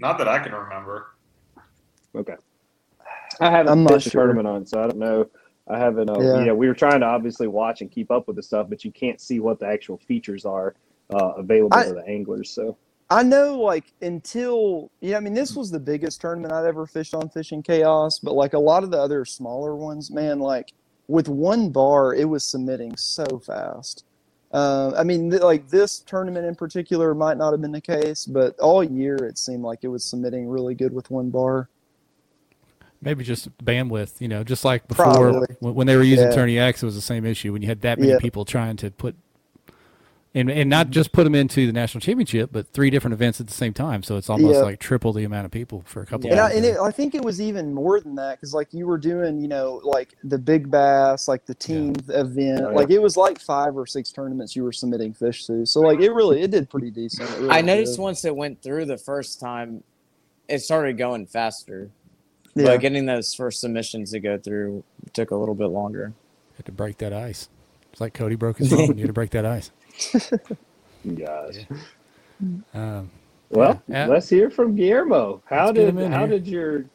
Not 0.00 0.16
that 0.18 0.26
I 0.28 0.38
can 0.38 0.52
remember. 0.52 1.08
Okay. 2.16 2.34
I 3.38 3.50
haven't 3.50 3.72
I'm 3.72 3.84
not 3.84 3.92
fished 3.94 4.06
the 4.06 4.10
tournament 4.10 4.48
on, 4.48 4.66
so 4.66 4.82
I 4.82 4.86
don't 4.86 4.98
know. 4.98 5.26
I 5.68 5.78
haven't. 5.78 6.10
Uh, 6.10 6.20
Yeah. 6.20 6.44
yeah. 6.46 6.52
we 6.52 6.66
were 6.66 6.74
trying 6.74 7.00
to 7.00 7.06
obviously 7.06 7.46
watch 7.46 7.82
and 7.82 7.90
keep 7.90 8.10
up 8.10 8.26
with 8.26 8.36
the 8.36 8.42
stuff, 8.42 8.68
but 8.68 8.84
you 8.84 8.90
can't 8.90 9.20
see 9.20 9.38
what 9.40 9.60
the 9.60 9.66
actual 9.66 9.98
features 9.98 10.44
are 10.44 10.74
uh, 11.14 11.32
available 11.36 11.76
I- 11.76 11.84
to 11.84 11.92
the 11.94 12.06
anglers. 12.08 12.50
So 12.50 12.76
I 13.10 13.22
know, 13.22 13.60
like 13.60 13.92
until 14.00 14.90
yeah, 15.00 15.16
I 15.18 15.20
mean, 15.20 15.34
this 15.34 15.54
was 15.54 15.70
the 15.70 15.80
biggest 15.80 16.20
tournament 16.20 16.52
I'd 16.52 16.64
ever 16.66 16.86
fished 16.86 17.14
on 17.14 17.28
Fishing 17.28 17.62
Chaos, 17.62 18.18
but 18.18 18.34
like 18.34 18.54
a 18.54 18.58
lot 18.58 18.82
of 18.84 18.90
the 18.90 18.98
other 18.98 19.24
smaller 19.24 19.76
ones, 19.76 20.10
man, 20.10 20.40
like 20.40 20.72
with 21.08 21.28
one 21.28 21.70
bar, 21.70 22.14
it 22.14 22.24
was 22.24 22.42
submitting 22.44 22.96
so 22.96 23.24
fast. 23.44 24.04
Uh, 24.52 24.92
I 24.96 25.04
mean, 25.04 25.30
th- 25.30 25.42
like 25.42 25.68
this 25.68 26.00
tournament 26.00 26.44
in 26.44 26.54
particular 26.56 27.14
might 27.14 27.36
not 27.36 27.52
have 27.52 27.60
been 27.60 27.70
the 27.72 27.80
case, 27.80 28.26
but 28.26 28.58
all 28.58 28.82
year 28.82 29.14
it 29.16 29.38
seemed 29.38 29.62
like 29.62 29.80
it 29.82 29.88
was 29.88 30.04
submitting 30.04 30.48
really 30.48 30.74
good 30.74 30.92
with 30.92 31.08
one 31.10 31.30
bar. 31.30 31.68
Maybe 33.02 33.24
just 33.24 33.48
bandwidth, 33.64 34.20
you 34.20 34.28
know, 34.28 34.42
just 34.44 34.64
like 34.64 34.86
before 34.88 35.04
Probably. 35.06 35.46
when, 35.60 35.74
when 35.74 35.86
they 35.86 35.96
were 35.96 36.02
using 36.02 36.26
Yeah. 36.26 36.34
Tourney 36.34 36.58
X, 36.58 36.82
it 36.82 36.86
was 36.86 36.96
the 36.96 37.00
same 37.00 37.24
issue. 37.24 37.52
When 37.52 37.62
you 37.62 37.68
had 37.68 37.80
that 37.82 37.98
many 37.98 38.10
Yeah. 38.12 38.18
people 38.18 38.44
trying 38.44 38.76
to 38.78 38.90
put, 38.90 39.14
and 40.34 40.48
and 40.50 40.70
not 40.70 40.90
just 40.90 41.10
put 41.12 41.24
them 41.24 41.34
into 41.34 41.66
the 41.66 41.72
national 41.72 42.00
championship, 42.00 42.50
but 42.52 42.68
three 42.68 42.88
different 42.88 43.14
events 43.14 43.40
at 43.40 43.48
the 43.48 43.52
same 43.52 43.72
time. 43.72 44.02
So 44.04 44.16
it's 44.16 44.30
almost 44.30 44.54
Yeah. 44.58 44.62
like 44.62 44.78
triple 44.78 45.12
the 45.12 45.24
amount 45.24 45.44
of 45.44 45.50
people 45.50 45.82
for 45.86 46.02
a 46.02 46.06
couple. 46.06 46.28
Yeah. 46.30 46.32
And, 46.32 46.40
I, 46.40 46.50
and 46.56 46.64
it, 46.64 46.78
I 46.78 46.90
think 46.92 47.16
it 47.16 47.24
was 47.24 47.40
even 47.40 47.74
more 47.74 47.98
than 48.00 48.14
that 48.14 48.36
because 48.38 48.54
like 48.54 48.72
you 48.72 48.86
were 48.86 48.96
doing, 48.98 49.40
you 49.40 49.48
know, 49.48 49.80
like 49.82 50.14
the 50.22 50.38
big 50.38 50.70
bass, 50.70 51.26
like 51.26 51.46
the 51.46 51.54
team 51.54 51.94
event, 52.08 52.60
Oh, 52.60 52.70
yeah. 52.70 52.76
like 52.76 52.90
it 52.90 53.00
was 53.02 53.16
like 53.16 53.40
five 53.40 53.76
or 53.76 53.86
six 53.86 54.12
tournaments 54.12 54.54
you 54.54 54.62
were 54.62 54.72
submitting 54.72 55.12
fish 55.12 55.46
to. 55.46 55.66
So 55.66 55.80
like 55.80 55.98
it 56.00 56.12
really, 56.12 56.42
it 56.42 56.52
did 56.52 56.70
pretty 56.70 56.92
decent. 56.92 57.28
Really 57.38 57.50
I 57.50 57.60
noticed 57.60 57.96
did. 57.96 58.02
once 58.02 58.24
it 58.24 58.34
went 58.36 58.62
through 58.62 58.84
the 58.84 58.98
first 58.98 59.40
time, 59.40 59.82
it 60.48 60.60
started 60.60 60.96
going 60.96 61.26
faster. 61.26 61.90
Yeah. 62.54 62.66
But 62.66 62.80
getting 62.82 63.06
those 63.06 63.34
first 63.34 63.60
submissions 63.60 64.12
to 64.12 64.20
go 64.20 64.38
through 64.38 64.84
took 65.12 65.30
a 65.32 65.36
little 65.36 65.54
bit 65.56 65.66
longer. 65.68 66.12
had 66.56 66.66
to 66.66 66.72
break 66.72 66.98
that 66.98 67.12
ice. 67.12 67.48
It's 67.92 68.00
like 68.00 68.14
Cody 68.14 68.36
broke 68.36 68.58
his 68.58 68.70
phone. 68.70 68.96
you 68.96 69.02
had 69.02 69.06
to 69.08 69.12
break 69.12 69.30
that 69.30 69.44
ice. 69.44 69.72
gosh. 71.16 71.56
Um, 72.74 73.10
Well, 73.50 73.82
Yeah. 73.88 74.10
let's 74.10 74.28
hear 74.28 74.50
from 74.50 74.76
Guillermo. 74.76 75.42
How 75.46 75.72
Let's 75.72 75.72
did 75.72 76.00
how 76.10 76.26
here. 76.26 76.28
did 76.28 76.46
your 76.46 76.86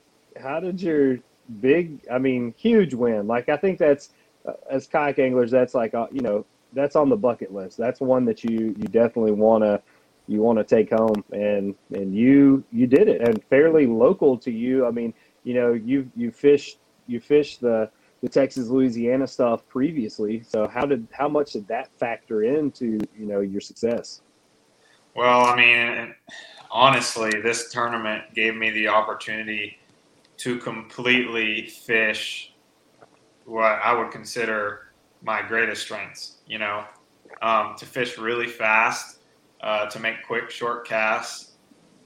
how 0.41 0.60
did 0.60 0.82
your 0.82 1.20
big 1.62 2.02
I 2.12 2.20
mean 2.20 2.54
huge 2.58 2.94
win? 2.94 3.28
Like 3.28 3.50
I 3.50 3.58
think 3.58 3.80
that's 3.80 4.10
uh, 4.48 4.54
as 4.70 4.88
kayak 4.88 5.20
anglers 5.20 5.52
that's 5.52 5.74
like 5.76 5.94
uh, 5.96 6.08
you 6.12 6.22
know 6.22 6.46
that's 6.74 6.96
on 6.96 7.10
the 7.10 7.18
bucket 7.18 7.54
list. 7.54 7.78
That's 7.78 8.02
one 8.02 8.26
that 8.26 8.44
you 8.44 8.76
you 8.78 8.88
definitely 8.89 9.32
want 9.34 9.63
to 9.63 9.82
you 10.28 10.41
want 10.41 10.60
to 10.60 10.63
take 10.65 10.91
home 10.91 11.24
and 11.32 11.76
and 11.94 12.15
you 12.15 12.63
you 12.72 12.88
did 12.88 13.08
it 13.10 13.22
and 13.28 13.44
fairly 13.46 13.88
local 13.88 14.38
to 14.39 14.52
you. 14.52 14.86
I 14.86 14.91
mean, 14.91 15.13
you 15.44 15.56
know, 15.56 15.74
you 15.74 16.12
you 16.15 16.32
fished 16.32 16.80
you 17.08 17.20
fished 17.20 17.62
the 17.62 17.89
the 18.26 18.32
Texas 18.32 18.70
Louisiana 18.70 19.28
stuff 19.28 19.68
previously. 19.68 20.42
So 20.42 20.68
how 20.68 20.88
did 20.88 21.08
how 21.12 21.30
much 21.30 21.54
did 21.54 21.68
that 21.68 21.90
factor 22.00 22.42
into, 22.42 23.00
you 23.16 23.28
know, 23.28 23.42
your 23.42 23.62
success? 23.62 24.22
Well, 25.16 25.46
I 25.46 25.56
mean, 25.56 26.16
honestly, 26.72 27.30
this 27.44 27.72
tournament 27.72 28.24
gave 28.34 28.56
me 28.56 28.72
the 28.72 28.88
opportunity 28.88 29.78
to 30.38 30.58
completely 30.58 31.68
fish 31.68 32.56
what 33.46 33.80
I 33.84 33.94
would 33.94 34.10
consider 34.10 34.88
my 35.22 35.44
greatest 35.44 35.84
strengths. 35.84 36.38
You 36.48 36.58
know, 36.58 36.84
um, 37.44 37.76
to 37.78 37.86
fish 37.86 38.18
really 38.18 38.48
fast, 38.48 39.20
uh, 39.62 39.86
to 39.86 40.00
make 40.00 40.26
quick, 40.26 40.50
short 40.50 40.88
casts, 40.88 41.58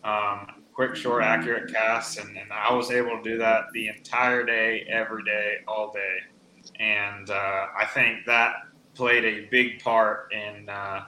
um, 0.03 0.58
quick, 0.79 0.95
short, 0.95 1.23
accurate 1.23 1.73
casts, 1.73 2.17
and, 2.17 2.37
and 2.37 2.53
I 2.53 2.73
was 2.73 2.89
able 2.89 3.17
to 3.17 3.23
do 3.23 3.37
that 3.37 3.65
the 3.73 3.89
entire 3.89 4.45
day, 4.45 4.87
every 4.89 5.23
day, 5.23 5.55
all 5.67 5.91
day, 5.91 6.17
and 6.79 7.29
uh, 7.29 7.65
I 7.77 7.85
think 7.85 8.25
that 8.25 8.53
played 8.95 9.25
a 9.25 9.49
big 9.49 9.83
part 9.83 10.31
in. 10.31 10.69
Uh, 10.69 11.05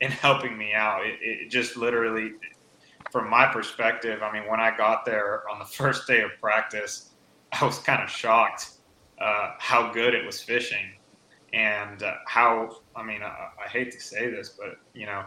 in 0.00 0.10
helping 0.10 0.56
me 0.56 0.72
out. 0.74 1.04
It, 1.04 1.18
it 1.20 1.50
just 1.50 1.76
literally, 1.76 2.32
from 3.10 3.30
my 3.30 3.46
perspective, 3.46 4.22
I 4.22 4.32
mean, 4.32 4.48
when 4.48 4.60
I 4.60 4.76
got 4.76 5.04
there 5.04 5.48
on 5.50 5.58
the 5.58 5.64
first 5.80 6.06
day 6.06 6.20
of 6.20 6.30
practice, 6.40 7.10
I 7.52 7.64
was 7.64 7.78
kind 7.78 8.02
of 8.02 8.10
shocked 8.10 8.72
uh, 9.20 9.52
how 9.58 9.92
good 9.92 10.14
it 10.14 10.24
was 10.24 10.40
fishing 10.40 10.92
and 11.52 12.02
uh, 12.02 12.14
how, 12.26 12.78
I 12.96 13.02
mean, 13.02 13.22
I, 13.22 13.48
I 13.64 13.68
hate 13.68 13.92
to 13.92 14.00
say 14.00 14.28
this, 14.28 14.56
but, 14.58 14.78
you 14.92 15.06
know, 15.06 15.24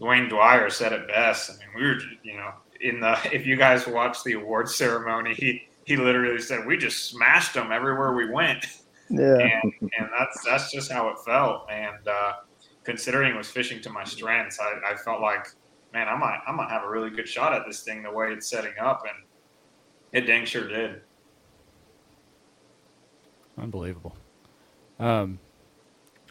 Dwayne 0.00 0.28
Dwyer 0.28 0.70
said 0.70 0.92
it 0.92 1.08
best. 1.08 1.50
I 1.50 1.54
mean, 1.54 1.68
we 1.76 1.82
were, 1.82 1.98
you 2.22 2.36
know, 2.36 2.52
in 2.82 3.00
the, 3.00 3.18
if 3.32 3.46
you 3.46 3.56
guys 3.56 3.86
watched 3.86 4.24
the 4.24 4.34
awards 4.34 4.74
ceremony, 4.74 5.34
he, 5.34 5.68
he 5.84 5.96
literally 5.96 6.40
said, 6.40 6.66
we 6.66 6.76
just 6.76 7.06
smashed 7.10 7.54
them 7.54 7.72
everywhere 7.72 8.12
we 8.14 8.30
went 8.30 8.66
Yeah. 9.10 9.36
and, 9.38 9.72
and 9.80 10.08
that's 10.18 10.44
that's 10.44 10.70
just 10.70 10.90
how 10.92 11.08
it 11.08 11.18
felt. 11.26 11.68
And 11.70 12.06
uh, 12.06 12.32
considering 12.84 13.34
it 13.34 13.36
was 13.36 13.48
fishing 13.48 13.80
to 13.82 13.90
my 13.90 14.04
strengths, 14.04 14.58
I, 14.60 14.92
I 14.92 14.96
felt 14.96 15.20
like, 15.20 15.46
man, 15.92 16.08
I 16.08 16.16
might 16.16 16.38
I 16.46 16.52
might 16.52 16.70
have 16.70 16.84
a 16.84 16.88
really 16.88 17.10
good 17.10 17.28
shot 17.28 17.52
at 17.52 17.62
this 17.66 17.82
thing 17.82 18.02
the 18.02 18.10
way 18.12 18.28
it's 18.32 18.48
setting 18.48 18.72
up, 18.80 19.02
and 19.04 19.24
it 20.12 20.26
dang 20.26 20.44
sure 20.44 20.68
did. 20.68 21.00
Unbelievable. 23.58 24.16
Um, 24.98 25.38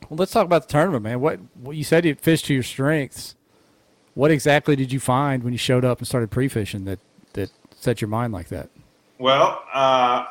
well, 0.09 0.17
let's 0.17 0.31
talk 0.31 0.45
about 0.45 0.63
the 0.67 0.71
tournament, 0.71 1.03
man. 1.03 1.19
What, 1.19 1.39
what 1.55 1.75
you 1.75 1.83
said 1.83 2.05
you 2.05 2.15
fished 2.15 2.45
to 2.45 2.53
your 2.53 2.63
strengths. 2.63 3.35
What 4.13 4.31
exactly 4.31 4.75
did 4.75 4.91
you 4.91 4.99
find 4.99 5.43
when 5.43 5.53
you 5.53 5.59
showed 5.59 5.85
up 5.85 5.99
and 5.99 6.07
started 6.07 6.31
pre-fishing 6.31 6.85
that 6.85 6.99
that 7.33 7.49
set 7.79 8.01
your 8.01 8.09
mind 8.09 8.33
like 8.33 8.49
that? 8.49 8.69
Well, 9.19 9.63
uh, 9.73 10.25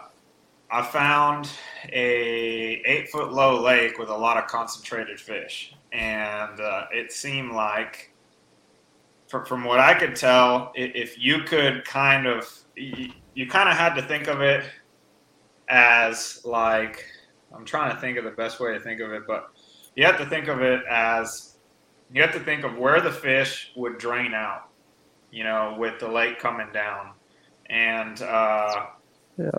I 0.71 0.83
found 0.83 1.49
a 1.93 2.83
eight 2.85 3.09
foot 3.09 3.33
low 3.33 3.61
lake 3.63 3.99
with 3.99 4.09
a 4.09 4.17
lot 4.17 4.37
of 4.37 4.47
concentrated 4.49 5.19
fish, 5.19 5.75
and 5.93 6.61
uh, 6.61 6.87
it 6.93 7.13
seemed 7.13 7.53
like, 7.53 8.13
from, 9.29 9.47
from 9.47 9.65
what 9.65 9.81
I 9.81 9.95
could 9.95 10.15
tell, 10.15 10.73
if 10.75 11.19
you 11.19 11.43
could 11.43 11.85
kind 11.85 12.27
of, 12.27 12.53
you, 12.77 13.13
you 13.35 13.47
kind 13.49 13.69
of 13.69 13.77
had 13.77 13.95
to 13.95 14.03
think 14.03 14.29
of 14.29 14.41
it 14.41 14.65
as 15.69 16.43
like, 16.45 17.05
I'm 17.55 17.65
trying 17.65 17.95
to 17.95 18.01
think 18.01 18.19
of 18.19 18.25
the 18.25 18.31
best 18.33 18.61
way 18.61 18.73
to 18.75 18.81
think 18.81 19.01
of 19.01 19.13
it, 19.13 19.23
but 19.27 19.51
you 19.97 20.05
have 20.05 20.19
to 20.19 20.27
think 20.27 20.49
of 20.49 20.61
it 20.61 20.83
as, 20.89 21.50
you 22.13 22.23
have 22.23 22.33
to 22.33 22.41
think 22.41 22.65
of 22.65 22.77
where 22.77 23.01
the 23.01 23.13
fish 23.13 23.73
would 23.77 23.99
drain 23.99 24.35
out, 24.35 24.69
you 25.31 25.45
know, 25.45 25.77
with 25.79 25.99
the 26.01 26.09
lake 26.09 26.39
coming 26.39 26.69
down 26.73 27.13
and 27.71 28.21
uh, 28.23 28.87
Yeah. 29.39 29.51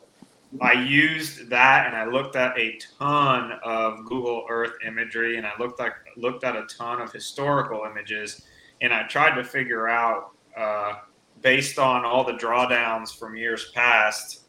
I 0.61 0.73
used 0.73 1.49
that, 1.49 1.87
and 1.87 1.95
I 1.95 2.03
looked 2.05 2.35
at 2.35 2.57
a 2.59 2.77
ton 2.99 3.53
of 3.63 4.03
Google 4.03 4.45
Earth 4.49 4.73
imagery, 4.85 5.37
and 5.37 5.47
I 5.47 5.53
looked 5.57 5.79
like 5.79 5.93
looked 6.17 6.43
at 6.43 6.57
a 6.57 6.65
ton 6.65 7.01
of 7.01 7.11
historical 7.13 7.85
images, 7.89 8.45
and 8.81 8.93
I 8.93 9.03
tried 9.03 9.35
to 9.35 9.45
figure 9.45 9.87
out, 9.87 10.31
uh, 10.57 10.95
based 11.41 11.79
on 11.79 12.03
all 12.03 12.25
the 12.25 12.33
drawdowns 12.33 13.17
from 13.17 13.37
years 13.37 13.71
past, 13.71 14.41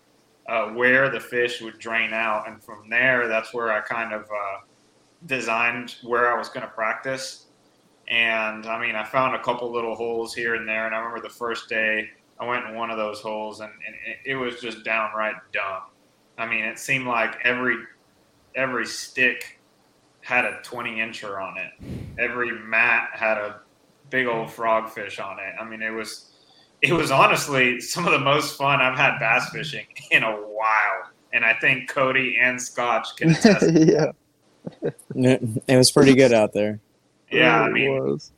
uh, 0.49 0.71
where 0.71 1.09
the 1.09 1.21
fish 1.21 1.63
would 1.63 1.79
drain 1.79 2.13
out, 2.13 2.49
and 2.49 2.61
from 2.63 2.91
there, 2.91 3.29
that's 3.29 3.55
where 3.55 3.71
I 3.71 3.81
kind 3.81 4.13
of 4.13 4.23
uh, 4.23 4.59
designed 5.27 5.95
where 6.03 6.35
I 6.35 6.37
was 6.37 6.49
going 6.49 6.67
to 6.67 6.73
practice. 6.73 7.47
And 8.13 8.67
I 8.67 8.79
mean, 8.79 8.95
I 8.95 9.05
found 9.05 9.35
a 9.35 9.43
couple 9.43 9.73
little 9.73 9.95
holes 9.95 10.35
here 10.35 10.55
and 10.55 10.69
there, 10.69 10.85
and 10.85 10.95
I 10.95 10.99
remember 10.99 11.27
the 11.27 11.33
first 11.33 11.67
day 11.71 12.11
I 12.39 12.47
went 12.47 12.67
in 12.67 12.75
one 12.75 12.91
of 12.91 12.99
those 12.99 13.21
holes, 13.21 13.61
and, 13.61 13.73
and 13.87 13.95
it, 14.07 14.33
it 14.33 14.37
was 14.37 14.61
just 14.61 14.85
downright 14.85 15.37
dumb. 15.51 15.85
I 16.37 16.47
mean, 16.47 16.63
it 16.63 16.79
seemed 16.79 17.07
like 17.07 17.39
every 17.43 17.77
every 18.55 18.85
stick 18.85 19.59
had 20.21 20.45
a 20.45 20.61
20 20.63 20.97
incher 20.97 21.43
on 21.43 21.57
it. 21.57 21.73
Every 22.19 22.53
mat 22.53 23.09
had 23.15 23.39
a 23.39 23.61
big 24.11 24.27
old 24.27 24.49
frogfish 24.49 25.19
on 25.19 25.39
it. 25.39 25.55
I 25.59 25.65
mean, 25.65 25.81
it 25.81 25.91
was 25.91 26.33
it 26.83 26.93
was 26.93 27.11
honestly 27.11 27.81
some 27.81 28.05
of 28.05 28.13
the 28.13 28.19
most 28.19 28.59
fun 28.59 28.83
I've 28.83 28.99
had 28.99 29.21
bass 29.21 29.49
fishing 29.49 29.87
in 30.11 30.23
a 30.23 30.33
while. 30.33 31.11
And 31.33 31.47
I 31.47 31.55
think 31.55 31.89
Cody 31.89 32.37
and 32.39 32.61
Scotch 32.61 33.17
can 33.17 33.31
attest. 33.31 33.73
yeah, 33.73 34.13
It 35.67 35.77
was 35.79 35.91
pretty 35.91 36.15
good 36.15 36.35
out 36.35 36.53
there. 36.53 36.79
Yeah, 37.33 37.63
I 37.63 37.71
mean, 37.71 38.05
was. 38.05 38.33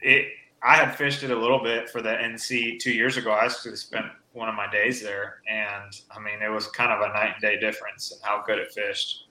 it. 0.00 0.26
I 0.62 0.76
had 0.76 0.94
fished 0.94 1.22
it 1.22 1.30
a 1.30 1.36
little 1.36 1.62
bit 1.62 1.88
for 1.88 2.02
the 2.02 2.10
NC 2.10 2.80
two 2.80 2.92
years 2.92 3.16
ago. 3.16 3.30
I 3.30 3.46
actually 3.46 3.76
spent 3.76 4.06
one 4.32 4.48
of 4.48 4.54
my 4.54 4.70
days 4.70 5.02
there, 5.02 5.40
and 5.48 5.92
I 6.14 6.20
mean, 6.20 6.42
it 6.42 6.50
was 6.50 6.66
kind 6.66 6.92
of 6.92 7.00
a 7.00 7.12
night 7.14 7.32
and 7.34 7.42
day 7.42 7.58
difference 7.58 8.12
in 8.12 8.18
how 8.22 8.42
good 8.46 8.58
it 8.58 8.70
fished. 8.72 9.28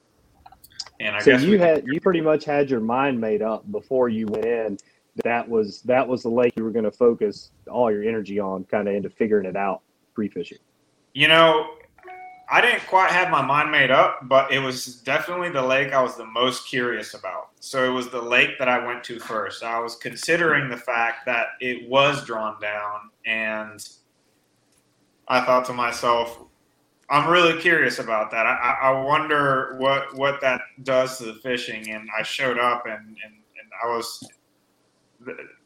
And 0.99 1.15
I 1.15 1.19
So 1.19 1.31
guess 1.31 1.43
you 1.43 1.59
had 1.59 1.85
you 1.85 2.01
pretty 2.01 2.21
much 2.21 2.45
had 2.45 2.69
your 2.69 2.79
mind 2.79 3.19
made 3.19 3.41
up 3.41 3.69
before 3.71 4.09
you 4.09 4.27
went 4.27 4.45
in. 4.45 4.77
That 5.23 5.47
was 5.47 5.81
that 5.83 6.07
was 6.07 6.23
the 6.23 6.29
lake 6.29 6.53
you 6.55 6.63
were 6.63 6.71
going 6.71 6.85
to 6.85 6.91
focus 6.91 7.51
all 7.69 7.91
your 7.91 8.03
energy 8.03 8.39
on, 8.39 8.63
kind 8.65 8.87
of 8.87 8.95
into 8.95 9.09
figuring 9.09 9.45
it 9.45 9.55
out 9.55 9.81
pre-fishing. 10.13 10.57
You 11.13 11.27
know, 11.27 11.75
I 12.51 12.61
didn't 12.61 12.87
quite 12.87 13.11
have 13.11 13.29
my 13.29 13.43
mind 13.43 13.71
made 13.71 13.91
up, 13.91 14.27
but 14.27 14.51
it 14.51 14.57
was 14.57 14.95
definitely 15.01 15.49
the 15.49 15.61
lake 15.61 15.93
I 15.93 16.01
was 16.01 16.15
the 16.15 16.25
most 16.25 16.67
curious 16.67 17.13
about. 17.13 17.49
So 17.59 17.85
it 17.85 17.93
was 17.93 18.09
the 18.09 18.21
lake 18.21 18.57
that 18.57 18.67
I 18.67 18.83
went 18.83 19.03
to 19.05 19.19
first. 19.19 19.63
I 19.63 19.79
was 19.79 19.95
considering 19.95 20.67
the 20.67 20.77
fact 20.77 21.27
that 21.27 21.49
it 21.61 21.87
was 21.87 22.25
drawn 22.25 22.59
down, 22.59 23.11
and 23.25 23.87
I 25.27 25.41
thought 25.41 25.65
to 25.65 25.73
myself, 25.73 26.39
I'm 27.11 27.29
really 27.29 27.59
curious 27.59 27.99
about 27.99 28.31
that. 28.31 28.47
I, 28.47 28.77
I 28.81 29.01
wonder 29.03 29.75
what 29.77 30.15
what 30.15 30.41
that 30.41 30.61
does 30.83 31.19
to 31.19 31.25
the 31.25 31.35
fishing. 31.35 31.89
And 31.91 32.09
I 32.17 32.23
showed 32.23 32.57
up, 32.57 32.85
and 32.87 32.93
and, 32.95 33.33
and 33.33 33.69
I 33.83 33.95
was, 33.95 34.27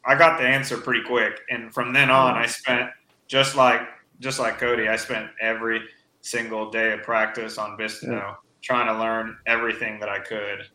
I 0.06 0.16
got 0.16 0.38
the 0.38 0.46
answer 0.46 0.78
pretty 0.78 1.04
quick. 1.06 1.40
And 1.50 1.74
from 1.74 1.94
then 1.94 2.10
on, 2.10 2.36
I 2.36 2.46
spent 2.46 2.90
just 3.28 3.56
like 3.56 3.82
just 4.20 4.40
like 4.40 4.58
Cody, 4.58 4.90
I 4.90 4.98
spent 4.98 5.30
every 5.40 5.82
single 6.24 6.72
day 6.72 6.94
of 6.94 7.04
practice 7.04 7.58
on 7.58 7.78
Bistineau 7.78 8.38
trying 8.62 8.88
to 8.88 8.98
learn 8.98 9.38
everything 9.46 10.00
that 10.00 10.10
I 10.10 10.20
could. 10.20 10.70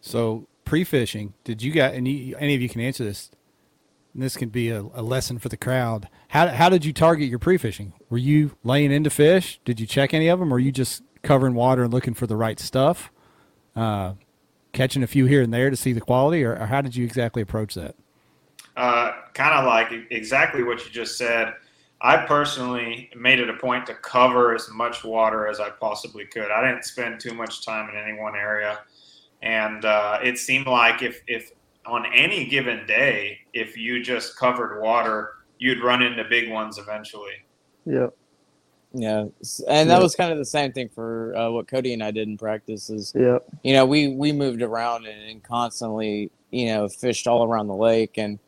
So 0.00 0.46
pre-fishing, 0.64 1.32
did 1.44 1.62
you 1.62 1.72
got 1.72 1.94
any 1.94 2.34
any 2.38 2.54
of 2.54 2.60
you 2.60 2.68
can 2.68 2.80
answer 2.82 3.04
this? 3.04 3.30
And 4.12 4.22
this 4.22 4.36
can 4.36 4.50
be 4.50 4.68
a, 4.68 4.80
a 4.94 5.02
lesson 5.02 5.38
for 5.38 5.48
the 5.48 5.56
crowd. 5.56 6.08
How 6.28 6.48
how 6.48 6.68
did 6.68 6.84
you 6.84 6.92
target 6.92 7.28
your 7.28 7.38
pre-fishing? 7.38 7.94
Were 8.10 8.18
you 8.18 8.52
laying 8.62 8.92
into 8.92 9.10
fish? 9.10 9.58
Did 9.64 9.80
you 9.80 9.86
check 9.86 10.14
any 10.14 10.28
of 10.28 10.38
them, 10.38 10.52
or 10.52 10.56
were 10.56 10.60
you 10.60 10.70
just 10.70 11.02
covering 11.22 11.54
water 11.54 11.84
and 11.84 11.92
looking 11.92 12.12
for 12.12 12.26
the 12.26 12.36
right 12.36 12.60
stuff, 12.60 13.10
uh, 13.74 14.12
catching 14.72 15.02
a 15.02 15.06
few 15.06 15.24
here 15.24 15.40
and 15.40 15.54
there 15.54 15.70
to 15.70 15.76
see 15.76 15.94
the 15.94 16.02
quality, 16.02 16.44
or, 16.44 16.52
or 16.52 16.66
how 16.66 16.82
did 16.82 16.94
you 16.94 17.04
exactly 17.04 17.40
approach 17.40 17.74
that? 17.74 17.94
Uh, 18.76 19.12
kind 19.32 19.54
of 19.54 19.64
like 19.64 19.90
exactly 20.10 20.62
what 20.62 20.84
you 20.84 20.90
just 20.90 21.16
said. 21.16 21.54
I 22.04 22.18
personally 22.18 23.08
made 23.16 23.40
it 23.40 23.48
a 23.48 23.54
point 23.54 23.86
to 23.86 23.94
cover 23.94 24.54
as 24.54 24.68
much 24.70 25.04
water 25.04 25.48
as 25.48 25.58
I 25.58 25.70
possibly 25.70 26.26
could. 26.26 26.50
I 26.50 26.68
didn't 26.68 26.84
spend 26.84 27.18
too 27.18 27.32
much 27.32 27.64
time 27.64 27.88
in 27.88 27.96
any 27.96 28.20
one 28.20 28.36
area, 28.36 28.80
and 29.42 29.86
uh, 29.86 30.18
it 30.22 30.36
seemed 30.38 30.66
like 30.66 31.02
if 31.02 31.22
if 31.26 31.50
on 31.86 32.04
any 32.14 32.44
given 32.46 32.86
day, 32.86 33.38
if 33.54 33.74
you 33.78 34.02
just 34.02 34.36
covered 34.38 34.82
water, 34.82 35.30
you'd 35.58 35.82
run 35.82 36.02
into 36.02 36.24
big 36.24 36.50
ones 36.50 36.76
eventually. 36.78 37.32
Yep. 37.86 38.14
Yeah, 38.92 39.24
and 39.68 39.90
that 39.90 39.96
Yeah. 39.96 39.98
was 39.98 40.14
kind 40.14 40.30
of 40.30 40.36
the 40.38 40.44
same 40.44 40.72
thing 40.72 40.90
for 40.90 41.34
uh, 41.36 41.50
what 41.50 41.68
Cody 41.68 41.94
and 41.94 42.02
I 42.02 42.10
did 42.10 42.28
in 42.28 42.36
practice. 42.36 42.90
Is 42.90 43.12
Yep. 43.16 43.44
you 43.62 43.72
know 43.72 43.86
we 43.86 44.08
we 44.08 44.30
moved 44.30 44.60
around 44.60 45.06
and, 45.06 45.22
and 45.30 45.42
constantly 45.42 46.30
you 46.50 46.66
know 46.66 46.86
fished 46.88 47.26
all 47.26 47.44
around 47.44 47.68
the 47.68 47.74
lake, 47.74 48.18
and 48.18 48.38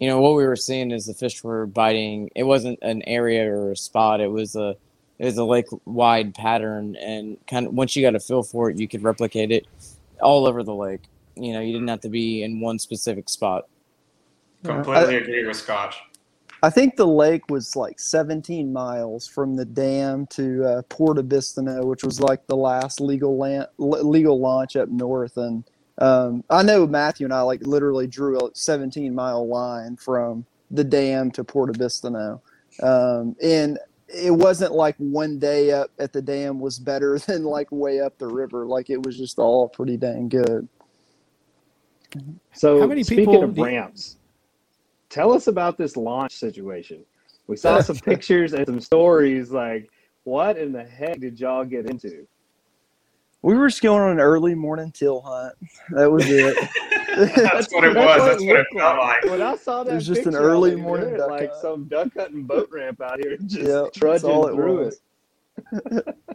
you 0.00 0.08
know 0.08 0.20
what 0.20 0.34
we 0.34 0.44
were 0.46 0.56
seeing 0.56 0.90
is 0.90 1.06
the 1.06 1.14
fish 1.14 1.44
were 1.44 1.66
biting. 1.66 2.30
It 2.34 2.44
wasn't 2.44 2.78
an 2.82 3.02
area 3.06 3.48
or 3.48 3.72
a 3.72 3.76
spot; 3.76 4.20
it 4.20 4.30
was 4.30 4.56
a 4.56 4.74
it 5.18 5.26
was 5.26 5.36
a 5.36 5.44
lake 5.44 5.66
wide 5.84 6.34
pattern, 6.34 6.96
and 6.96 7.36
kind 7.46 7.66
of 7.66 7.74
once 7.74 7.94
you 7.94 8.02
got 8.02 8.14
a 8.14 8.20
feel 8.20 8.42
for 8.42 8.70
it, 8.70 8.78
you 8.78 8.88
could 8.88 9.02
replicate 9.02 9.52
it 9.52 9.66
all 10.22 10.46
over 10.46 10.62
the 10.62 10.74
lake. 10.74 11.02
You 11.36 11.52
know, 11.52 11.60
you 11.60 11.74
didn't 11.74 11.88
have 11.88 12.00
to 12.00 12.08
be 12.08 12.42
in 12.42 12.60
one 12.60 12.78
specific 12.78 13.28
spot. 13.28 13.68
Completely 14.64 15.16
agree 15.16 15.46
with 15.46 15.56
Scotch. 15.56 15.96
I 16.62 16.70
think 16.70 16.96
the 16.96 17.06
lake 17.06 17.48
was 17.48 17.74
like 17.74 17.98
17 17.98 18.70
miles 18.70 19.26
from 19.26 19.56
the 19.56 19.64
dam 19.64 20.26
to 20.28 20.64
uh, 20.64 20.82
Port 20.90 21.16
Bistineau, 21.16 21.84
which 21.84 22.04
was 22.04 22.20
like 22.20 22.46
the 22.46 22.56
last 22.56 23.00
legal 23.00 23.38
land, 23.38 23.66
legal 23.78 24.38
launch 24.38 24.76
up 24.76 24.90
north. 24.90 25.38
And 25.38 25.64
um, 26.00 26.42
I 26.50 26.62
know 26.62 26.86
Matthew 26.86 27.26
and 27.26 27.32
I 27.34 27.42
like 27.42 27.60
literally 27.66 28.06
drew 28.06 28.38
a 28.38 28.50
17 28.54 29.14
mile 29.14 29.46
line 29.46 29.96
from 29.96 30.44
the 30.70 30.84
dam 30.84 31.30
to 31.32 31.44
Port 31.44 31.72
Bistineau. 31.76 32.40
Um, 32.82 33.36
and 33.42 33.78
it 34.08 34.30
wasn't 34.30 34.72
like 34.72 34.96
one 34.98 35.38
day 35.38 35.70
up 35.72 35.90
at 35.98 36.12
the 36.12 36.22
dam 36.22 36.58
was 36.58 36.78
better 36.78 37.18
than 37.26 37.44
like 37.44 37.70
way 37.70 38.00
up 38.00 38.18
the 38.18 38.26
river. 38.26 38.66
Like 38.66 38.90
it 38.90 39.02
was 39.04 39.16
just 39.16 39.38
all 39.38 39.68
pretty 39.68 39.96
dang 39.96 40.28
good. 40.28 40.68
So 42.52 42.80
How 42.80 42.86
many 42.86 43.04
speaking 43.04 43.26
people 43.26 43.44
of 43.44 43.54
do 43.54 43.60
you- 43.60 43.66
ramps, 43.66 44.16
tell 45.10 45.32
us 45.32 45.46
about 45.46 45.78
this 45.78 45.96
launch 45.96 46.32
situation. 46.32 47.04
We 47.46 47.56
saw 47.56 47.80
some 47.80 47.98
pictures 48.04 48.52
and 48.52 48.66
some 48.66 48.80
stories. 48.80 49.50
Like, 49.50 49.90
what 50.24 50.56
in 50.56 50.72
the 50.72 50.84
heck 50.84 51.20
did 51.20 51.38
y'all 51.38 51.64
get 51.64 51.86
into? 51.86 52.26
We 53.42 53.54
were 53.56 53.68
just 53.68 53.82
going 53.82 54.02
on 54.02 54.10
an 54.10 54.20
early 54.20 54.54
morning 54.54 54.92
teal 54.92 55.20
hunt. 55.22 55.54
That 55.90 56.10
was 56.10 56.24
it. 56.28 56.56
That's 57.36 57.72
what 57.72 57.84
it 57.84 57.96
was. 57.96 58.22
That's 58.24 58.42
what 58.44 58.56
it 58.56 58.58
looked 58.58 58.74
felt 58.76 58.98
like. 58.98 59.24
When 59.24 59.40
I 59.42 59.56
saw 59.56 59.82
that, 59.82 59.92
It 59.92 59.94
was 59.94 60.06
just 60.06 60.26
an 60.26 60.34
early 60.36 60.76
morning 60.76 61.08
there, 61.10 61.18
duck 61.18 61.30
like 61.30 61.48
hunt. 61.50 61.60
some 61.62 61.84
duck 61.88 62.08
hunting 62.16 62.42
boat 62.44 62.68
ramp 62.70 63.00
out 63.00 63.18
here, 63.18 63.36
just 63.46 63.66
Yep, 63.68 63.92
trudging 63.94 64.30
all 64.30 64.46
it 64.46 64.54
through 64.54 64.84
was. 64.84 65.00
it. 65.72 66.16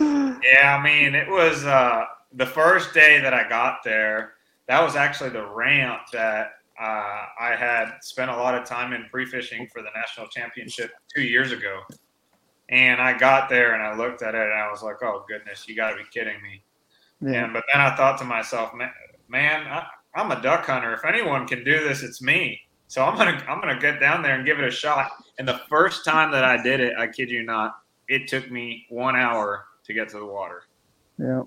Yeah, 0.00 0.78
I 0.78 0.82
mean, 0.82 1.16
it 1.16 1.28
was 1.28 1.64
uh, 1.64 2.04
the 2.34 2.46
first 2.46 2.94
day 2.94 3.20
that 3.20 3.34
I 3.34 3.48
got 3.48 3.78
there. 3.84 4.34
That 4.68 4.80
was 4.82 4.94
actually 4.94 5.30
the 5.30 5.44
ramp 5.46 6.02
that 6.12 6.52
uh, 6.80 7.24
I 7.40 7.56
had 7.58 7.94
spent 8.00 8.30
a 8.30 8.36
lot 8.36 8.54
of 8.54 8.64
time 8.64 8.92
in 8.92 9.06
pre-fishing 9.10 9.66
for 9.72 9.82
the 9.82 9.88
national 9.96 10.28
championship 10.28 10.92
two 11.12 11.22
years 11.22 11.50
ago. 11.50 11.80
And 12.70 13.00
I 13.00 13.16
got 13.18 13.48
there 13.48 13.74
and 13.74 13.82
I 13.82 13.96
looked 13.96 14.22
at 14.22 14.34
it 14.34 14.40
and 14.40 14.52
I 14.52 14.70
was 14.70 14.82
like, 14.82 15.02
"Oh 15.02 15.24
goodness, 15.28 15.68
you 15.68 15.76
got 15.76 15.90
to 15.90 15.96
be 15.96 16.04
kidding 16.12 16.40
me!" 16.42 16.62
Yeah. 17.20 17.44
And 17.44 17.52
but 17.52 17.64
then 17.72 17.82
I 17.82 17.94
thought 17.96 18.18
to 18.18 18.24
myself, 18.24 18.72
"Man, 18.74 18.90
man 19.28 19.66
I, 19.66 19.86
I'm 20.14 20.30
a 20.30 20.40
duck 20.40 20.64
hunter. 20.66 20.94
If 20.94 21.04
anyone 21.04 21.46
can 21.46 21.64
do 21.64 21.82
this, 21.82 22.02
it's 22.02 22.22
me." 22.22 22.60
So 22.86 23.04
I'm 23.04 23.16
gonna 23.16 23.44
I'm 23.48 23.60
gonna 23.60 23.78
get 23.78 24.00
down 24.00 24.22
there 24.22 24.34
and 24.34 24.46
give 24.46 24.58
it 24.58 24.64
a 24.64 24.70
shot. 24.70 25.10
And 25.38 25.46
the 25.46 25.60
first 25.68 26.04
time 26.04 26.30
that 26.32 26.44
I 26.44 26.62
did 26.62 26.80
it, 26.80 26.94
I 26.98 27.06
kid 27.06 27.30
you 27.30 27.42
not, 27.44 27.76
it 28.08 28.28
took 28.28 28.50
me 28.50 28.86
one 28.88 29.16
hour 29.16 29.66
to 29.84 29.92
get 29.94 30.08
to 30.10 30.18
the 30.18 30.26
water 30.26 30.64
Yeah. 31.18 31.42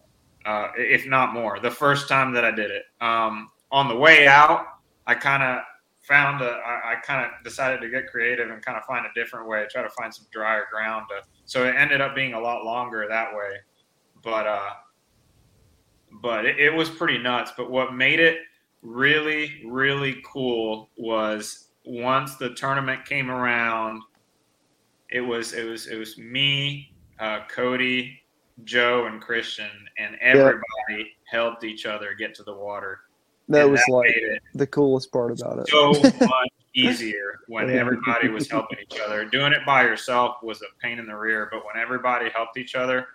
uh, 0.45 0.71
if 0.77 1.05
not 1.05 1.33
more. 1.33 1.59
The 1.59 1.69
first 1.71 2.07
time 2.07 2.33
that 2.33 2.43
I 2.45 2.51
did 2.51 2.71
it, 2.71 2.83
um, 3.01 3.49
on 3.71 3.87
the 3.87 3.95
way 3.95 4.27
out, 4.27 4.65
I 5.05 5.15
kind 5.15 5.43
of 5.43 5.59
found 6.03 6.41
a. 6.41 6.49
I, 6.49 6.93
I 6.93 6.95
kind 7.03 7.25
of 7.25 7.43
decided 7.43 7.81
to 7.81 7.89
get 7.89 8.07
creative 8.07 8.49
and 8.49 8.61
kind 8.61 8.77
of 8.77 8.83
find 8.85 9.05
a 9.05 9.19
different 9.19 9.47
way, 9.47 9.65
try 9.71 9.81
to 9.81 9.89
find 9.89 10.13
some 10.13 10.25
drier 10.31 10.65
ground. 10.71 11.05
To, 11.09 11.27
so 11.45 11.65
it 11.65 11.75
ended 11.75 12.01
up 12.01 12.15
being 12.15 12.33
a 12.33 12.39
lot 12.39 12.63
longer 12.63 13.05
that 13.09 13.33
way, 13.33 13.57
but 14.23 14.45
uh, 14.45 14.69
but 16.21 16.45
it, 16.45 16.59
it 16.59 16.73
was 16.73 16.89
pretty 16.89 17.17
nuts. 17.17 17.51
But 17.57 17.71
what 17.71 17.93
made 17.93 18.19
it 18.19 18.39
really 18.81 19.61
really 19.65 20.21
cool 20.25 20.89
was 20.97 21.69
once 21.85 22.35
the 22.35 22.53
tournament 22.53 23.05
came 23.05 23.31
around, 23.31 24.01
it 25.09 25.21
was 25.21 25.53
it 25.53 25.65
was 25.65 25.87
it 25.87 25.97
was 25.97 26.17
me, 26.17 26.93
uh, 27.19 27.41
Cody, 27.49 28.21
Joe 28.63 29.07
and 29.07 29.21
Christian, 29.21 29.71
and 29.97 30.15
everybody 30.21 31.15
helped 31.25 31.63
each 31.63 31.85
other 31.85 32.13
get 32.13 32.35
to 32.35 32.43
the 32.43 32.53
water. 32.53 33.01
That 33.49 33.63
And 33.63 33.71
was 33.71 33.81
like 33.89 34.15
the 34.53 34.67
coolest 34.67 35.11
part 35.11 35.39
about 35.39 35.59
it. 35.59 35.67
so 35.67 35.91
much 36.25 36.49
easier 36.75 37.39
when 37.47 37.69
everybody 37.69 38.29
was 38.29 38.49
helping 38.49 38.79
each 38.79 38.99
other. 38.99 39.25
Doing 39.25 39.53
it 39.53 39.65
by 39.65 39.83
yourself 39.83 40.37
was 40.41 40.61
a 40.61 40.65
pain 40.81 40.97
in 40.99 41.05
the 41.05 41.15
rear, 41.15 41.49
but 41.51 41.63
when 41.65 41.81
everybody 41.81 42.29
helped 42.29 42.57
each 42.57 42.75
other, 42.75 43.07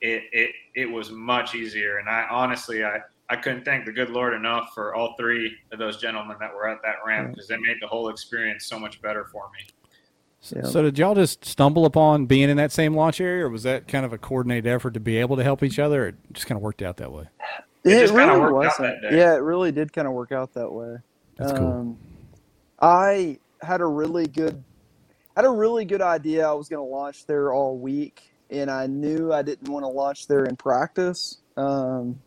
it 0.00 0.22
it, 0.32 0.50
it 0.74 0.86
was 0.90 1.10
much 1.10 1.54
easier. 1.54 1.98
And 1.98 2.08
I 2.08 2.26
honestly, 2.30 2.84
I 2.84 3.00
I 3.28 3.36
couldn't 3.36 3.64
thank 3.64 3.84
the 3.84 3.92
good 3.92 4.08
Lord 4.10 4.34
enough 4.34 4.70
for 4.74 4.94
all 4.94 5.14
three 5.18 5.56
of 5.72 5.78
those 5.78 5.98
gentlemen 5.98 6.36
that 6.40 6.54
were 6.54 6.68
at 6.68 6.78
that 6.82 6.96
ramp 7.04 7.32
because 7.32 7.48
they 7.48 7.56
made 7.58 7.76
the 7.80 7.86
whole 7.88 8.08
experience 8.08 8.66
so 8.66 8.78
much 8.78 9.02
better 9.02 9.24
for 9.26 9.50
me. 9.52 9.66
So, 10.40 10.56
Yeah. 10.56 10.64
so 10.64 10.82
did 10.82 10.96
y'all 10.98 11.14
just 11.16 11.44
stumble 11.44 11.86
upon 11.86 12.26
being 12.26 12.48
in 12.48 12.56
that 12.58 12.70
same 12.70 12.94
launch 12.94 13.20
area, 13.20 13.44
or 13.46 13.48
was 13.50 13.64
that 13.64 13.88
kind 13.88 14.04
of 14.06 14.12
a 14.12 14.18
coordinated 14.18 14.66
effort 14.68 14.94
to 14.94 15.00
be 15.00 15.16
able 15.16 15.36
to 15.36 15.42
help 15.42 15.62
each 15.64 15.78
other? 15.80 16.04
Or 16.04 16.08
it 16.08 16.14
just 16.32 16.46
kind 16.46 16.56
of 16.56 16.62
worked 16.62 16.82
out 16.82 16.98
that 16.98 17.10
way. 17.10 17.24
It 17.86 17.90
Yeah, 17.90 18.00
just 18.00 18.14
kinda 18.14 18.34
really 18.34 18.40
worked 18.40 18.54
wasn't. 18.54 19.00
that 19.02 19.10
day. 19.10 19.16
Yeah, 19.18 19.34
it 19.34 19.42
really 19.42 19.72
did 19.72 19.92
kind 19.92 20.08
of 20.08 20.14
work 20.14 20.32
out 20.32 20.52
that 20.54 20.70
way. 20.72 20.96
That's 21.38 21.52
cool. 21.52 21.70
Um, 21.70 21.98
I 22.80 23.38
had 23.62 23.80
a 23.80 23.86
really 23.86 24.26
good, 24.26 24.62
had 25.36 25.44
a 25.44 25.50
really 25.50 25.84
good 25.84 26.02
idea. 26.02 26.48
I 26.48 26.52
was 26.52 26.68
going 26.68 26.84
to 26.84 26.90
launch 26.92 27.26
there 27.26 27.52
all 27.52 27.78
week, 27.78 28.22
and 28.50 28.70
I 28.70 28.86
knew 28.86 29.32
I 29.32 29.42
didn't 29.42 29.68
want 29.68 29.84
to 29.84 29.88
launch 29.88 30.26
there 30.26 30.44
in 30.44 30.56
practice. 30.56 31.38
Um, 31.56 32.18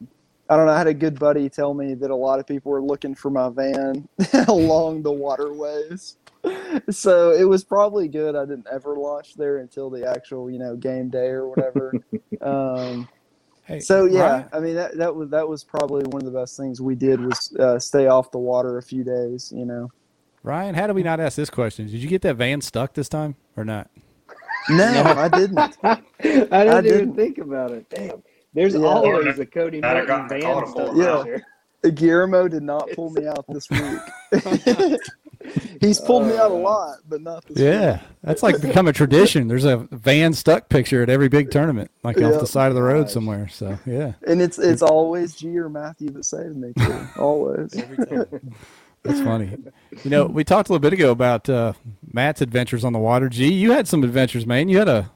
I 0.50 0.56
don't 0.58 0.66
know. 0.66 0.72
I 0.72 0.78
had 0.78 0.88
a 0.88 0.94
good 0.94 1.20
buddy 1.20 1.50
tell 1.50 1.74
me 1.76 1.94
that 1.96 2.10
a 2.10 2.16
lot 2.16 2.40
of 2.40 2.48
people 2.48 2.72
were 2.72 2.82
looking 2.82 3.14
for 3.14 3.30
my 3.30 3.50
van 3.50 4.08
along 4.48 5.04
the 5.04 5.12
waterways. 5.12 6.18
So 6.90 7.32
it 7.32 7.44
was 7.44 7.66
probably 7.66 8.08
good 8.08 8.36
I 8.36 8.46
didn't 8.46 8.68
ever 8.72 8.96
launch 8.96 9.34
there 9.36 9.58
until 9.58 9.90
the 9.90 10.10
actual, 10.10 10.50
you 10.50 10.58
know, 10.58 10.76
game 10.78 11.10
day 11.10 11.28
or 11.28 11.50
whatever. 11.50 11.98
um, 12.42 13.10
Hey, 13.70 13.80
so 13.80 14.06
yeah, 14.06 14.22
Ryan, 14.22 14.50
I 14.52 14.60
mean 14.60 14.74
that 14.76 14.98
that 14.98 15.16
was 15.16 15.30
that 15.30 15.48
was 15.48 15.64
probably 15.64 16.04
one 16.06 16.26
of 16.26 16.34
the 16.34 16.38
best 16.40 16.58
things 16.58 16.82
we 16.82 16.96
did 16.96 17.22
was 17.22 17.56
uh, 17.60 17.78
stay 17.78 18.08
off 18.08 18.32
the 18.32 18.40
water 18.40 18.80
a 18.80 18.82
few 18.82 19.04
days. 19.04 19.54
You 19.56 19.64
know. 19.66 19.92
Ryan, 20.42 20.74
how 20.74 20.88
did 20.88 20.96
we 20.96 21.04
not 21.04 21.20
ask 21.20 21.36
this 21.38 21.52
question? 21.52 21.86
Did 21.86 21.98
you 22.02 22.10
get 22.10 22.24
that 22.24 22.34
van 22.36 22.62
stuck 22.62 22.96
this 22.96 23.08
time 23.08 23.36
or 23.56 23.64
not? 23.64 23.92
No, 24.72 25.04
I 25.04 25.28
didn't. 25.28 25.78
I 25.84 26.02
didn't 26.24 26.52
even 26.52 26.84
didn't. 26.84 27.16
think 27.16 27.38
about 27.38 27.72
it. 27.72 27.88
Damn. 27.92 28.24
There's 28.56 28.74
Yeah. 28.74 28.80
always 28.82 29.38
a 29.38 29.46
Cody 29.46 29.78
I'd 29.78 29.82
Martin 29.84 30.08
gotten 30.08 30.28
the 30.40 30.46
van 30.46 30.56
to 30.56 30.62
pull 30.62 30.72
stuff 30.72 30.96
him 30.96 31.02
out. 31.02 31.08
out 31.20 31.26
there. 31.84 31.92
Guillermo 31.92 32.48
did 32.48 32.64
not 32.64 32.90
pull 32.96 33.12
me 33.12 33.28
out 33.28 33.46
this 33.50 33.70
week. 33.70 34.00
He's 35.80 36.00
pulled 36.02 36.26
me 36.28 36.36
out 36.36 36.52
a 36.52 36.54
lot, 36.56 36.98
but 37.08 37.22
not 37.22 37.46
this 37.46 37.56
week. 37.58 37.66
Yeah, 37.66 38.02
that's 38.24 38.44
like 38.44 38.62
become 38.62 38.88
a 38.88 38.94
tradition. 38.94 39.48
There's 39.48 39.64
a 39.66 39.78
van 39.92 40.34
stuck 40.34 40.68
picture 40.70 41.02
at 41.02 41.10
every 41.10 41.30
big 41.30 41.50
tournament, 41.52 41.90
like 42.04 42.18
off 42.22 42.40
the 42.42 42.46
side 42.48 42.68
of 42.68 42.76
the 42.76 42.84
road 42.84 43.04
Gosh. 43.04 43.14
somewhere. 43.14 43.48
So 43.48 43.80
yeah, 43.86 44.14
And 44.28 44.42
it's 44.42 44.60
it's 44.60 44.82
always 44.82 45.36
G 45.36 45.58
or 45.58 45.70
Matthew 45.70 46.10
that 46.12 46.26
saves 46.26 46.56
me 46.58 46.74
too. 46.78 47.08
Always. 47.18 47.72
that's 49.04 49.22
funny. 49.22 49.56
You 50.04 50.10
know, 50.12 50.26
we 50.26 50.44
talked 50.44 50.70
a 50.70 50.74
little 50.74 50.82
bit 50.82 50.94
ago 50.94 51.12
about 51.12 51.50
uh, 51.50 51.74
Matt's 52.12 52.42
adventures 52.42 52.84
on 52.84 52.92
the 52.94 53.00
water. 53.00 53.30
G, 53.30 53.52
you 53.54 53.72
had 53.72 53.88
some 53.88 54.04
adventures, 54.04 54.46
man. 54.46 54.68
You 54.70 54.80
had 54.80 54.90
a 54.90 55.12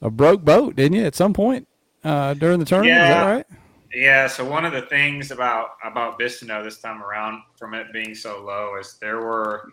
a 0.00 0.10
broke 0.10 0.42
boat, 0.44 0.76
didn't 0.76 0.96
you, 0.96 1.04
at 1.04 1.14
some 1.14 1.32
point 1.34 1.68
uh, 2.04 2.34
during 2.34 2.58
the 2.58 2.64
tournament? 2.64 2.96
Is 3.02 3.08
that 3.08 3.22
Yeah. 3.24 3.30
right? 3.30 3.46
Yeah, 3.94 4.26
so 4.26 4.44
one 4.44 4.64
of 4.64 4.72
the 4.72 4.82
things 4.82 5.30
about 5.30 5.72
about 5.84 6.18
Bistineau 6.18 6.64
this 6.64 6.78
time 6.78 7.02
around, 7.02 7.42
from 7.58 7.74
it 7.74 7.92
being 7.92 8.14
so 8.14 8.42
low, 8.42 8.76
is 8.80 8.96
there 9.00 9.20
were 9.20 9.72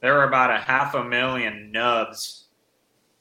there 0.00 0.14
were 0.14 0.24
about 0.24 0.50
a 0.50 0.58
half 0.58 0.94
a 0.94 1.04
million 1.04 1.70
nubs 1.70 2.46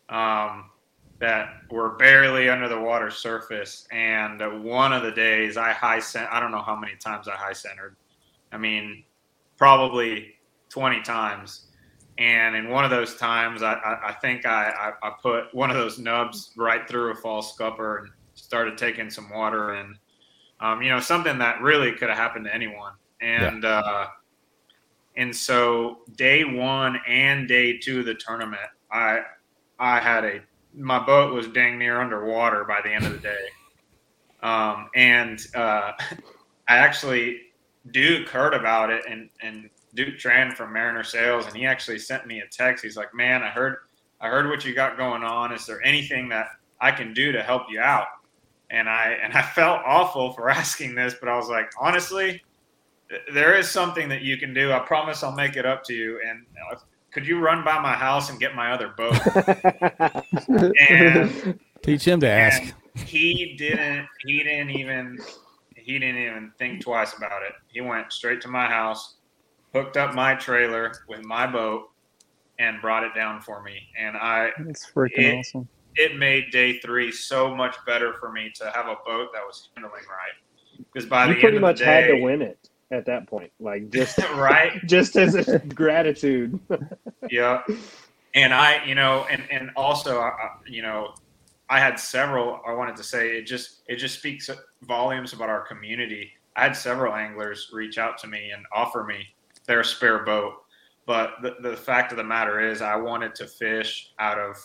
um, 0.09 0.71
that 1.19 1.49
were 1.69 1.91
barely 1.97 2.49
under 2.49 2.67
the 2.67 2.79
water 2.79 3.11
surface. 3.11 3.87
And 3.91 4.41
one 4.63 4.91
of 4.91 5.03
the 5.03 5.11
days, 5.11 5.55
I 5.55 5.71
high 5.71 5.99
cent. 5.99 6.27
I 6.31 6.39
don't 6.39 6.51
know 6.51 6.63
how 6.63 6.75
many 6.75 6.95
times 6.95 7.27
I 7.27 7.35
high 7.35 7.53
centered. 7.53 7.95
I 8.51 8.57
mean, 8.57 9.03
probably 9.57 10.33
twenty 10.69 11.01
times. 11.01 11.67
And 12.17 12.55
in 12.55 12.69
one 12.69 12.85
of 12.85 12.91
those 12.91 13.15
times, 13.15 13.63
I, 13.63 13.73
I, 13.73 14.09
I 14.09 14.13
think 14.13 14.45
I, 14.45 14.93
I, 15.03 15.07
I 15.07 15.11
put 15.21 15.53
one 15.53 15.71
of 15.71 15.75
those 15.75 15.97
nubs 15.97 16.51
right 16.57 16.87
through 16.87 17.11
a 17.11 17.15
false 17.15 17.53
scupper 17.53 17.97
and 17.99 18.09
started 18.35 18.77
taking 18.77 19.09
some 19.09 19.31
water 19.31 19.73
and 19.73 19.97
um, 20.63 20.81
you 20.81 20.89
know, 20.89 21.01
something 21.01 21.37
that 21.39 21.61
really 21.61 21.91
could 21.91 22.07
have 22.07 22.17
happened 22.17 22.45
to 22.45 22.55
anyone. 22.55 22.93
And 23.19 23.65
uh, 23.65 24.07
and 25.17 25.35
so 25.35 25.99
day 26.15 26.45
one 26.45 26.99
and 27.05 27.47
day 27.47 27.77
two 27.77 27.99
of 27.99 28.05
the 28.05 28.15
tournament, 28.15 28.69
I 28.89 29.19
I 29.77 29.99
had 29.99 30.23
a 30.23 30.41
my 30.73 31.05
boat 31.05 31.33
was 31.33 31.47
dang 31.49 31.77
near 31.77 32.01
underwater 32.01 32.63
by 32.63 32.79
the 32.81 32.91
end 32.91 33.05
of 33.05 33.11
the 33.11 33.19
day. 33.19 33.45
Um, 34.41 34.89
and 34.95 35.45
uh, 35.53 35.91
I 36.67 36.77
actually 36.77 37.41
Duke 37.91 38.29
heard 38.29 38.53
about 38.53 38.89
it 38.89 39.03
and 39.07 39.29
and 39.41 39.69
Duke 39.95 40.15
Tran 40.15 40.53
from 40.53 40.71
Mariner 40.71 41.03
Sales 41.03 41.45
and 41.45 41.55
he 41.55 41.65
actually 41.65 41.99
sent 41.99 42.25
me 42.25 42.39
a 42.39 42.47
text. 42.47 42.85
He's 42.85 42.95
like, 42.95 43.13
"Man, 43.13 43.43
I 43.43 43.49
heard 43.49 43.79
I 44.21 44.29
heard 44.29 44.47
what 44.47 44.63
you 44.63 44.73
got 44.73 44.95
going 44.97 45.23
on. 45.23 45.51
Is 45.51 45.65
there 45.65 45.85
anything 45.85 46.29
that 46.29 46.47
I 46.79 46.91
can 46.91 47.13
do 47.13 47.33
to 47.33 47.43
help 47.43 47.63
you 47.69 47.81
out?" 47.81 48.07
And 48.73 48.89
I 48.89 49.17
and 49.23 49.31
I 49.33 49.41
felt 49.41 49.81
awful 49.85 50.33
for 50.33 50.49
asking 50.61 50.95
this, 50.95 51.15
but 51.19 51.29
I 51.29 51.37
was 51.37 51.47
like, 51.47 51.71
honestly, 51.79 52.43
there 53.33 53.55
is 53.55 53.69
something 53.69 54.09
that 54.09 54.21
you 54.23 54.37
can 54.37 54.53
do. 54.53 54.71
I 54.73 54.79
promise 54.79 55.23
I'll 55.23 55.31
make 55.35 55.55
it 55.55 55.65
up 55.65 55.83
to 55.85 55.93
you. 55.93 56.19
And 56.27 56.45
could 57.11 57.25
you 57.27 57.39
run 57.39 57.63
by 57.63 57.79
my 57.79 57.93
house 57.93 58.29
and 58.31 58.39
get 58.39 58.55
my 58.55 58.71
other 58.71 58.89
boat? 58.97 59.15
and, 60.89 61.59
Teach 61.83 62.07
him 62.07 62.19
to 62.21 62.27
ask. 62.29 62.73
he 63.05 63.55
didn't. 63.57 64.07
He 64.25 64.43
didn't 64.43 64.71
even. 64.71 65.19
He 65.75 65.99
didn't 65.99 66.17
even 66.21 66.51
think 66.57 66.81
twice 66.81 67.13
about 67.17 67.43
it. 67.43 67.51
He 67.67 67.81
went 67.81 68.11
straight 68.13 68.39
to 68.41 68.47
my 68.47 68.67
house, 68.67 69.15
hooked 69.73 69.97
up 69.97 70.15
my 70.15 70.33
trailer 70.33 70.93
with 71.09 71.25
my 71.25 71.45
boat, 71.45 71.89
and 72.57 72.79
brought 72.79 73.03
it 73.03 73.13
down 73.13 73.41
for 73.41 73.61
me. 73.61 73.81
And 73.99 74.15
I 74.15 74.51
That's 74.59 74.89
freaking 74.89 75.11
It- 75.17 75.39
awesome. 75.39 75.67
It 75.95 76.17
made 76.17 76.51
day 76.51 76.79
three 76.79 77.11
so 77.11 77.53
much 77.53 77.75
better 77.85 78.13
for 78.13 78.31
me 78.31 78.51
to 78.55 78.71
have 78.73 78.87
a 78.87 78.95
boat 79.05 79.29
that 79.33 79.41
was 79.45 79.69
handling 79.75 80.03
right. 80.09 80.77
Because 80.91 81.07
by 81.07 81.27
you 81.27 81.35
the 81.35 81.39
pretty 81.39 81.57
end 81.57 81.61
much 81.61 81.73
of 81.75 81.79
the 81.79 81.85
day, 81.85 82.01
had 82.01 82.07
to 82.07 82.21
win 82.21 82.41
it 82.41 82.69
at 82.91 83.05
that 83.05 83.27
point. 83.27 83.51
Like 83.59 83.89
just 83.89 84.17
right? 84.35 84.79
just 84.85 85.15
as 85.15 85.35
a 85.35 85.59
gratitude. 85.59 86.59
Yeah. 87.29 87.61
And 88.35 88.53
I, 88.53 88.83
you 88.83 88.95
know, 88.95 89.25
and 89.31 89.43
and 89.49 89.69
also, 89.77 90.19
I- 90.19 90.35
you 90.67 90.81
know, 90.81 91.13
I 91.69 91.79
had 91.79 91.97
several. 91.99 92.59
I 92.67 92.73
wanted 92.73 92.97
to 92.97 93.03
say 93.03 93.37
it 93.37 93.43
just 93.47 93.83
it 93.87 93.95
just 93.95 94.17
speaks 94.19 94.49
volumes 94.81 95.31
about 95.33 95.49
our 95.49 95.61
community. 95.61 96.31
I 96.57 96.63
had 96.63 96.75
several 96.75 97.13
anglers 97.15 97.69
reach 97.73 97.97
out 97.97 98.17
to 98.19 98.27
me 98.27 98.51
and 98.51 98.65
offer 98.73 99.03
me 99.05 99.25
their 99.67 99.83
spare 99.83 100.23
boat. 100.25 100.53
But 101.05 101.35
the, 101.41 101.55
the 101.61 101.75
fact 101.77 102.11
of 102.11 102.17
the 102.17 102.23
matter 102.23 102.59
is, 102.59 102.81
I 102.81 102.95
wanted 102.97 103.35
to 103.35 103.47
fish 103.47 104.11
out 104.19 104.37
of 104.39 104.57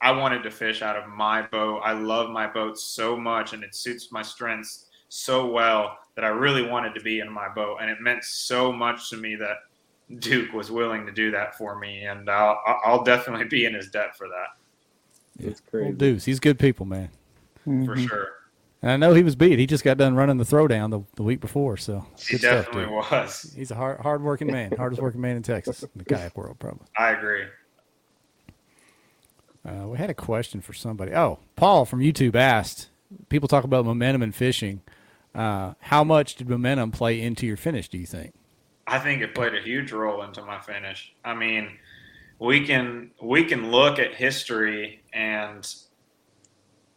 I 0.00 0.10
wanted 0.12 0.42
to 0.42 0.50
fish 0.50 0.82
out 0.82 0.96
of 0.96 1.08
my 1.08 1.42
boat. 1.42 1.80
I 1.84 1.92
love 1.92 2.30
my 2.30 2.46
boat 2.46 2.78
so 2.78 3.16
much 3.16 3.52
and 3.52 3.64
it 3.64 3.74
suits 3.74 4.12
my 4.12 4.22
strengths 4.22 4.86
so 5.08 5.46
well 5.50 5.96
that 6.14 6.24
I 6.24 6.28
really 6.28 6.62
wanted 6.68 6.94
to 6.94 7.00
be 7.00 7.20
in 7.20 7.30
my 7.30 7.48
boat. 7.48 7.78
And 7.80 7.90
it 7.90 8.00
meant 8.00 8.24
so 8.24 8.72
much 8.72 9.10
to 9.10 9.16
me 9.16 9.36
that 9.36 9.56
Duke 10.20 10.52
was 10.52 10.70
willing 10.70 11.06
to 11.06 11.12
do 11.12 11.30
that 11.30 11.56
for 11.56 11.78
me. 11.78 12.04
And 12.04 12.28
I'll, 12.28 12.60
I'll 12.84 13.02
definitely 13.04 13.46
be 13.46 13.64
in 13.64 13.74
his 13.74 13.88
debt 13.88 14.16
for 14.16 14.28
that 14.28 15.44
It's 15.44 15.60
Old 15.60 15.70
crazy. 15.70 15.92
Deuce, 15.96 16.24
he's 16.24 16.40
good 16.40 16.58
people, 16.58 16.86
man. 16.86 17.08
for 17.64 17.70
Mhm. 17.70 18.08
sure. 18.08 18.28
And 18.82 18.90
I 18.92 18.96
know 18.98 19.14
he 19.14 19.22
was 19.22 19.34
beat. 19.34 19.58
He 19.58 19.66
just 19.66 19.82
got 19.82 19.96
done 19.96 20.14
running 20.14 20.36
the 20.36 20.44
throwdown 20.44 20.90
the, 20.90 21.00
the 21.16 21.22
week 21.22 21.40
before, 21.40 21.76
so 21.78 22.06
He 22.18 22.34
good 22.34 22.40
stuff, 22.40 22.66
definitely 22.66 22.94
was. 22.94 23.54
He's 23.56 23.70
a 23.70 23.74
hard 23.74 24.00
hard 24.00 24.22
working 24.22 24.48
man, 24.48 24.70
hardest 24.76 25.00
working 25.02 25.20
man 25.20 25.36
in 25.36 25.42
Texas, 25.42 25.82
in 25.82 25.88
the 25.96 26.04
kayak 26.04 26.36
world, 26.36 26.58
probably. 26.58 26.86
I 26.96 27.10
agree. 27.12 27.44
Uh, 29.66 29.88
we 29.88 29.98
had 29.98 30.10
a 30.10 30.14
question 30.14 30.60
for 30.60 30.72
somebody. 30.72 31.12
Oh, 31.12 31.40
Paul 31.56 31.84
from 31.84 32.00
YouTube 32.00 32.36
asked. 32.36 32.88
People 33.28 33.48
talk 33.48 33.64
about 33.64 33.84
momentum 33.84 34.22
in 34.22 34.32
fishing. 34.32 34.82
Uh, 35.34 35.74
how 35.80 36.04
much 36.04 36.36
did 36.36 36.48
momentum 36.48 36.92
play 36.92 37.20
into 37.20 37.46
your 37.46 37.56
finish? 37.56 37.88
Do 37.88 37.98
you 37.98 38.06
think? 38.06 38.32
I 38.86 38.98
think 38.98 39.22
it 39.22 39.34
played 39.34 39.54
a 39.54 39.60
huge 39.60 39.90
role 39.90 40.22
into 40.22 40.42
my 40.44 40.60
finish. 40.60 41.12
I 41.24 41.34
mean, 41.34 41.76
we 42.38 42.64
can 42.64 43.10
we 43.20 43.44
can 43.44 43.70
look 43.70 43.98
at 43.98 44.14
history 44.14 45.02
and 45.12 45.66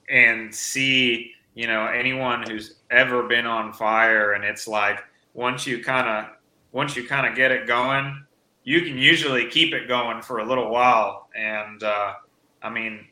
and 0.08 0.54
see, 0.54 1.34
you 1.56 1.66
know, 1.68 1.88
anyone 1.88 2.44
who's 2.48 2.76
ever 2.92 3.24
been 3.24 3.46
on 3.46 3.74
fire 3.74 4.34
and 4.34 4.44
it's 4.44 4.68
like 4.68 5.00
once 5.34 5.66
you 5.66 5.84
kind 5.84 6.08
of 6.08 6.32
once 6.72 6.96
you 6.96 7.08
kind 7.08 7.26
of 7.26 7.36
get 7.36 7.52
it 7.52 7.66
going, 7.66 8.24
you 8.64 8.82
can 8.82 8.98
usually 8.98 9.48
keep 9.48 9.74
it 9.74 9.88
going 9.88 10.22
for 10.22 10.40
a 10.40 10.46
little 10.46 10.70
while 10.70 11.30
and 11.36 11.82
uh, 11.82 12.14
I 12.62 12.70
mean 12.70 13.08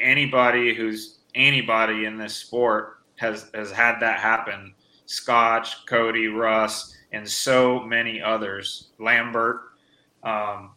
anybody 0.00 0.74
who's 0.74 1.18
anybody 1.34 2.04
in 2.04 2.16
this 2.16 2.34
sport 2.34 2.98
has 3.16 3.50
has 3.54 3.70
had 3.70 4.00
that 4.00 4.20
happen. 4.20 4.74
Scotch, 5.06 5.86
Cody, 5.86 6.28
Russ, 6.28 6.96
and 7.12 7.28
so 7.28 7.80
many 7.80 8.22
others. 8.22 8.90
Lambert, 8.98 9.60
um, 10.22 10.70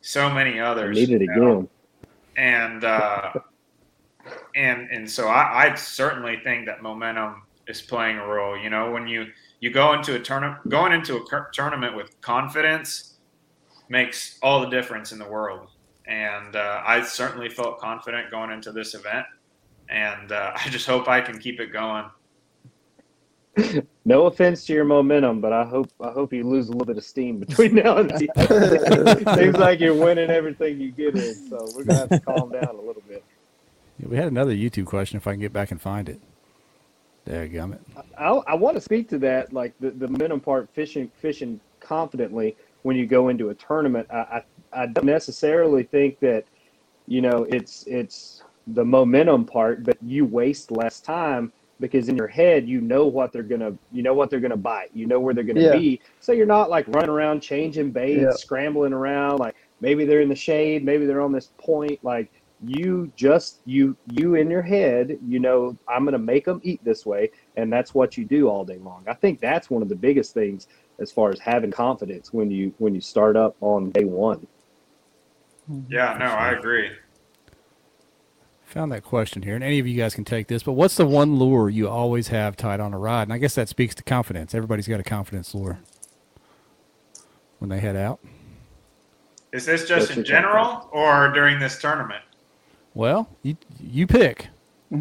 so 0.00 0.32
many 0.32 0.60
I 0.60 0.70
others. 0.70 0.96
need 0.96 1.10
it 1.10 1.22
again. 1.22 1.68
and 2.36 2.84
uh, 2.84 3.32
and 4.54 4.88
and 4.90 5.10
so 5.10 5.28
I, 5.28 5.70
I 5.70 5.74
certainly 5.74 6.38
think 6.44 6.66
that 6.66 6.82
momentum 6.82 7.42
is 7.66 7.82
playing 7.82 8.18
a 8.18 8.26
role. 8.26 8.56
You 8.56 8.70
know, 8.70 8.90
when 8.90 9.06
you 9.06 9.26
you 9.60 9.70
go 9.70 9.92
into 9.92 10.14
a 10.14 10.20
tournament, 10.20 10.68
going 10.68 10.92
into 10.92 11.16
a 11.16 11.26
cur- 11.26 11.50
tournament 11.52 11.96
with 11.96 12.18
confidence 12.20 13.18
makes 13.88 14.38
all 14.42 14.60
the 14.60 14.68
difference 14.70 15.12
in 15.12 15.18
the 15.18 15.28
world. 15.28 15.68
And 16.10 16.56
uh, 16.56 16.82
I 16.84 17.02
certainly 17.02 17.48
felt 17.48 17.78
confident 17.78 18.32
going 18.32 18.50
into 18.50 18.72
this 18.72 18.94
event, 18.94 19.26
and 19.88 20.32
uh, 20.32 20.52
I 20.56 20.68
just 20.68 20.86
hope 20.86 21.08
I 21.08 21.20
can 21.20 21.38
keep 21.38 21.60
it 21.60 21.72
going. 21.72 22.04
No 24.04 24.26
offense 24.26 24.64
to 24.66 24.72
your 24.72 24.84
momentum, 24.84 25.40
but 25.40 25.52
I 25.52 25.64
hope 25.64 25.90
I 26.00 26.10
hope 26.10 26.32
you 26.32 26.44
lose 26.48 26.68
a 26.68 26.72
little 26.72 26.86
bit 26.86 26.96
of 26.96 27.04
steam 27.04 27.38
between 27.38 27.74
now 27.76 27.98
and 27.98 28.10
the 28.10 29.34
Seems 29.38 29.56
like 29.56 29.80
you're 29.80 29.94
winning 29.94 30.30
everything 30.30 30.80
you 30.80 30.90
get 30.90 31.16
in, 31.16 31.34
so 31.48 31.66
we're 31.74 31.84
gonna 31.84 32.00
have 32.00 32.08
to 32.08 32.20
calm 32.20 32.50
down 32.50 32.74
a 32.76 32.80
little 32.80 33.02
bit. 33.08 33.24
Yeah, 33.98 34.08
we 34.08 34.16
had 34.16 34.28
another 34.28 34.52
YouTube 34.52 34.86
question. 34.86 35.16
If 35.16 35.26
I 35.26 35.32
can 35.32 35.40
get 35.40 35.52
back 35.52 35.70
and 35.70 35.80
find 35.80 36.08
it. 36.08 36.20
There 37.24 37.44
you 37.44 37.52
go. 37.52 37.76
I, 38.18 38.28
I 38.28 38.54
want 38.54 38.76
to 38.76 38.80
speak 38.80 39.08
to 39.10 39.18
that, 39.18 39.52
like 39.52 39.74
the, 39.78 39.90
the 39.90 40.08
minimum 40.08 40.40
part, 40.40 40.70
fishing 40.72 41.10
fishing 41.20 41.60
confidently 41.80 42.56
when 42.82 42.96
you 42.96 43.06
go 43.06 43.28
into 43.28 43.50
a 43.50 43.54
tournament. 43.54 44.06
I, 44.10 44.16
I 44.16 44.44
I 44.72 44.86
don't 44.86 45.06
necessarily 45.06 45.82
think 45.82 46.20
that, 46.20 46.44
you 47.06 47.20
know, 47.20 47.46
it's 47.48 47.84
it's 47.86 48.42
the 48.66 48.84
momentum 48.84 49.44
part, 49.44 49.84
but 49.84 49.96
you 50.02 50.24
waste 50.24 50.70
less 50.70 51.00
time 51.00 51.52
because 51.80 52.08
in 52.10 52.16
your 52.16 52.28
head 52.28 52.68
you 52.68 52.80
know 52.80 53.06
what 53.06 53.32
they're 53.32 53.42
gonna 53.42 53.72
you 53.90 54.02
know 54.02 54.12
what 54.14 54.30
they're 54.30 54.40
gonna 54.40 54.56
bite, 54.56 54.90
you 54.92 55.06
know 55.06 55.18
where 55.18 55.34
they're 55.34 55.44
gonna 55.44 55.60
Yeah. 55.60 55.72
be, 55.72 56.00
so 56.20 56.32
you're 56.32 56.46
not 56.46 56.70
like 56.70 56.86
running 56.88 57.10
around 57.10 57.40
changing 57.40 57.90
baits, 57.90 58.20
Yeah. 58.20 58.32
scrambling 58.32 58.92
around 58.92 59.38
like 59.38 59.56
maybe 59.80 60.04
they're 60.04 60.20
in 60.20 60.28
the 60.28 60.36
shade, 60.36 60.84
maybe 60.84 61.06
they're 61.06 61.22
on 61.22 61.32
this 61.32 61.52
point, 61.58 61.98
like 62.02 62.30
you 62.62 63.10
just 63.16 63.62
you 63.64 63.96
you 64.12 64.34
in 64.34 64.50
your 64.50 64.60
head 64.60 65.18
you 65.26 65.40
know 65.40 65.74
i'm 65.88 66.04
going 66.04 66.12
to 66.12 66.18
make 66.18 66.44
them 66.44 66.60
eat 66.62 66.82
this 66.84 67.06
way 67.06 67.30
and 67.56 67.72
that's 67.72 67.94
what 67.94 68.18
you 68.18 68.24
do 68.26 68.48
all 68.48 68.64
day 68.66 68.76
long. 68.76 69.02
I 69.08 69.14
think 69.14 69.40
that's 69.40 69.70
one 69.70 69.82
of 69.82 69.88
the 69.88 69.96
biggest 69.96 70.34
things 70.34 70.66
as 71.00 71.10
far 71.10 71.30
as 71.30 71.40
having 71.40 71.70
confidence 71.70 72.32
when 72.32 72.50
you 72.50 72.74
when 72.78 72.94
you 72.94 73.00
start 73.00 73.36
up 73.36 73.56
on 73.60 73.90
day 73.90 74.04
one 74.04 74.46
Yeah, 75.88 76.16
no, 76.18 76.26
I 76.26 76.52
agree. 76.52 76.90
Found 78.66 78.92
that 78.92 79.02
question 79.02 79.42
here, 79.42 79.54
and 79.56 79.64
any 79.64 79.78
of 79.80 79.86
you 79.86 79.96
guys 79.96 80.14
can 80.14 80.24
take 80.24 80.46
this. 80.46 80.62
But 80.62 80.72
what's 80.72 80.96
the 80.96 81.06
one 81.06 81.36
lure 81.36 81.68
you 81.68 81.88
always 81.88 82.28
have 82.28 82.56
tied 82.56 82.78
on 82.78 82.94
a 82.94 82.98
rod? 82.98 83.22
And 83.22 83.32
I 83.32 83.38
guess 83.38 83.54
that 83.56 83.68
speaks 83.68 83.94
to 83.96 84.02
confidence. 84.04 84.54
Everybody's 84.54 84.86
got 84.86 85.00
a 85.00 85.04
confidence 85.04 85.54
lure 85.54 85.80
when 87.58 87.68
they 87.68 87.80
head 87.80 87.96
out. 87.96 88.20
Is 89.52 89.66
this 89.66 89.88
just 89.88 90.02
What's 90.02 90.10
in 90.12 90.16
your 90.18 90.24
general 90.24 90.88
or 90.92 91.32
during 91.32 91.58
this 91.58 91.80
tournament? 91.80 92.22
Well, 92.94 93.28
you 93.42 93.56
you 93.80 94.06
pick 94.06 94.48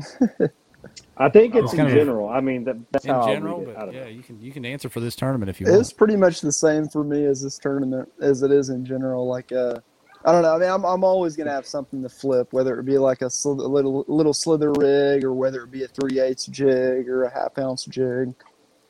i 1.17 1.27
think 1.29 1.55
it's 1.55 1.65
It's 1.65 1.73
in 1.73 1.77
kind 1.79 1.89
of- 1.89 1.95
general 1.95 2.29
i 2.29 2.39
mean 2.39 2.63
that, 2.63 2.77
that's 2.91 3.03
in 3.05 3.11
how 3.11 3.25
general, 3.27 3.55
I'll 3.55 3.65
read 3.65 3.69
it. 3.69 3.75
But 3.75 3.85
don't 3.85 3.93
yeah, 3.95 4.03
know. 4.03 4.07
you 4.09 4.21
can 4.23 4.39
you 4.41 4.51
can 4.51 4.63
answer 4.65 4.89
for 4.89 4.99
this 4.99 5.15
tournament 5.15 5.49
if 5.49 5.59
you 5.59 5.65
It's 5.65 5.71
want. 5.71 5.81
It's 5.81 5.93
pretty 5.93 6.15
much 6.15 6.41
the 6.41 6.51
same 6.51 6.87
for 6.87 7.03
me 7.03 7.25
as 7.25 7.41
this 7.41 7.57
tournament 7.57 8.09
as 8.21 8.43
it 8.43 8.51
is 8.51 8.69
in 8.69 8.85
general. 8.85 9.27
Like, 9.27 9.51
uh, 9.51 9.79
I 10.25 10.31
don't 10.33 10.41
know. 10.41 10.53
I 10.55 10.59
mean, 10.59 10.69
I'm, 10.69 10.83
I'm 10.83 11.03
always 11.03 11.35
gonna 11.35 11.51
have 11.51 11.65
something 11.65 12.01
to 12.03 12.09
flip, 12.09 12.51
whether 12.51 12.77
it 12.79 12.83
be 12.85 12.97
like 12.97 13.21
a, 13.21 13.25
sli- 13.25 13.59
a 13.59 13.67
little 13.67 14.03
little 14.07 14.33
slither 14.33 14.71
rig 14.73 15.23
or 15.23 15.33
whether 15.33 15.63
it 15.63 15.71
be 15.71 15.83
a 15.83 15.87
three 15.87 16.19
eighths 16.19 16.45
jig 16.47 17.07
or 17.07 17.23
a 17.23 17.33
half 17.33 17.57
ounce 17.57 17.85
jig. 17.85 18.33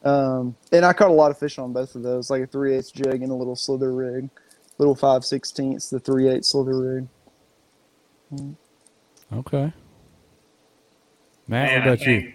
Um, 0.04 0.56
and 0.72 0.86
I 0.86 0.94
caught 0.94 1.10
a 1.10 1.14
lot 1.14 1.30
of 1.30 1.38
fish 1.38 1.60
on 1.60 1.72
both 1.74 1.94
of 1.96 2.02
those, 2.04 2.30
like 2.30 2.42
a 2.42 2.48
three 2.48 2.76
eighths 2.76 2.92
jig 2.92 3.22
and 3.22 3.32
a 3.32 3.36
little 3.36 3.56
slither 3.56 3.94
rig, 3.94 4.30
little 4.80 4.96
five 4.96 5.24
sixteenths, 5.24 5.90
the 5.90 6.00
three 6.00 6.28
eighths 6.28 6.50
slither 6.50 6.80
rig. 6.80 7.08
Okay. 9.32 9.72
Matt, 11.48 11.72
Man, 11.72 11.80
what 11.80 11.88
about 11.88 12.08
you? 12.08 12.34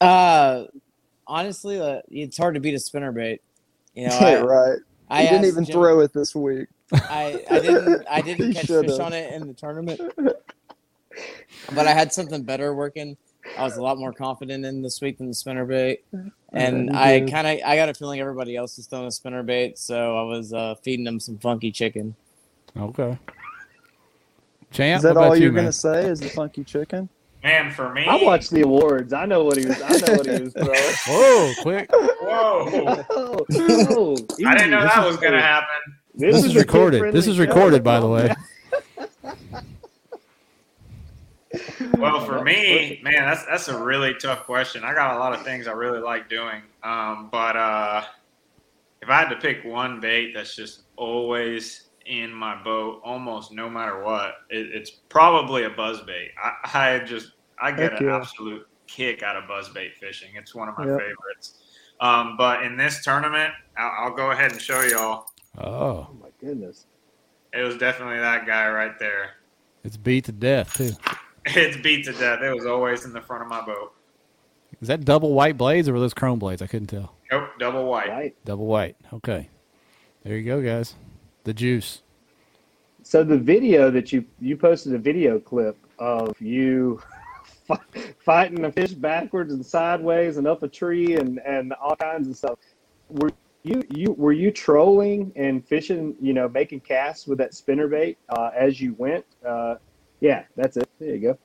Uh, 0.00 0.64
honestly, 1.26 1.80
uh, 1.80 2.00
it's 2.10 2.36
hard 2.36 2.54
to 2.54 2.60
beat 2.60 2.74
a 2.74 2.78
spinnerbait. 2.78 3.40
You 3.94 4.08
know, 4.08 4.16
I, 4.20 4.40
right. 4.40 4.78
I 5.08 5.22
he 5.22 5.28
didn't 5.28 5.46
even 5.46 5.64
Jim- 5.64 5.74
throw 5.74 6.00
it 6.00 6.12
this 6.12 6.34
week. 6.34 6.68
I, 6.92 7.42
I 7.50 7.58
didn't 7.60 8.06
I 8.10 8.20
didn't 8.22 8.52
catch 8.52 8.66
should've. 8.66 8.90
fish 8.92 9.00
on 9.00 9.12
it 9.12 9.32
in 9.34 9.46
the 9.48 9.54
tournament, 9.54 10.00
but 11.74 11.86
I 11.86 11.92
had 11.92 12.12
something 12.12 12.42
better 12.42 12.74
working. 12.74 13.16
I 13.56 13.62
was 13.62 13.76
a 13.76 13.82
lot 13.82 13.98
more 13.98 14.12
confident 14.12 14.64
in 14.64 14.82
this 14.82 15.00
week 15.00 15.18
than 15.18 15.28
the 15.28 15.32
spinnerbait, 15.34 15.98
and 16.52 16.88
you 16.90 16.96
I 16.96 17.20
kind 17.30 17.46
of 17.46 17.58
I 17.66 17.76
got 17.76 17.88
a 17.88 17.94
feeling 17.94 18.20
everybody 18.20 18.56
else 18.56 18.78
is 18.78 18.86
throwing 18.86 19.06
a 19.06 19.08
spinnerbait, 19.08 19.78
so 19.78 20.16
I 20.18 20.22
was 20.22 20.52
uh, 20.52 20.74
feeding 20.82 21.04
them 21.04 21.20
some 21.20 21.38
funky 21.38 21.70
chicken. 21.70 22.14
Okay. 22.76 23.16
Champ, 24.72 24.98
Is 24.98 25.02
that 25.04 25.16
all 25.16 25.36
you, 25.36 25.44
you're 25.44 25.52
man? 25.52 25.64
gonna 25.64 25.72
say? 25.72 26.06
Is 26.08 26.20
the 26.20 26.28
funky 26.28 26.64
chicken? 26.64 27.08
Man, 27.42 27.70
for 27.70 27.92
me, 27.94 28.04
i 28.06 28.16
watched 28.16 28.50
the 28.50 28.62
awards 28.62 29.12
i 29.12 29.24
know 29.24 29.44
what 29.44 29.56
he 29.56 29.66
was 29.66 29.80
i 29.80 29.90
know 30.04 30.14
what 30.16 30.26
he 30.26 30.42
was 30.42 30.52
throwing 30.54 30.72
Whoa, 31.06 31.52
quick! 31.62 31.88
Whoa! 31.92 33.04
oh, 33.10 33.46
oh, 33.50 34.16
I 34.44 34.54
didn't 34.56 34.70
know 34.72 34.78
easy. 34.78 34.86
that 34.88 35.06
was 35.06 35.16
gonna 35.18 35.40
happen. 35.40 35.95
This 36.16 36.44
is 36.44 36.56
a 36.56 36.60
recorded. 36.60 37.12
This 37.12 37.26
is 37.26 37.36
show. 37.36 37.42
recorded, 37.42 37.84
by 37.84 38.00
the 38.00 38.08
way. 38.08 38.34
Well, 41.98 42.24
for 42.26 42.42
me, 42.42 43.00
man, 43.02 43.24
that's 43.24 43.44
that's 43.46 43.68
a 43.68 43.82
really 43.82 44.14
tough 44.14 44.44
question. 44.44 44.84
I 44.84 44.92
got 44.92 45.16
a 45.16 45.18
lot 45.18 45.32
of 45.32 45.42
things 45.44 45.66
I 45.66 45.72
really 45.72 46.00
like 46.00 46.28
doing, 46.28 46.62
um, 46.82 47.28
but 47.32 47.56
uh, 47.56 48.02
if 49.00 49.08
I 49.08 49.18
had 49.20 49.28
to 49.30 49.36
pick 49.36 49.64
one 49.64 50.00
bait 50.00 50.32
that's 50.34 50.54
just 50.54 50.82
always 50.96 51.84
in 52.04 52.32
my 52.32 52.62
boat, 52.62 53.00
almost 53.04 53.52
no 53.52 53.70
matter 53.70 54.02
what, 54.02 54.34
it, 54.50 54.68
it's 54.74 54.90
probably 54.90 55.64
a 55.64 55.70
buzz 55.70 56.02
bait. 56.02 56.30
I, 56.42 56.96
I 56.96 56.98
just 57.00 57.32
I 57.60 57.70
get 57.72 57.92
Heck 57.92 58.00
an 58.00 58.06
yeah. 58.08 58.16
absolute 58.16 58.66
kick 58.86 59.22
out 59.22 59.36
of 59.36 59.48
buzz 59.48 59.68
bait 59.70 59.96
fishing. 59.96 60.30
It's 60.36 60.54
one 60.54 60.68
of 60.68 60.76
my 60.76 60.86
Yep. 60.86 60.98
favorites. 61.00 61.62
Um, 62.00 62.36
but 62.36 62.62
in 62.62 62.76
this 62.76 63.02
tournament, 63.02 63.54
I'll, 63.78 64.06
I'll 64.08 64.14
go 64.14 64.32
ahead 64.32 64.52
and 64.52 64.60
show 64.60 64.82
y'all. 64.82 65.28
Oh, 65.58 66.08
oh 66.10 66.16
my 66.20 66.28
goodness 66.40 66.86
It 67.52 67.62
was 67.62 67.76
definitely 67.78 68.18
that 68.18 68.46
guy 68.46 68.68
right 68.70 68.98
there. 68.98 69.30
it's 69.84 69.96
beat 69.96 70.24
to 70.26 70.32
death 70.32 70.74
too. 70.74 70.92
It's 71.48 71.76
beat 71.76 72.04
to 72.06 72.12
death. 72.12 72.42
It 72.42 72.52
was 72.52 72.66
always 72.66 73.04
in 73.04 73.12
the 73.12 73.20
front 73.20 73.44
of 73.44 73.48
my 73.48 73.64
boat. 73.64 73.92
Is 74.80 74.88
that 74.88 75.04
double 75.04 75.32
white 75.32 75.56
blades 75.56 75.88
or 75.88 75.92
were 75.92 76.00
those 76.00 76.12
chrome 76.12 76.40
blades? 76.40 76.60
I 76.60 76.66
couldn't 76.66 76.88
tell. 76.88 77.14
Nope, 77.30 77.50
double 77.60 77.86
white. 77.86 78.08
right 78.08 78.36
Double 78.44 78.66
white. 78.66 78.96
Okay. 79.12 79.48
There 80.24 80.36
you 80.36 80.42
go, 80.44 80.60
guys. 80.60 80.96
The 81.44 81.54
juice. 81.54 82.02
So 83.04 83.22
the 83.22 83.38
video 83.38 83.92
that 83.92 84.12
you 84.12 84.24
you 84.40 84.56
posted 84.56 84.92
a 84.94 84.98
video 84.98 85.38
clip 85.38 85.78
of 86.00 86.34
you 86.40 87.00
fighting 88.24 88.64
a 88.64 88.72
fish 88.72 88.90
backwards 88.90 89.52
and 89.52 89.64
sideways 89.64 90.38
and 90.38 90.48
up 90.48 90.64
a 90.64 90.68
tree 90.68 91.14
and 91.14 91.38
and 91.46 91.72
all 91.74 91.94
kinds 91.94 92.28
of 92.28 92.36
stuff. 92.36 92.58
Were 93.08 93.30
you 93.66 93.82
you 93.90 94.12
were 94.12 94.32
you 94.32 94.50
trolling 94.50 95.32
and 95.36 95.66
fishing? 95.66 96.14
You 96.20 96.32
know, 96.32 96.48
making 96.48 96.80
casts 96.80 97.26
with 97.26 97.38
that 97.38 97.52
spinnerbait 97.52 98.16
uh, 98.28 98.50
as 98.56 98.80
you 98.80 98.94
went. 98.98 99.24
Uh, 99.46 99.76
yeah, 100.20 100.44
that's 100.56 100.76
it. 100.76 100.88
There 100.98 101.14
you 101.14 101.20
go. 101.20 101.38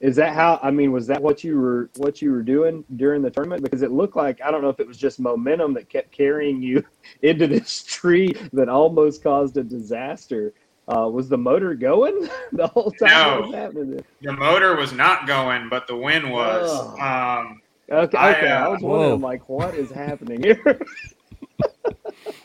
Is 0.00 0.16
that 0.16 0.34
how? 0.34 0.58
I 0.62 0.70
mean, 0.70 0.92
was 0.92 1.06
that 1.06 1.22
what 1.22 1.42
you 1.42 1.58
were 1.58 1.88
what 1.96 2.20
you 2.20 2.32
were 2.32 2.42
doing 2.42 2.84
during 2.96 3.22
the 3.22 3.30
tournament? 3.30 3.62
Because 3.62 3.82
it 3.82 3.92
looked 3.92 4.16
like 4.16 4.40
I 4.42 4.50
don't 4.50 4.62
know 4.62 4.68
if 4.68 4.80
it 4.80 4.86
was 4.86 4.98
just 4.98 5.20
momentum 5.20 5.72
that 5.74 5.88
kept 5.88 6.12
carrying 6.12 6.60
you 6.62 6.84
into 7.22 7.46
this 7.46 7.82
tree 7.82 8.34
that 8.52 8.68
almost 8.68 9.22
caused 9.22 9.56
a 9.56 9.62
disaster. 9.62 10.52
Uh, 10.88 11.08
was 11.08 11.28
the 11.28 11.38
motor 11.38 11.74
going 11.74 12.28
the 12.52 12.66
whole 12.66 12.90
time? 12.90 13.10
No. 13.10 13.48
What 13.48 13.74
was? 13.74 14.00
The 14.20 14.32
motor 14.32 14.76
was 14.76 14.92
not 14.92 15.26
going, 15.26 15.68
but 15.68 15.86
the 15.86 15.96
wind 15.96 16.30
was. 16.30 16.68
Oh. 16.70 17.00
Um, 17.00 17.62
Okay, 17.92 18.16
I, 18.16 18.30
okay. 18.30 18.48
I, 18.48 18.64
uh, 18.64 18.70
was 18.70 18.82
wondering, 18.82 19.20
Whoa. 19.20 19.26
like, 19.26 19.48
what 19.48 19.74
is 19.74 19.90
happening 19.90 20.42
here? 20.42 20.80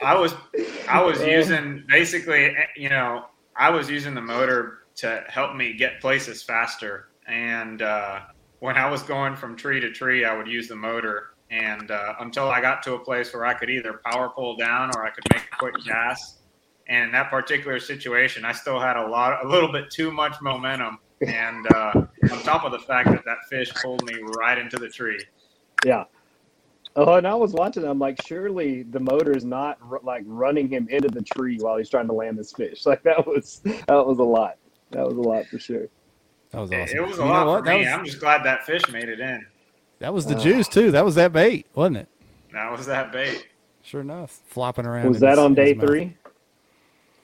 I 0.04 0.18
was 0.18 0.34
I 0.88 1.02
was 1.02 1.22
using 1.22 1.84
basically, 1.88 2.56
you 2.76 2.90
know, 2.90 3.26
I 3.56 3.70
was 3.70 3.90
using 3.90 4.14
the 4.14 4.22
motor 4.22 4.80
to 4.98 5.24
help 5.28 5.56
me 5.56 5.74
get 5.74 6.00
places 6.02 6.44
faster. 6.44 7.10
And 7.28 7.82
uh, 7.82 8.22
when 8.60 8.78
I 8.78 8.90
was 8.90 9.04
going 9.04 9.36
from 9.36 9.56
tree 9.56 9.80
to 9.80 9.92
tree, 9.92 10.26
I 10.26 10.36
would 10.36 10.48
use 10.48 10.68
the 10.68 10.76
motor. 10.76 11.36
And 11.50 11.92
uh, 11.92 12.16
until 12.20 12.50
I 12.50 12.62
got 12.62 12.84
to 12.84 12.96
a 12.96 13.00
place 13.00 13.34
where 13.34 13.46
I 13.46 13.54
could 13.54 13.70
either 13.70 14.02
power 14.06 14.30
pull 14.30 14.58
down 14.58 14.92
or 14.96 15.06
I 15.06 15.12
could 15.12 15.24
make 15.32 15.44
a 15.52 15.56
quick 15.58 15.76
cast. 15.86 16.40
And 16.90 17.06
in 17.06 17.12
that 17.12 17.30
particular 17.30 17.80
situation, 17.80 18.46
I 18.46 18.54
still 18.54 18.80
had 18.80 18.98
a 18.98 19.08
lot, 19.08 19.46
a 19.46 19.48
little 19.48 19.72
bit 19.72 19.90
too 19.92 20.12
much 20.12 20.36
momentum. 20.42 21.00
And 21.26 21.68
uh, 21.74 21.92
on 22.32 22.44
top 22.44 22.64
of 22.64 22.72
the 22.72 22.80
fact 22.80 23.10
that 23.10 23.24
that 23.26 23.38
fish 23.50 23.74
pulled 23.82 24.04
me 24.06 24.20
right 24.38 24.58
into 24.58 24.78
the 24.78 24.90
tree. 24.90 25.20
yeah. 25.86 26.06
Oh, 27.00 27.14
and 27.14 27.28
I 27.28 27.36
was 27.36 27.54
watching. 27.54 27.84
I'm 27.84 28.00
like, 28.00 28.20
surely 28.26 28.82
the 28.82 29.00
motor 29.00 29.32
is 29.32 29.46
not 29.46 29.78
r- 29.90 30.00
like 30.04 30.24
running 30.26 30.68
him 30.68 30.88
into 30.90 31.08
the 31.10 31.22
tree 31.22 31.58
while 31.60 31.78
he's 31.78 31.90
trying 31.90 32.08
to 32.08 32.14
land 32.14 32.38
this 32.40 32.52
fish. 32.52 32.86
Like 32.88 33.04
that 33.04 33.26
was 33.26 33.62
that 33.64 34.06
was 34.06 34.18
a 34.18 34.24
lot. 34.24 34.58
That 34.92 35.06
was 35.06 35.16
a 35.16 35.22
lot 35.22 35.46
for 35.46 35.60
sure. 35.60 35.88
That 36.52 36.60
was 36.62 36.72
awesome. 36.72 36.98
It 36.98 37.02
was 37.08 37.20
a 37.20 37.22
You 37.22 37.28
lot 37.28 37.60
for 37.60 37.70
me. 37.70 37.78
was, 37.80 37.88
I'm 37.88 38.04
just 38.06 38.20
glad 38.20 38.44
that 38.46 38.66
fish 38.66 38.82
made 38.92 39.10
it 39.10 39.20
in. 39.20 39.46
that 40.00 40.12
was 40.14 40.26
the 40.26 40.36
Uh, 40.36 40.40
juice 40.40 40.68
too. 40.68 40.90
That 40.92 41.06
was 41.06 41.14
that 41.16 41.32
bait, 41.32 41.68
wasn't 41.76 41.98
it? 41.98 42.08
That 42.54 42.72
was 42.72 42.88
that 42.88 43.12
bait. 43.12 43.48
Sure 43.84 44.02
enough, 44.02 44.32
flopping 44.48 44.86
around. 44.88 45.08
Was 45.10 45.20
that 45.20 45.32
his- 45.32 45.40
on 45.40 45.52
in 45.52 45.58
his 45.58 45.66
day 45.66 45.74
mouth. 45.76 45.88
three? 45.88 46.18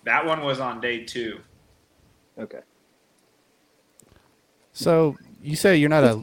That 0.04 0.26
one 0.26 0.44
was 0.44 0.60
on 0.60 0.82
day 0.82 1.04
two. 1.04 1.40
Okay. 2.38 2.60
So 4.74 5.16
you 5.42 5.56
say 5.56 5.78
you're 5.78 5.90
not 5.90 6.04
a. 6.04 6.22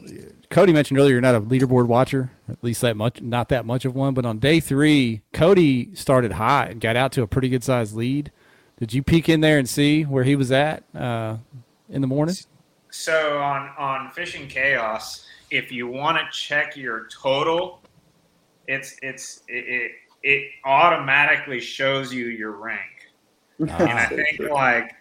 Cody 0.51 0.73
mentioned 0.73 0.99
earlier 0.99 1.13
you're 1.13 1.21
not 1.21 1.33
a 1.33 1.41
leaderboard 1.41 1.87
watcher, 1.87 2.29
at 2.49 2.61
least 2.61 2.81
that 2.81 2.97
much, 2.97 3.21
not 3.21 3.47
that 3.49 3.65
much 3.65 3.85
of 3.85 3.95
one. 3.95 4.13
But 4.13 4.25
on 4.25 4.37
day 4.37 4.59
three, 4.59 5.21
Cody 5.33 5.95
started 5.95 6.33
high 6.33 6.65
and 6.65 6.81
got 6.81 6.97
out 6.97 7.13
to 7.13 7.21
a 7.21 7.27
pretty 7.27 7.47
good 7.49 7.63
sized 7.63 7.95
lead. 7.95 8.31
Did 8.77 8.93
you 8.93 9.01
peek 9.01 9.29
in 9.29 9.39
there 9.39 9.57
and 9.57 9.67
see 9.67 10.03
where 10.03 10.25
he 10.25 10.35
was 10.35 10.51
at 10.51 10.83
uh, 10.93 11.37
in 11.89 12.01
the 12.01 12.07
morning? 12.07 12.35
So 12.91 13.39
on 13.39 13.71
on 13.77 14.11
fishing 14.11 14.47
chaos, 14.49 15.25
if 15.51 15.71
you 15.71 15.87
want 15.87 16.17
to 16.17 16.25
check 16.37 16.75
your 16.75 17.07
total, 17.07 17.81
it's 18.67 18.97
it's 19.01 19.43
it, 19.47 19.65
it, 19.67 19.91
it 20.23 20.51
automatically 20.65 21.61
shows 21.61 22.13
you 22.13 22.25
your 22.27 22.51
rank. 22.51 23.07
And 23.59 23.71
I 23.71 24.05
think 24.07 24.39
like 24.51 24.95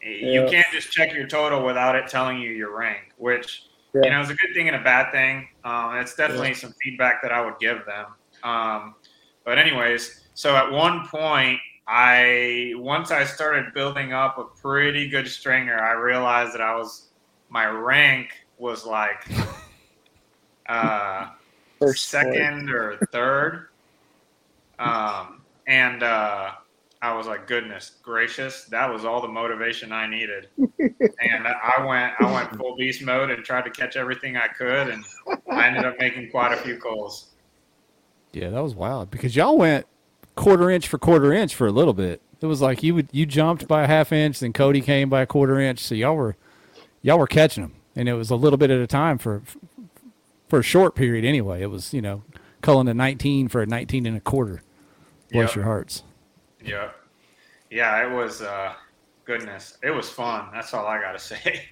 you 0.00 0.42
Yeah. 0.42 0.48
can't 0.48 0.66
just 0.70 0.92
check 0.92 1.12
your 1.12 1.26
total 1.26 1.64
without 1.64 1.96
it 1.96 2.06
telling 2.06 2.38
you 2.38 2.50
your 2.50 2.76
rank, 2.76 3.12
which 3.16 3.64
Yeah. 3.96 4.04
you 4.04 4.10
know 4.10 4.20
it's 4.20 4.30
a 4.30 4.34
good 4.34 4.54
thing 4.54 4.68
and 4.68 4.76
a 4.76 4.82
bad 4.82 5.10
thing. 5.12 5.48
Um, 5.64 5.96
it's 5.96 6.14
definitely 6.14 6.54
some 6.54 6.74
feedback 6.82 7.22
that 7.22 7.32
I 7.32 7.44
would 7.44 7.58
give 7.58 7.84
them. 7.86 8.06
Um, 8.42 8.94
but 9.44 9.58
anyways, 9.58 10.22
so 10.34 10.56
at 10.56 10.70
one 10.70 11.06
point, 11.08 11.58
I 11.86 12.72
once 12.76 13.10
I 13.10 13.24
started 13.24 13.72
building 13.72 14.12
up 14.12 14.38
a 14.38 14.44
pretty 14.44 15.08
good 15.08 15.28
stringer, 15.28 15.78
I 15.78 15.92
realized 15.92 16.52
that 16.54 16.60
I 16.60 16.74
was 16.74 17.08
my 17.48 17.66
rank 17.66 18.30
was 18.58 18.84
like 18.84 19.26
uh, 20.68 21.28
First 21.78 22.08
second 22.08 22.70
or 22.70 22.96
third. 23.12 23.68
Um, 24.78 25.42
and 25.66 26.02
uh, 26.02 26.52
I 27.02 27.14
was 27.14 27.26
like, 27.26 27.46
goodness 27.46 27.92
gracious, 28.02 28.64
that 28.64 28.90
was 28.90 29.04
all 29.04 29.20
the 29.20 29.28
motivation 29.28 29.92
I 29.92 30.06
needed. 30.06 30.48
and 30.58 31.46
I 31.46 31.84
went, 31.86 32.12
I 32.18 32.32
went 32.32 32.56
full 32.56 32.76
beast 32.76 33.02
mode 33.02 33.30
and 33.30 33.44
tried 33.44 33.64
to 33.64 33.70
catch 33.70 33.96
everything 33.96 34.36
I 34.36 34.48
could, 34.48 34.88
and 34.88 35.04
I 35.50 35.66
ended 35.66 35.84
up 35.84 35.96
making 35.98 36.30
quite 36.30 36.52
a 36.52 36.56
few 36.56 36.78
calls. 36.78 37.28
Yeah, 38.32 38.50
that 38.50 38.62
was 38.62 38.74
wild 38.74 39.10
because 39.10 39.36
y'all 39.36 39.56
went 39.56 39.86
quarter 40.34 40.70
inch 40.70 40.88
for 40.88 40.98
quarter 40.98 41.32
inch 41.32 41.54
for 41.54 41.66
a 41.66 41.72
little 41.72 41.94
bit. 41.94 42.20
It 42.40 42.46
was 42.46 42.60
like 42.60 42.82
you 42.82 42.94
would 42.94 43.08
you 43.12 43.24
jumped 43.24 43.66
by 43.66 43.84
a 43.84 43.86
half 43.86 44.12
inch, 44.12 44.40
then 44.40 44.52
Cody 44.52 44.80
came 44.80 45.08
by 45.08 45.22
a 45.22 45.26
quarter 45.26 45.58
inch. 45.58 45.80
So 45.80 45.94
y'all 45.94 46.16
were 46.16 46.36
y'all 47.02 47.18
were 47.18 47.26
catching 47.26 47.62
them, 47.62 47.74
and 47.94 48.08
it 48.08 48.14
was 48.14 48.30
a 48.30 48.36
little 48.36 48.58
bit 48.58 48.70
at 48.70 48.78
a 48.80 48.86
time 48.86 49.16
for 49.18 49.42
for 50.48 50.58
a 50.58 50.62
short 50.62 50.94
period 50.94 51.24
anyway. 51.24 51.62
It 51.62 51.70
was 51.70 51.94
you 51.94 52.02
know 52.02 52.22
culling 52.62 52.88
a 52.88 52.94
19 52.94 53.48
for 53.48 53.62
a 53.62 53.66
19 53.66 54.06
and 54.06 54.16
a 54.16 54.20
quarter. 54.20 54.62
Bless 55.32 55.50
Yep. 55.50 55.56
your 55.56 55.64
hearts. 55.64 56.02
Yep. 56.66 56.96
Yeah, 57.70 58.04
it 58.04 58.12
was. 58.12 58.42
Uh, 58.42 58.74
goodness, 59.24 59.78
it 59.82 59.90
was 59.90 60.08
fun. 60.08 60.48
That's 60.52 60.74
all 60.74 60.86
I 60.86 61.00
gotta 61.00 61.18
say. 61.20 61.68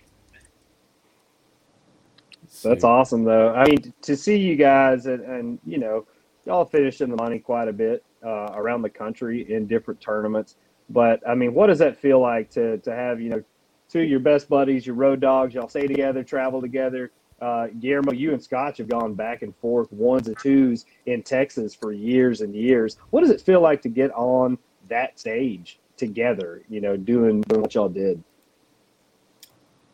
That's 2.63 2.85
awesome, 2.85 3.25
though. 3.25 3.53
I 3.53 3.67
mean, 3.67 3.93
to 4.03 4.17
see 4.17 4.37
you 4.37 4.55
guys 4.57 5.07
and, 5.07 5.23
and 5.25 5.59
you 5.67 5.79
know, 5.79 6.07
y'all 6.47 6.65
finished 6.65 7.01
in 7.01 7.11
the 7.11 7.17
money 7.17 7.39
quite 7.39 7.69
a 7.69 7.73
bit 7.73 8.05
uh, 8.25 8.53
around 8.55 8.83
the 8.83 8.91
country 8.91 9.53
in 9.53 9.67
different 9.67 10.01
tournaments. 10.01 10.57
But 10.91 11.27
I 11.29 11.35
mean, 11.35 11.55
what 11.55 11.67
does 11.67 11.79
that 11.81 11.97
feel 11.97 12.21
like 12.21 12.51
to 12.51 12.79
to 12.79 12.95
have 12.95 13.21
you 13.21 13.31
know 13.31 13.43
two 13.89 14.03
of 14.03 14.09
your 14.09 14.21
best 14.21 14.49
buddies, 14.49 14.87
your 14.87 14.97
road 14.97 15.21
dogs, 15.21 15.55
y'all 15.55 15.69
stay 15.69 15.87
together, 15.87 16.23
travel 16.23 16.61
together? 16.61 17.11
Uh, 17.41 17.67
Guillermo, 17.81 18.13
you 18.13 18.33
and 18.33 18.43
Scotch 18.43 18.79
have 18.79 18.89
gone 18.89 19.15
back 19.15 19.43
and 19.43 19.55
forth 19.57 19.93
ones 19.93 20.29
and 20.29 20.39
twos 20.39 20.87
in 21.07 21.23
Texas 21.23 21.75
for 21.75 21.93
years 21.93 22.43
and 22.43 22.55
years. 22.55 22.97
What 23.11 23.21
does 23.23 23.31
it 23.31 23.41
feel 23.41 23.61
like 23.61 23.83
to 23.83 23.89
get 23.89 24.13
on 24.13 24.57
that 24.89 25.19
stage 25.19 25.79
together? 25.97 26.63
You 26.69 26.81
know, 26.81 26.97
doing, 26.97 27.45
what 27.49 27.75
y'all 27.75 27.89
did. 27.89 28.23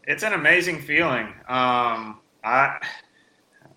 It's 0.05 0.23
an 0.23 0.33
amazing 0.33 0.81
feeling. 0.83 1.27
Um, 1.49 2.21
I, 2.43 2.79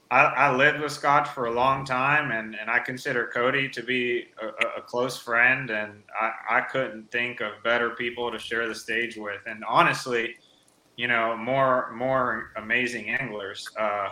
I 0.09 0.22
I 0.26 0.55
lived 0.55 0.80
with 0.80 0.91
Scotch 0.91 1.28
for 1.30 1.45
a 1.45 1.51
long 1.51 1.86
time, 1.86 2.32
and, 2.32 2.55
and 2.55 2.70
I 2.70 2.80
consider 2.80 3.30
Cody 3.34 3.68
to 3.70 3.84
be 3.84 4.28
a- 4.41 4.80
a 4.80 4.82
close 4.82 5.18
friend, 5.18 5.70
and 5.70 6.03
I, 6.20 6.32
I 6.57 6.61
couldn't 6.61 7.11
think 7.11 7.41
of 7.41 7.51
better 7.64 7.91
people 7.91 8.32
to 8.32 8.39
share 8.39 8.68
the 8.68 8.76
stage 8.76 9.18
with. 9.18 9.41
And 9.45 9.64
honestly, 9.68 10.36
you 10.95 11.07
know, 11.07 11.36
more 11.36 11.91
more 11.93 12.51
amazing 12.55 13.09
anglers. 13.09 13.68
Uh, 13.78 14.09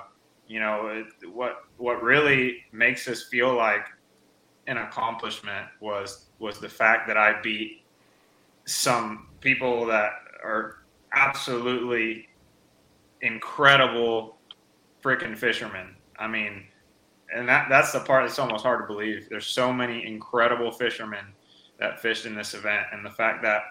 you 0.47 0.59
know, 0.59 1.05
what 1.31 1.63
what 1.77 2.01
really 2.03 2.63
makes 2.71 3.07
us 3.07 3.23
feel 3.23 3.53
like 3.53 3.85
an 4.67 4.77
accomplishment 4.77 5.67
was 5.79 6.27
was 6.41 6.59
the 6.59 6.67
fact 6.67 7.07
that 7.07 7.17
I 7.17 7.39
beat 7.41 7.83
some 8.65 9.27
people 9.39 9.85
that 9.85 10.11
are 10.43 10.79
absolutely 11.13 12.27
incredible 13.21 14.37
freaking 15.03 15.37
fishermen. 15.37 15.95
I 16.17 16.27
mean, 16.27 16.65
and 17.33 17.47
that 17.47 17.67
that's 17.69 17.91
the 17.91 17.99
part 17.99 18.25
that's 18.25 18.39
almost 18.39 18.63
hard 18.63 18.81
to 18.81 18.87
believe. 18.87 19.29
There's 19.29 19.47
so 19.47 19.71
many 19.71 20.05
incredible 20.05 20.71
fishermen 20.71 21.25
that 21.79 21.99
fished 21.99 22.25
in 22.25 22.35
this 22.35 22.53
event, 22.53 22.87
and 22.91 23.05
the 23.05 23.09
fact 23.11 23.41
that 23.43 23.61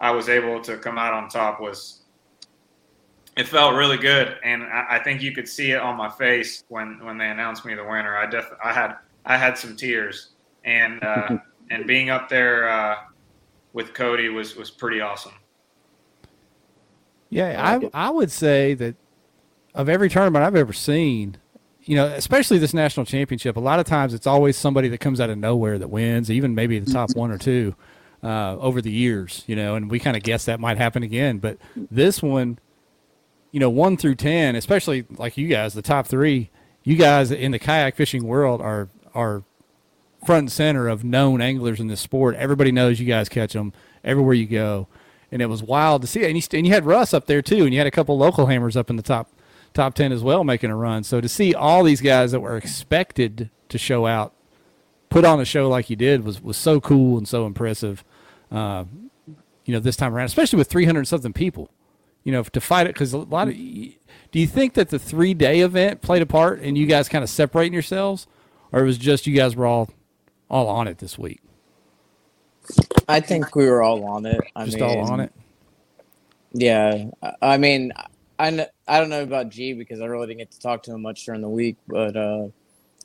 I 0.00 0.10
was 0.10 0.28
able 0.28 0.60
to 0.62 0.76
come 0.78 0.98
out 0.98 1.12
on 1.12 1.28
top 1.28 1.60
was 1.60 2.02
it 3.36 3.48
felt 3.48 3.74
really 3.74 3.98
good, 3.98 4.38
and 4.44 4.62
I, 4.64 4.86
I 4.90 4.98
think 5.00 5.22
you 5.22 5.32
could 5.32 5.48
see 5.48 5.72
it 5.72 5.80
on 5.80 5.96
my 5.96 6.08
face 6.08 6.64
when 6.68 7.04
when 7.04 7.18
they 7.18 7.28
announced 7.28 7.64
me 7.64 7.74
the 7.74 7.84
winner. 7.84 8.16
I 8.16 8.26
def 8.26 8.50
I 8.64 8.72
had 8.72 8.96
I 9.24 9.36
had 9.36 9.58
some 9.58 9.76
tears, 9.76 10.30
and 10.64 11.02
uh, 11.02 11.28
and 11.70 11.86
being 11.86 12.10
up 12.10 12.28
there 12.28 12.68
uh, 12.68 12.96
with 13.72 13.94
Cody 13.94 14.28
was 14.28 14.56
was 14.56 14.70
pretty 14.70 15.00
awesome. 15.00 15.34
Yeah, 17.30 17.62
I 17.62 17.76
like 17.76 17.90
I. 17.94 18.06
I 18.06 18.10
would 18.10 18.30
say 18.30 18.74
that 18.74 18.94
of 19.74 19.88
every 19.88 20.08
tournament 20.08 20.44
I've 20.44 20.56
ever 20.56 20.72
seen, 20.72 21.36
you 21.82 21.96
know, 21.96 22.06
especially 22.06 22.58
this 22.58 22.72
national 22.72 23.06
championship, 23.06 23.56
a 23.56 23.60
lot 23.60 23.78
of 23.78 23.86
times 23.86 24.14
it's 24.14 24.26
always 24.26 24.56
somebody 24.56 24.88
that 24.88 24.98
comes 24.98 25.20
out 25.20 25.30
of 25.30 25.38
nowhere 25.38 25.78
that 25.78 25.88
wins, 25.88 26.30
even 26.30 26.54
maybe 26.54 26.78
the 26.78 26.90
top 26.90 27.14
one 27.14 27.30
or 27.30 27.38
two 27.38 27.74
uh, 28.22 28.56
over 28.58 28.80
the 28.80 28.90
years, 28.90 29.44
you 29.46 29.54
know, 29.54 29.74
and 29.74 29.90
we 29.90 29.98
kind 29.98 30.16
of 30.16 30.22
guess 30.22 30.46
that 30.46 30.60
might 30.60 30.78
happen 30.78 31.02
again. 31.02 31.38
But 31.38 31.58
this 31.76 32.22
one, 32.22 32.58
you 33.52 33.60
know, 33.60 33.70
one 33.70 33.96
through 33.96 34.14
ten, 34.16 34.56
especially 34.56 35.04
like 35.16 35.36
you 35.36 35.48
guys, 35.48 35.74
the 35.74 35.82
top 35.82 36.06
three, 36.06 36.50
you 36.82 36.96
guys 36.96 37.30
in 37.30 37.50
the 37.50 37.58
kayak 37.58 37.96
fishing 37.96 38.24
world 38.24 38.60
are 38.62 38.88
are 39.14 39.42
front 40.26 40.40
and 40.40 40.52
center 40.52 40.88
of 40.88 41.04
known 41.04 41.40
anglers 41.40 41.80
in 41.80 41.86
this 41.86 42.00
sport. 42.00 42.34
Everybody 42.36 42.72
knows 42.72 43.00
you 43.00 43.06
guys 43.06 43.28
catch 43.28 43.52
them 43.52 43.72
everywhere 44.04 44.34
you 44.34 44.46
go, 44.46 44.88
and 45.30 45.40
it 45.40 45.46
was 45.46 45.62
wild 45.62 46.02
to 46.02 46.08
see 46.08 46.22
it. 46.22 46.30
And 46.30 46.36
you, 46.36 46.58
and 46.58 46.66
you 46.66 46.72
had 46.72 46.84
Russ 46.84 47.14
up 47.14 47.26
there 47.26 47.42
too, 47.42 47.64
and 47.64 47.72
you 47.72 47.78
had 47.78 47.86
a 47.86 47.92
couple 47.92 48.18
local 48.18 48.46
hammers 48.46 48.76
up 48.76 48.90
in 48.90 48.96
the 48.96 49.02
top 49.02 49.30
top 49.72 49.94
ten 49.94 50.12
as 50.12 50.22
well, 50.22 50.44
making 50.44 50.70
a 50.70 50.76
run. 50.76 51.04
So 51.04 51.20
to 51.20 51.28
see 51.28 51.54
all 51.54 51.84
these 51.84 52.00
guys 52.00 52.32
that 52.32 52.40
were 52.40 52.56
expected 52.56 53.50
to 53.68 53.78
show 53.78 54.06
out, 54.06 54.32
put 55.10 55.24
on 55.24 55.40
a 55.40 55.44
show 55.44 55.68
like 55.68 55.88
you 55.90 55.96
did 55.96 56.24
was 56.24 56.42
was 56.42 56.56
so 56.56 56.80
cool 56.80 57.18
and 57.18 57.28
so 57.28 57.46
impressive. 57.46 58.04
Uh, 58.50 58.84
you 59.64 59.72
know, 59.72 59.80
this 59.80 59.96
time 59.96 60.14
around, 60.14 60.26
especially 60.26 60.58
with 60.58 60.68
three 60.68 60.84
hundred 60.84 61.06
something 61.06 61.32
people. 61.32 61.70
You 62.24 62.32
know, 62.32 62.42
to 62.42 62.60
fight 62.60 62.88
it 62.88 62.94
because 62.94 63.12
a 63.12 63.18
lot 63.18 63.48
of. 63.48 63.54
Do 63.54 64.40
you 64.40 64.46
think 64.48 64.74
that 64.74 64.88
the 64.88 64.98
three 64.98 65.32
day 65.32 65.60
event 65.60 66.02
played 66.02 66.22
a 66.22 66.26
part 66.26 66.60
in 66.60 66.74
you 66.74 66.86
guys 66.86 67.08
kind 67.08 67.22
of 67.22 67.30
separating 67.30 67.72
yourselves, 67.72 68.26
or 68.72 68.80
it 68.80 68.84
was 68.84 68.98
just 68.98 69.26
you 69.26 69.36
guys 69.36 69.54
were 69.54 69.66
all 69.66 69.90
all 70.48 70.68
on 70.68 70.88
it 70.88 70.98
this 70.98 71.18
week? 71.18 71.40
I 73.08 73.20
think 73.20 73.54
we 73.54 73.66
were 73.68 73.82
all 73.82 74.04
on 74.04 74.26
it. 74.26 74.40
I 74.54 74.64
Just 74.64 74.78
mean, 74.78 74.84
all 74.88 75.10
on 75.12 75.20
it. 75.20 75.32
Yeah, 76.52 77.06
I- 77.42 77.58
mean, 77.58 77.92
I 78.38 78.50
kn- 78.50 78.68
I 78.88 78.98
don't 79.00 79.10
know 79.10 79.22
about 79.22 79.50
G 79.50 79.72
because 79.72 80.00
I 80.00 80.06
really 80.06 80.26
didn't 80.26 80.38
get 80.38 80.50
to 80.52 80.60
talk 80.60 80.82
to 80.84 80.92
him 80.94 81.02
much 81.02 81.24
during 81.24 81.40
the 81.42 81.48
week, 81.48 81.76
but 81.86 82.16
uh, 82.16 82.48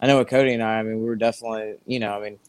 I 0.02 0.08
know 0.08 0.18
with 0.20 0.30
Cody 0.30 0.54
and 0.54 0.64
I, 0.64 0.80
I 0.80 0.84
mean, 0.84 1.00
we 1.00 1.06
were 1.06 1.16
definitely, 1.16 1.76
you 1.86 2.00
know, 2.00 2.14
I 2.14 2.22
mean, 2.22 2.40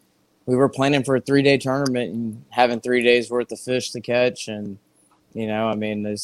we 0.46 0.56
were 0.56 0.68
planning 0.68 1.04
for 1.04 1.16
a 1.16 1.20
three 1.20 1.42
day 1.42 1.58
tournament 1.58 2.12
and 2.14 2.44
having 2.50 2.80
three 2.80 3.02
days 3.02 3.30
worth 3.30 3.52
of 3.52 3.60
fish 3.60 3.90
to 3.90 4.00
catch, 4.00 4.48
and 4.48 4.78
you 5.34 5.46
know, 5.46 5.68
I 5.68 5.74
mean, 5.74 6.06
I 6.06 6.16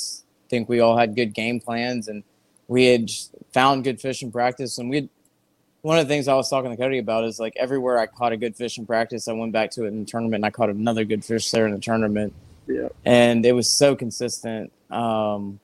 think 0.49 0.69
we 0.69 0.81
all 0.81 0.97
had 0.97 1.15
good 1.17 1.35
game 1.35 1.61
plans 1.61 2.09
and 2.09 2.23
we 2.67 2.87
had 2.87 3.11
found 3.53 3.85
good 3.85 4.01
fish 4.01 4.23
in 4.23 4.31
practice, 4.33 4.79
and 4.79 4.89
we. 4.91 5.09
One 5.89 5.99
of 5.99 6.07
the 6.07 6.13
things 6.13 6.29
I 6.29 6.35
was 6.35 6.51
talking 6.51 6.71
to 6.71 6.77
Cody 6.77 6.99
about 6.99 7.25
is 7.25 7.41
like 7.41 7.55
everywhere 7.57 7.99
I 7.99 8.05
caught 8.05 8.33
a 8.33 8.37
good 8.37 8.55
fish 8.55 8.77
in 8.77 8.85
practice, 8.85 9.27
I 9.27 9.33
went 9.33 9.53
back 9.53 9.71
to 9.71 9.85
it 9.85 9.89
in 9.89 10.01
the 10.01 10.05
tournament 10.05 10.35
and 10.35 10.45
I 10.45 10.51
caught 10.51 10.69
another 10.69 11.07
good 11.07 11.25
fish 11.25 11.51
there 11.51 11.67
in 11.67 11.73
the 11.73 11.81
tournament 11.81 12.35
Yeah. 12.67 12.89
and 13.07 13.47
it 13.47 13.53
was 13.53 13.71
so 13.71 13.97
consistent. 13.97 14.71
Um, 14.91 15.61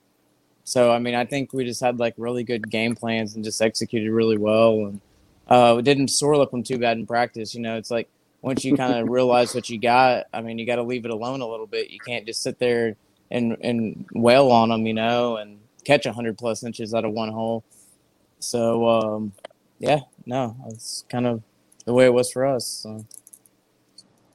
so 0.64 0.90
I 0.90 0.98
mean, 0.98 1.14
I 1.14 1.26
think 1.26 1.52
we 1.52 1.66
just 1.66 1.82
had 1.82 1.98
like 1.98 2.14
really 2.16 2.42
good 2.42 2.70
game 2.70 2.94
plans 2.94 3.34
and 3.34 3.44
just 3.44 3.60
executed 3.60 4.10
really 4.10 4.38
well, 4.38 4.86
and 4.86 5.00
uh, 5.46 5.74
we 5.76 5.82
didn't 5.82 6.08
sore 6.08 6.38
lip 6.38 6.52
them 6.52 6.62
too 6.62 6.78
bad 6.78 6.96
in 6.96 7.06
practice. 7.06 7.54
You 7.54 7.60
know, 7.60 7.76
it's 7.76 7.90
like 7.90 8.08
once 8.40 8.64
you 8.64 8.78
kind 8.78 8.94
of 8.94 9.08
realize 9.10 9.54
what 9.54 9.68
you 9.68 9.78
got, 9.78 10.24
I 10.32 10.40
mean, 10.40 10.58
you 10.58 10.64
got 10.64 10.76
to 10.76 10.84
leave 10.84 11.04
it 11.04 11.10
alone 11.10 11.42
a 11.42 11.46
little 11.46 11.66
bit. 11.66 11.90
You 11.90 11.98
can't 12.00 12.24
just 12.24 12.42
sit 12.42 12.58
there 12.58 12.96
and 13.30 13.58
and 13.60 14.06
wail 14.14 14.50
on 14.50 14.70
them, 14.70 14.86
you 14.86 14.94
know, 14.94 15.36
and 15.36 15.58
catch 15.84 16.06
hundred 16.06 16.38
plus 16.38 16.64
inches 16.64 16.94
out 16.94 17.04
of 17.04 17.12
one 17.12 17.28
hole. 17.30 17.62
So 18.38 18.88
um, 18.88 19.32
yeah, 19.78 20.00
no, 20.26 20.56
it's 20.68 21.04
kind 21.10 21.26
of 21.26 21.42
the 21.86 21.94
way 21.94 22.06
it 22.06 22.14
was 22.14 22.30
for 22.32 22.46
us. 22.46 22.66
So. 22.66 23.04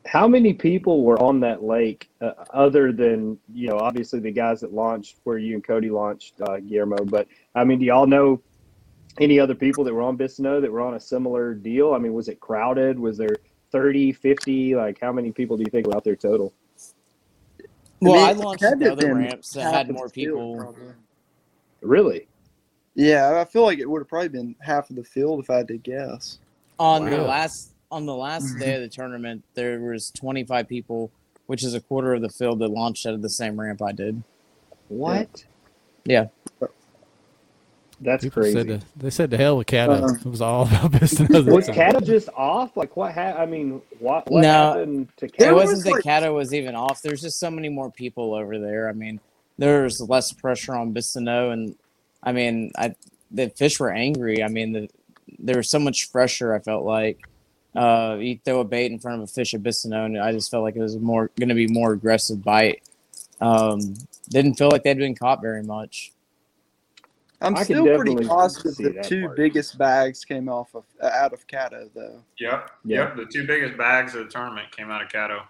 how 0.08 0.28
many 0.28 0.54
people 0.54 1.04
were 1.04 1.22
on 1.22 1.42
that 1.42 1.64
lake 1.64 2.10
uh, 2.22 2.32
other 2.54 2.92
than 2.92 3.38
you 3.54 3.68
know 3.70 3.80
obviously 3.80 4.20
the 4.20 4.32
guys 4.32 4.62
that 4.62 4.74
launched 4.74 5.18
where 5.26 5.38
you 5.40 5.56
and 5.56 5.64
cody 5.64 5.90
launched 5.92 6.36
uh, 6.42 6.60
guillermo 6.60 6.98
but 7.06 7.28
i 7.56 7.64
mean 7.64 7.80
do 7.80 7.86
y'all 7.86 8.08
know 8.08 8.42
any 9.20 9.40
other 9.40 9.56
people 9.56 9.84
that 9.84 9.94
were 9.94 10.02
on 10.04 10.18
Bistineau 10.18 10.62
that 10.62 10.72
were 10.72 10.82
on 10.82 10.96
a 10.96 11.02
similar 11.02 11.54
deal 11.56 11.94
i 11.96 12.00
mean 12.00 12.14
was 12.14 12.30
it 12.30 12.40
crowded 12.42 13.00
was 13.00 13.18
there 13.18 13.38
30 13.72 14.14
50 14.14 14.76
like 14.76 15.00
how 15.02 15.12
many 15.14 15.32
people 15.32 15.58
do 15.58 15.64
you 15.64 15.72
think 15.72 15.88
were 15.88 15.96
out 15.96 16.06
there 16.06 16.18
total 16.18 16.54
Well, 18.02 18.16
mean, 18.16 18.30
I 18.30 18.34
launched 18.34 18.64
had 18.64 18.80
the 18.80 18.92
other 18.94 19.16
ramps 19.16 19.52
that 19.52 19.74
had 19.74 19.92
more 19.92 20.10
people. 20.10 20.58
probably. 20.58 20.94
really 21.82 22.29
Yeah, 22.96 23.40
I 23.40 23.46
feel 23.46 23.64
like 23.64 23.80
it 23.80 23.90
would 23.90 24.00
have 24.00 24.08
probably 24.10 24.30
been 24.30 24.56
half 24.62 24.90
of 24.90 24.96
the 24.96 25.04
field 25.04 25.40
if 25.42 25.50
I 25.50 25.58
had 25.58 25.68
to 25.70 25.78
guess. 25.78 26.40
on 26.80 27.06
the 27.10 27.18
last 27.22 27.72
on 27.92 28.06
the 28.06 28.16
last 28.16 28.46
mm-hmm. 28.48 28.60
day 28.60 28.76
of 28.76 28.82
the 28.82 28.88
tournament 28.88 29.44
there 29.56 29.80
was 29.80 30.12
25 30.12 30.68
people 30.68 31.10
which 31.48 31.64
is 31.64 31.74
a 31.74 31.82
quarter 31.82 32.14
of 32.14 32.22
the 32.22 32.30
field 32.30 32.60
that 32.60 32.68
launched 32.68 33.08
out 33.08 33.16
of 33.16 33.24
the 33.24 33.30
same 33.30 33.60
ramp 33.60 33.82
i 33.82 33.92
did 33.92 34.22
what 34.90 35.44
Yeah. 36.06 36.28
that's 38.02 38.24
People 38.24 38.44
crazy 38.44 38.54
said 38.56 38.68
to, 38.68 38.82
they 38.96 39.10
said 39.10 39.32
to 39.32 39.38
hell 39.38 39.58
with 39.58 39.66
Caddo. 39.68 40.02
Uh-uh. 40.04 40.14
it 40.14 40.26
was 40.26 40.40
all 40.42 40.68
about 40.68 40.92
business. 41.00 41.28
was 41.48 41.68
Caddo 41.68 42.06
just 42.06 42.30
off 42.36 42.78
like 42.78 42.96
what 42.96 43.12
ha- 43.14 43.36
i 43.38 43.46
mean 43.48 43.82
what, 44.00 44.30
what 44.30 44.42
No. 44.42 44.48
happened 44.74 45.08
to 45.18 45.26
it 45.26 45.34
There 45.38 45.52
Caddo? 45.52 45.56
was 45.56 45.64
wasn't 45.72 45.84
that 45.86 45.92
like- 45.92 46.04
Caddo 46.24 46.34
was 46.34 46.54
even 46.54 46.76
off 46.76 47.02
there's 47.02 47.22
just 47.22 47.40
so 47.40 47.50
many 47.50 47.70
more 47.70 47.92
people 47.92 48.36
over 48.36 48.60
there 48.60 48.88
i 48.88 48.94
mean 48.94 49.20
there's 49.58 50.00
less 50.00 50.32
pressure 50.32 50.74
on 50.74 50.94
Bistineau, 50.94 51.52
and 51.52 51.76
I 52.24 52.32
mean, 52.32 52.72
I 52.78 52.96
the 53.32 53.50
fish 53.50 53.80
were 53.80 53.92
angry. 53.92 54.44
I 54.44 54.48
mean, 54.48 54.74
the, 54.74 54.90
there 55.40 55.58
was 55.58 55.70
so 55.70 55.80
much 55.80 56.10
fresher. 56.10 56.54
I 56.54 56.60
felt 56.60 56.84
like 56.86 57.20
uh, 57.76 58.18
you 58.20 58.40
throw 58.44 58.60
a 58.62 58.66
bait 58.66 58.92
in 58.92 59.00
front 59.00 59.22
of 59.22 59.30
a 59.30 59.32
fish 59.32 59.54
at 59.54 59.62
Bistineau, 59.64 60.06
and 60.06 60.18
I 60.20 60.32
just 60.32 60.50
felt 60.52 60.64
like 60.64 60.76
it 60.76 60.82
was 60.82 60.98
more 60.98 61.30
going 61.40 61.50
to 61.50 61.56
be 61.56 61.68
more 61.68 61.94
aggressive 61.94 62.44
bite. 62.44 62.82
Um, 63.40 63.94
didn't 64.30 64.56
feel 64.56 64.70
like 64.70 64.84
they'd 64.84 64.98
been 64.98 65.16
caught 65.16 65.42
very 65.42 65.64
much. 65.64 66.12
I'm 67.42 67.56
I 67.56 67.64
still 67.64 67.86
pretty 67.86 68.16
definitely 68.16 68.28
positive 68.28 68.76
the 68.96 69.02
two 69.02 69.26
part. 69.28 69.38
biggest 69.38 69.78
bags 69.78 70.26
came 70.26 70.50
off 70.50 70.76
of 70.76 70.84
uh, 71.02 71.06
out 71.14 71.32
of 71.32 71.48
Caddo 71.48 71.90
though. 71.96 72.22
Yep. 72.38 72.72
Yeah. 72.84 72.98
Yep. 72.98 73.16
The 73.16 73.26
two 73.28 73.48
biggest 73.48 73.78
bags 73.78 74.14
of 74.16 74.26
the 74.26 74.30
tournament 74.32 74.70
came 74.76 74.92
out 74.92 75.02
of 75.02 75.08
Caddo. 75.08 75.44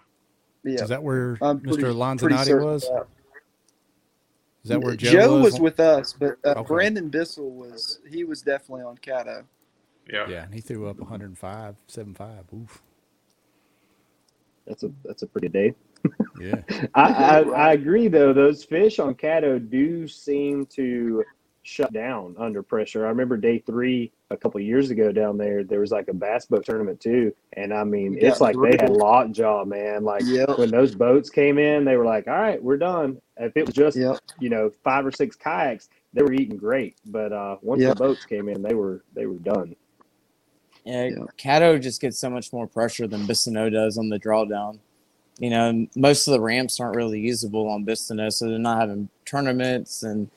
Yeah, 0.62 0.82
Is 0.82 0.88
that 0.90 1.02
where 1.02 1.36
I'm 1.42 1.58
Mr. 1.58 1.62
pretty- 1.64 1.82
pretty 1.82 1.94
Lanzanotti 1.96 2.64
was? 2.64 2.82
that. 2.82 3.06
Is 4.62 4.68
that 4.70 4.80
where 4.80 4.94
Joe, 4.94 5.40
was? 5.40 5.58
with 5.58 5.80
us, 5.80 6.12
but 6.12 6.36
uh, 6.44 6.50
Okay. 6.58 6.68
Brandon 6.68 7.08
Bissell 7.08 7.50
was 7.50 8.00
he 8.10 8.24
was 8.24 8.42
definitely 8.42 8.84
on 8.84 8.96
Caddo. 8.98 9.44
Yep. 10.12 10.28
Yeah, 10.28 10.44
and 10.44 10.52
he 10.54 10.60
threw 10.60 10.88
up 10.88 10.98
105, 10.98 11.76
75. 11.86 12.44
Oof. 12.54 12.82
That's 14.66 14.82
a 14.82 14.90
that's 15.04 15.22
a 15.22 15.26
pretty 15.26 15.48
day. 15.48 15.74
Yeah. 16.40 16.60
I, 16.94 17.12
I, 17.12 17.38
I 17.40 17.72
agree 17.72 18.08
though. 18.08 18.32
Those 18.32 18.64
fish 18.64 18.98
on 18.98 19.14
Caddo 19.14 19.58
do 19.70 20.06
seem 20.06 20.66
to 20.66 21.24
shut 21.62 21.92
down 21.92 22.34
under 22.38 22.62
pressure. 22.62 23.04
I 23.04 23.10
remember 23.10 23.36
day 23.36 23.58
three 23.58 24.10
a 24.30 24.36
couple 24.36 24.60
years 24.60 24.90
ago 24.90 25.12
down 25.12 25.36
there. 25.36 25.62
There 25.62 25.80
was 25.80 25.90
like 25.90 26.08
a 26.08 26.14
bass 26.14 26.46
boat 26.46 26.64
tournament 26.64 27.00
too, 27.00 27.34
and 27.54 27.72
I 27.74 27.84
mean 27.84 28.14
Yeah, 28.14 28.28
it's 28.28 28.40
like 28.40 28.56
they 28.60 28.70
had 28.70 28.78
brutal. 28.88 28.96
lockjaw, 28.96 29.64
man. 29.66 30.02
Like 30.04 30.22
Yep. 30.24 30.58
when 30.58 30.70
those 30.70 30.94
boats 30.94 31.28
came 31.28 31.58
in, 31.58 31.84
they 31.84 31.96
were 31.96 32.04
like, 32.06 32.28
"All 32.28 32.34
right, 32.38 32.62
we're 32.62 32.78
done." 32.78 33.20
If 33.36 33.56
it 33.56 33.66
was 33.66 33.74
just 33.74 33.96
Yep. 33.96 34.18
you 34.38 34.48
know 34.48 34.70
five 34.82 35.04
or 35.04 35.12
six 35.12 35.36
kayaks, 35.36 35.88
they 36.14 36.22
were 36.22 36.32
eating 36.32 36.56
great. 36.56 36.96
But 37.06 37.32
uh, 37.32 37.56
once 37.62 37.82
Yep. 37.82 37.96
the 37.96 38.04
boats 38.04 38.24
came 38.24 38.48
in, 38.48 38.62
they 38.62 38.74
were 38.74 39.02
they 39.14 39.26
were 39.26 39.38
done. 39.38 39.76
Yeah, 40.84 41.04
Yeah. 41.08 41.24
Caddo 41.38 41.80
just 41.80 42.00
gets 42.00 42.18
so 42.18 42.30
much 42.30 42.52
more 42.54 42.66
pressure 42.66 43.06
than 43.06 43.26
Bistineau 43.26 43.70
does 43.70 43.98
on 43.98 44.08
the 44.08 44.18
drawdown. 44.18 44.78
You 45.38 45.50
know, 45.50 45.86
most 45.94 46.26
of 46.26 46.32
the 46.32 46.40
ramps 46.40 46.80
aren't 46.80 46.96
really 46.96 47.20
usable 47.20 47.68
on 47.68 47.84
Bistineau, 47.84 48.32
so 48.32 48.48
they're 48.48 48.58
not 48.58 48.80
having 48.80 49.08
tournaments 49.26 50.02
and, 50.02 50.30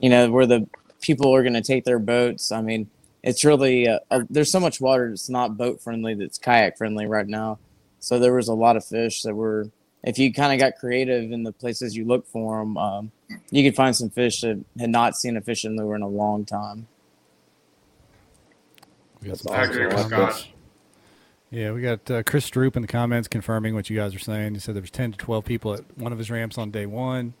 you 0.00 0.08
know, 0.08 0.30
where 0.30 0.46
the 0.46 0.66
people 1.00 1.34
are 1.34 1.42
going 1.42 1.54
to 1.54 1.62
take 1.62 1.84
their 1.84 1.98
boats. 1.98 2.52
I 2.52 2.62
mean, 2.62 2.88
it's 3.22 3.44
really, 3.44 3.88
uh, 3.88 3.98
uh, 4.10 4.22
there's 4.30 4.50
so 4.50 4.60
much 4.60 4.80
water 4.80 5.10
that's 5.10 5.28
not 5.28 5.56
boat 5.56 5.80
friendly, 5.80 6.14
that's 6.14 6.38
kayak 6.38 6.78
friendly 6.78 7.06
right 7.06 7.26
now. 7.26 7.58
So 8.00 8.18
there 8.18 8.34
was 8.34 8.48
a 8.48 8.54
lot 8.54 8.76
of 8.76 8.84
fish 8.84 9.22
that 9.22 9.34
were, 9.34 9.68
if 10.02 10.18
you 10.18 10.32
kind 10.32 10.52
of 10.52 10.58
got 10.58 10.78
creative 10.78 11.30
in 11.30 11.42
the 11.42 11.52
places 11.52 11.96
you 11.96 12.06
look 12.06 12.26
for 12.26 12.60
them, 12.60 12.78
um, 12.78 13.12
you 13.50 13.62
could 13.62 13.76
find 13.76 13.94
some 13.94 14.08
fish 14.08 14.40
that 14.40 14.62
had 14.78 14.90
not 14.90 15.16
seen 15.16 15.36
a 15.36 15.40
fishing 15.40 15.76
lure 15.76 15.94
in 15.94 16.02
a 16.02 16.08
long 16.08 16.44
time. 16.44 16.86
We 19.20 19.28
got 19.28 19.38
some 19.38 19.52
I 19.52 19.64
agree 19.64 19.86
with. 19.86 20.06
Scott. 20.06 20.48
Yeah, 21.50 21.72
we 21.72 21.82
got 21.82 22.10
uh, 22.10 22.22
Chris 22.22 22.48
Stroop 22.48 22.76
in 22.76 22.82
the 22.82 22.88
comments 22.88 23.28
confirming 23.28 23.74
what 23.74 23.90
you 23.90 23.96
guys 23.96 24.14
are 24.14 24.20
saying. 24.20 24.54
He 24.54 24.60
said 24.60 24.74
there 24.76 24.80
was 24.80 24.90
10 24.90 25.12
to 25.12 25.18
12 25.18 25.44
people 25.44 25.74
at 25.74 25.98
one 25.98 26.12
of 26.12 26.18
his 26.18 26.30
ramps 26.30 26.56
on 26.56 26.70
day 26.70 26.86
one, 26.86 27.34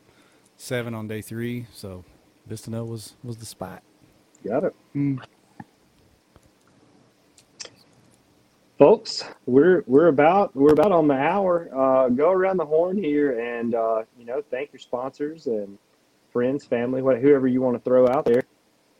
seven 0.56 0.94
on 0.94 1.06
day 1.06 1.22
three. 1.22 1.66
So 1.72 2.04
Bistineau 2.50 2.86
was 2.86 3.14
was 3.24 3.38
the 3.38 3.46
spot. 3.46 3.82
Got 4.46 4.64
it. 4.64 4.74
Mm. 4.96 5.22
folks 8.78 9.24
we're 9.46 9.84
we're 9.86 10.08
about 10.08 10.56
we're 10.56 10.72
about 10.72 10.90
on 10.90 11.06
the 11.06 11.14
hour 11.14 11.68
uh, 11.76 12.08
go 12.08 12.30
around 12.30 12.56
the 12.56 12.64
horn 12.64 12.96
here 12.96 13.38
and 13.38 13.74
uh, 13.74 14.02
you 14.18 14.24
know 14.24 14.42
thank 14.50 14.72
your 14.72 14.80
sponsors 14.80 15.46
and 15.46 15.78
friends 16.32 16.64
family 16.64 17.02
what, 17.02 17.20
whoever 17.20 17.46
you 17.46 17.60
want 17.60 17.76
to 17.76 17.82
throw 17.84 18.08
out 18.08 18.24
there 18.24 18.42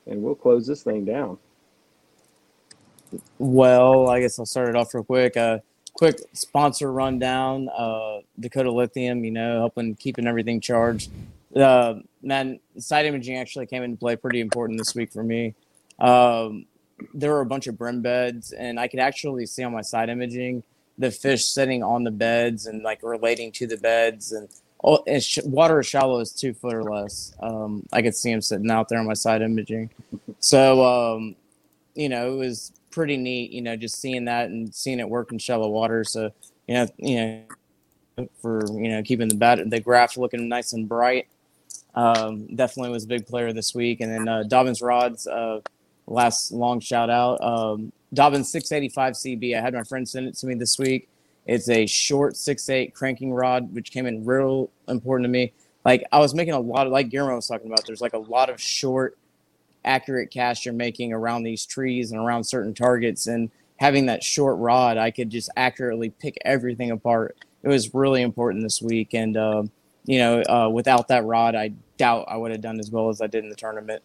and 0.07 0.23
we'll 0.23 0.35
close 0.35 0.67
this 0.67 0.83
thing 0.83 1.05
down 1.05 1.39
Well, 3.39 4.09
I 4.09 4.21
guess 4.21 4.39
I'll 4.39 4.47
start 4.47 4.69
it 4.69 4.77
off 4.77 4.95
real 4.95 5.05
quick. 5.05 5.37
Uh, 5.37 5.59
quick 5.95 6.19
sponsor 6.33 6.93
rundown. 6.93 7.69
Uh, 7.77 8.19
Dakota 8.39 8.71
Lithium, 8.73 9.25
you 9.25 9.31
know, 9.33 9.59
helping 9.59 9.95
keeping 9.97 10.27
everything 10.27 10.61
charged. 10.61 11.11
Uh, 11.57 11.95
man, 12.23 12.61
side 12.79 13.07
imaging 13.07 13.37
actually 13.37 13.67
came 13.67 13.83
into 13.83 13.97
play 13.97 14.17
pretty 14.17 14.41
important 14.41 14.79
this 14.79 14.95
week 14.95 15.13
for 15.13 15.23
me. 15.23 15.55
Um, 15.99 16.67
there 17.15 17.31
were 17.31 17.41
a 17.41 17.47
bunch 17.47 17.67
of 17.67 17.79
brim 17.79 18.03
beds, 18.03 18.53
and 18.53 18.79
I 18.79 18.89
could 18.89 19.01
actually 19.01 19.47
see 19.47 19.63
on 19.63 19.73
my 19.73 19.81
side 19.81 20.09
imaging 20.09 20.63
the 20.99 21.11
fish 21.11 21.47
sitting 21.47 21.83
on 21.83 22.05
the 22.05 22.11
beds 22.11 22.67
and 22.67 22.83
like 22.83 23.01
relating 23.03 23.53
to 23.53 23.67
the 23.67 23.77
beds 23.77 24.33
and. 24.33 24.49
Oh, 24.83 25.03
it's 25.07 25.27
sh- 25.27 25.45
water 25.45 25.81
as 25.81 25.87
shallow 25.87 26.21
as 26.21 26.33
two 26.33 26.55
foot 26.55 26.73
or 26.73 26.83
less. 26.83 27.35
Um, 27.41 27.87
I 27.93 28.01
could 28.01 28.15
see 28.15 28.31
him 28.31 28.41
sitting 28.41 28.71
out 28.71 28.89
there 28.89 28.99
on 28.99 29.07
my 29.07 29.13
side 29.13 29.43
imaging. 29.43 29.91
So, 30.39 30.83
um, 30.83 31.37
you 31.95 32.09
know, 32.09 32.33
it 32.33 32.37
was 32.37 32.73
pretty 32.91 33.19
neat, 33.19 33.51
you 33.51 33.61
know, 33.61 33.77
just 33.77 34.01
seeing 34.01 34.25
that 34.25 34.49
and 34.49 34.75
seeing 34.75 34.99
it 34.99 35.07
work 35.07 35.33
in 35.33 35.39
shallow 35.39 35.69
water. 35.69 36.03
So, 36.03 36.31
you 36.67 36.75
know, 36.75 36.89
you 36.97 37.17
know, 37.17 37.43
for 38.41 38.65
you 38.73 38.89
know 38.89 39.03
keeping 39.03 39.29
the 39.29 39.35
bat 39.35 39.59
the 39.69 39.81
graph 39.81 40.17
looking 40.17 40.49
nice 40.49 40.73
and 40.73 40.89
bright. 40.89 41.27
Um, 41.95 42.55
definitely 42.55 42.91
was 42.91 43.05
a 43.05 43.09
big 43.09 43.27
player 43.27 43.53
this 43.53 43.75
week. 43.75 44.01
And 44.01 44.13
then 44.13 44.29
uh, 44.29 44.45
Dobyns 44.47 44.83
rods, 44.83 45.27
uh, 45.27 45.61
last 46.07 46.53
long 46.53 46.81
shout 46.81 47.11
out. 47.11 47.43
Um, 47.43 47.93
Dobyns 48.15 48.47
685 48.47 49.15
CB. 49.15 49.57
I 49.57 49.61
had 49.61 49.75
my 49.75 49.83
friend 49.83 50.09
send 50.09 50.27
it 50.27 50.37
to 50.37 50.47
me 50.47 50.55
this 50.55 50.79
week. 50.79 51.09
It's 51.47 51.69
a 51.69 51.87
short 51.87 52.37
six 52.37 52.69
eight 52.69 52.95
cranking 52.95 53.33
rod, 53.33 53.75
which 53.75 53.91
came 53.91 54.07
in 54.07 54.25
real 54.25 54.71
important 54.89 55.25
to 55.25 55.31
me. 55.31 55.53
Like 55.85 56.05
I 56.13 56.19
was 56.19 56.35
making 56.35 56.55
a 56.55 56.61
lot 56.61 56.87
of 56.87 56.93
like 56.93 57.09
Guillermo 57.09 57.37
was 57.37 57.49
talking 57.49 57.67
about. 57.67 57.87
There's 57.87 58.01
like 58.03 58.13
a 58.13 58.19
lot 58.19 58.51
of 58.51 58.61
short 58.61 59.17
accurate 59.85 60.31
cast 60.31 60.65
you're 60.65 60.75
making 60.75 61.13
around 61.13 61.43
these 61.43 61.65
trees 61.65 62.13
and 62.13 62.21
around 62.21 62.45
certain 62.45 62.75
targets 62.75 63.27
and 63.27 63.51
having 63.79 64.07
that 64.07 64.23
short 64.23 64.59
rod 64.59 64.99
i 64.99 65.11
could 65.11 65.31
just 65.31 65.49
accurately 65.57 66.11
pick 66.11 66.37
everything 66.45 66.91
apart 66.91 67.37
it 67.63 67.69
was 67.69 67.95
really 67.95 68.23
important 68.23 68.63
this 68.63 68.83
week 68.83 69.15
and 69.15 69.37
um, 69.37 69.71
you 70.05 70.19
know 70.19 70.43
uh, 70.43 70.69
without 70.69 71.09
that 71.09 71.25
rod 71.25 71.55
i 71.55 71.69
doubt 71.97 72.25
i 72.29 72.37
would 72.37 72.51
have 72.51 72.61
done 72.61 72.79
as 72.79 72.91
well 72.91 73.09
as 73.09 73.21
i 73.21 73.27
did 73.27 73.45
in 73.45 73.51
the 73.51 73.57
tournament. 73.57 74.03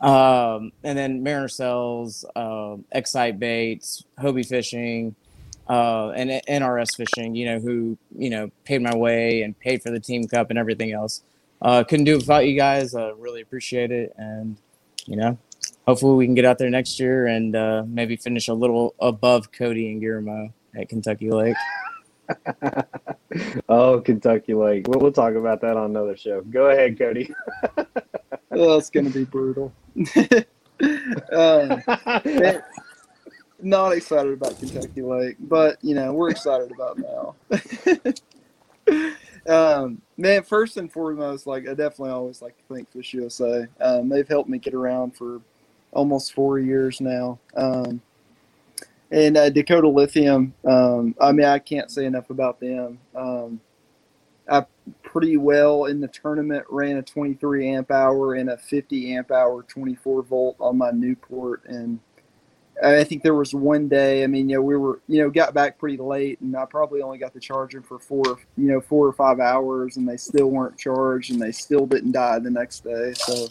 Um, 0.00 0.72
and 0.82 0.98
then 0.98 1.22
Mariner 1.22 1.48
Sales 1.48 2.26
uh, 2.36 2.76
Xcite 2.94 3.38
Baits 3.38 4.04
hobie 4.18 4.46
fishing 4.46 5.14
uh, 5.68 6.10
and 6.10 6.30
nrs 6.30 6.94
fishing 6.94 7.34
you 7.34 7.46
know 7.46 7.58
who 7.58 7.96
you 8.14 8.28
know 8.28 8.50
paid 8.64 8.82
my 8.82 8.94
way 8.94 9.42
and 9.42 9.58
paid 9.58 9.82
for 9.82 9.90
the 9.90 10.00
team 10.00 10.26
cup 10.26 10.50
and 10.50 10.58
everything 10.58 10.92
else. 10.92 11.22
Uh, 11.62 11.82
couldn't 11.82 12.04
do 12.04 12.14
it 12.14 12.18
without 12.18 12.46
you 12.46 12.56
guys. 12.56 12.94
Uh, 12.94 13.14
really 13.14 13.40
appreciate 13.40 13.90
it. 13.90 14.12
And 14.18 14.58
you 15.06 15.16
know, 15.16 15.38
hopefully 15.86 16.16
we 16.16 16.26
can 16.26 16.34
get 16.34 16.44
out 16.44 16.58
there 16.58 16.70
next 16.70 17.00
year 17.00 17.26
and 17.26 17.56
uh, 17.56 17.84
maybe 17.86 18.16
finish 18.16 18.48
a 18.48 18.54
little 18.54 18.94
above 19.00 19.52
Cody 19.52 19.90
and 19.90 20.00
Guillermo 20.00 20.52
at 20.76 20.88
Kentucky 20.88 21.30
Lake. 21.30 21.56
oh 23.68 24.00
kentucky 24.00 24.54
lake 24.54 24.86
we'll, 24.88 25.00
we'll 25.00 25.12
talk 25.12 25.34
about 25.34 25.60
that 25.60 25.76
on 25.76 25.90
another 25.90 26.16
show 26.16 26.40
go 26.42 26.70
ahead 26.70 26.98
cody 26.98 27.32
Oh, 28.56 28.78
it's 28.78 28.90
gonna 28.90 29.10
be 29.10 29.24
brutal. 29.24 29.72
um, 31.32 31.82
not 33.60 33.92
excited 33.92 34.32
about 34.32 34.58
Kentucky 34.58 35.02
Lake, 35.02 35.36
but 35.40 35.78
you 35.82 35.94
know 35.94 36.12
we're 36.12 36.30
excited 36.30 36.70
about 36.70 36.98
now. 36.98 37.34
um, 39.48 40.00
man, 40.16 40.42
first 40.44 40.76
and 40.76 40.92
foremost, 40.92 41.46
like 41.46 41.68
I 41.68 41.74
definitely 41.74 42.10
always 42.10 42.42
like 42.42 42.56
to 42.58 42.74
thank 42.74 42.90
Fish 42.92 43.14
USA. 43.14 43.66
Um, 43.80 44.08
they've 44.08 44.28
helped 44.28 44.48
me 44.48 44.58
get 44.58 44.74
around 44.74 45.16
for 45.16 45.40
almost 45.92 46.32
four 46.32 46.60
years 46.60 47.00
now. 47.00 47.38
Um, 47.56 48.00
and 49.10 49.36
uh, 49.36 49.50
Dakota 49.50 49.88
Lithium, 49.88 50.54
um, 50.64 51.14
I 51.20 51.32
mean, 51.32 51.46
I 51.46 51.58
can't 51.58 51.90
say 51.90 52.04
enough 52.04 52.30
about 52.30 52.60
them. 52.60 52.98
Um, 53.14 53.60
I 54.48 54.64
pretty 55.02 55.36
well 55.36 55.86
in 55.86 56.00
the 56.00 56.08
tournament 56.08 56.64
ran 56.68 56.96
a 56.96 57.02
23 57.02 57.68
amp 57.70 57.90
hour 57.90 58.34
and 58.34 58.50
a 58.50 58.56
50 58.56 59.14
amp 59.14 59.30
hour 59.30 59.62
24 59.62 60.22
volt 60.22 60.56
on 60.60 60.76
my 60.76 60.90
Newport, 60.90 61.62
and 61.66 61.98
I 62.82 63.04
think 63.04 63.22
there 63.22 63.34
was 63.34 63.54
one 63.54 63.88
day. 63.88 64.24
I 64.24 64.26
mean, 64.26 64.48
you 64.48 64.56
know, 64.56 64.62
we 64.62 64.76
were 64.76 65.00
you 65.08 65.22
know 65.22 65.30
got 65.30 65.54
back 65.54 65.78
pretty 65.78 65.96
late, 65.96 66.40
and 66.40 66.56
I 66.56 66.64
probably 66.64 67.02
only 67.02 67.18
got 67.18 67.32
the 67.32 67.40
charger 67.40 67.82
for 67.82 67.98
four 67.98 68.24
you 68.56 68.66
know 68.68 68.80
four 68.80 69.06
or 69.06 69.12
five 69.12 69.40
hours, 69.40 69.96
and 69.96 70.08
they 70.08 70.16
still 70.16 70.50
weren't 70.50 70.78
charged, 70.78 71.30
and 71.30 71.40
they 71.40 71.52
still 71.52 71.86
didn't 71.86 72.12
die 72.12 72.38
the 72.38 72.50
next 72.50 72.84
day. 72.84 73.14
So, 73.14 73.46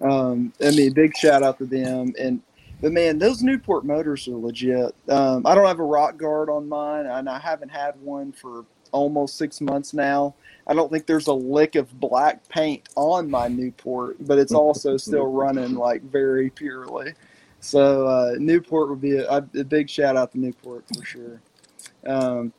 um, 0.00 0.52
I 0.64 0.70
mean, 0.70 0.92
big 0.92 1.16
shout 1.16 1.42
out 1.42 1.58
to 1.58 1.66
them 1.66 2.14
and. 2.18 2.42
But 2.80 2.92
man, 2.92 3.18
those 3.18 3.42
Newport 3.42 3.84
motors 3.84 4.26
are 4.28 4.36
legit. 4.36 4.94
Um, 5.08 5.46
I 5.46 5.54
don't 5.54 5.66
have 5.66 5.80
a 5.80 5.84
rock 5.84 6.16
guard 6.16 6.48
on 6.48 6.68
mine, 6.68 7.06
and 7.06 7.28
I 7.28 7.38
haven't 7.38 7.68
had 7.68 8.00
one 8.00 8.32
for 8.32 8.64
almost 8.92 9.36
six 9.36 9.60
months 9.60 9.92
now. 9.92 10.34
I 10.66 10.74
don't 10.74 10.90
think 10.90 11.06
there's 11.06 11.26
a 11.26 11.32
lick 11.32 11.74
of 11.74 11.98
black 12.00 12.46
paint 12.48 12.88
on 12.96 13.30
my 13.30 13.48
Newport, 13.48 14.16
but 14.20 14.38
it's 14.38 14.52
also 14.52 14.96
still 14.96 15.26
running 15.26 15.74
like 15.74 16.02
very 16.02 16.50
purely. 16.50 17.14
So 17.60 18.06
uh, 18.06 18.34
Newport 18.38 18.88
would 18.88 19.00
be 19.00 19.18
a, 19.18 19.36
a 19.36 19.64
big 19.64 19.90
shout 19.90 20.16
out 20.16 20.32
to 20.32 20.38
Newport 20.38 20.84
for 20.94 21.04
sure. 21.04 21.40
Um, 22.06 22.52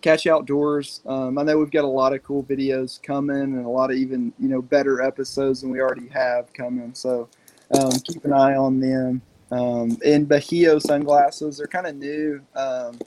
Catch 0.00 0.26
Outdoors. 0.26 1.00
Um, 1.06 1.38
I 1.38 1.42
know 1.42 1.58
we've 1.58 1.70
got 1.70 1.84
a 1.84 1.88
lot 1.88 2.12
of 2.12 2.22
cool 2.22 2.44
videos 2.44 3.02
coming 3.02 3.36
and 3.36 3.64
a 3.64 3.68
lot 3.68 3.90
of 3.90 3.96
even 3.96 4.32
you 4.38 4.48
know 4.48 4.60
better 4.62 5.02
episodes 5.02 5.60
than 5.60 5.70
we 5.70 5.80
already 5.80 6.08
have 6.08 6.52
coming. 6.52 6.94
So 6.94 7.28
um, 7.78 7.92
keep 8.04 8.24
an 8.24 8.32
eye 8.32 8.56
on 8.56 8.80
them. 8.80 9.22
Um, 9.50 9.98
and 10.04 10.28
Bajío 10.28 10.80
sunglasses, 10.80 11.58
they're 11.58 11.66
kind 11.66 11.86
of 11.86 11.96
new, 11.96 12.40
um, 12.54 12.98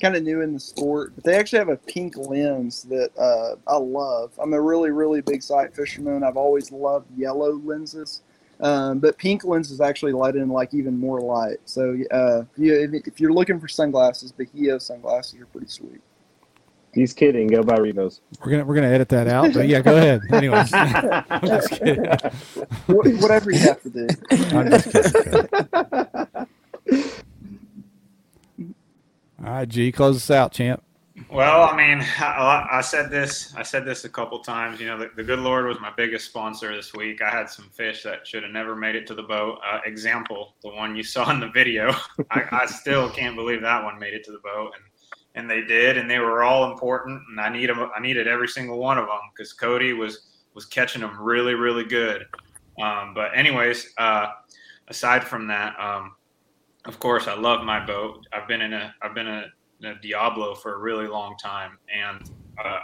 kind 0.00 0.16
of 0.16 0.22
new 0.22 0.40
in 0.40 0.52
the 0.52 0.60
sport, 0.60 1.12
but 1.14 1.24
they 1.24 1.36
actually 1.36 1.60
have 1.60 1.68
a 1.68 1.76
pink 1.76 2.16
lens 2.16 2.82
that 2.84 3.16
uh, 3.16 3.56
I 3.66 3.76
love. 3.76 4.32
I'm 4.42 4.52
a 4.52 4.60
really, 4.60 4.90
really 4.90 5.20
big 5.20 5.42
sight 5.42 5.74
fisherman. 5.74 6.24
I've 6.24 6.36
always 6.36 6.72
loved 6.72 7.06
yellow 7.16 7.52
lenses, 7.64 8.22
um, 8.60 8.98
but 8.98 9.16
pink 9.18 9.44
lenses 9.44 9.80
actually 9.80 10.12
let 10.12 10.34
in 10.34 10.48
like 10.48 10.74
even 10.74 10.98
more 10.98 11.20
light. 11.20 11.58
So 11.66 11.96
uh, 12.10 12.44
you, 12.56 13.02
if 13.04 13.20
you're 13.20 13.32
looking 13.32 13.60
for 13.60 13.68
sunglasses, 13.68 14.32
Bajío 14.32 14.80
sunglasses 14.80 15.40
are 15.40 15.46
pretty 15.46 15.68
sweet. 15.68 16.00
He's 16.94 17.14
kidding. 17.14 17.46
Go 17.46 17.62
buy 17.62 17.76
Revos. 17.76 18.20
We're 18.44 18.50
gonna 18.50 18.64
we're 18.64 18.74
gonna 18.74 18.88
edit 18.88 19.08
that 19.10 19.26
out, 19.26 19.54
but 19.54 19.66
yeah, 19.66 19.80
go 19.80 19.96
ahead. 19.96 20.20
Anyways, 20.32 20.70
I'm 20.74 21.46
just 21.46 21.70
kidding. 21.70 22.04
Whatever 22.86 23.50
you 23.50 23.58
have 23.60 23.82
to 23.82 23.90
do. 23.90 24.06
I'm 24.30 24.70
just 24.70 24.92
kidding. 24.92 25.48
All 29.44 29.52
right, 29.52 29.68
G, 29.68 29.90
close 29.90 30.16
us 30.16 30.30
out, 30.30 30.52
champ. 30.52 30.82
Well, 31.30 31.62
I 31.62 31.76
mean, 31.76 32.06
I, 32.18 32.68
I 32.72 32.80
said 32.80 33.10
this. 33.10 33.54
I 33.56 33.62
said 33.62 33.84
this 33.84 34.04
a 34.04 34.08
couple 34.08 34.38
times. 34.40 34.80
You 34.80 34.86
know, 34.86 34.98
the, 34.98 35.10
the 35.16 35.22
good 35.22 35.38
Lord 35.38 35.66
was 35.66 35.80
my 35.80 35.90
biggest 35.96 36.26
sponsor 36.26 36.74
this 36.74 36.92
week. 36.92 37.22
I 37.22 37.30
had 37.30 37.48
some 37.48 37.70
fish 37.70 38.02
that 38.02 38.26
should 38.26 38.42
have 38.42 38.52
never 38.52 38.76
made 38.76 38.96
it 38.96 39.06
to 39.08 39.14
the 39.14 39.22
boat. 39.22 39.58
Uh, 39.66 39.80
example, 39.86 40.54
the 40.62 40.68
one 40.68 40.94
you 40.94 41.02
saw 41.02 41.30
in 41.30 41.40
the 41.40 41.48
video. 41.48 41.90
I, 42.30 42.44
I 42.52 42.66
still 42.66 43.10
can't 43.10 43.34
believe 43.34 43.62
that 43.62 43.82
one 43.82 43.98
made 43.98 44.14
it 44.14 44.24
to 44.24 44.32
the 44.32 44.40
boat, 44.44 44.72
and 44.76 44.84
and 45.34 45.48
they 45.48 45.62
did, 45.62 45.96
and 45.96 46.10
they 46.10 46.18
were 46.18 46.42
all 46.42 46.70
important. 46.70 47.20
And 47.30 47.40
I 47.40 47.48
need 47.48 47.68
them. 47.68 47.90
I 47.96 48.00
needed 48.00 48.26
every 48.26 48.48
single 48.48 48.78
one 48.78 48.98
of 48.98 49.06
them 49.06 49.20
because 49.34 49.52
Cody 49.52 49.92
was 49.92 50.28
was 50.54 50.64
catching 50.66 51.00
them 51.00 51.20
really, 51.20 51.54
really 51.54 51.84
good. 51.84 52.26
Um, 52.80 53.14
but 53.14 53.36
anyways, 53.36 53.92
uh, 53.98 54.26
aside 54.88 55.24
from 55.24 55.46
that, 55.48 55.78
um, 55.80 56.14
of 56.84 56.98
course, 56.98 57.28
I 57.28 57.34
love 57.34 57.64
my 57.64 57.84
boat. 57.84 58.26
I've 58.32 58.48
been 58.48 58.60
in 58.60 58.72
a 58.72 58.94
I've 59.02 59.14
been 59.14 59.28
a, 59.28 59.46
a 59.84 59.94
Diablo 60.02 60.54
for 60.54 60.74
a 60.74 60.78
really 60.78 61.06
long 61.06 61.36
time, 61.36 61.78
and 61.94 62.30
uh, 62.62 62.80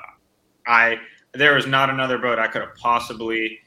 I 0.67 0.97
there 1.35 1.57
is 1.57 1.67
not 1.67 1.91
another 1.91 2.19
boat 2.19 2.39
I 2.39 2.49
could 2.49 2.63
have 2.63 2.75
possibly 2.77 3.59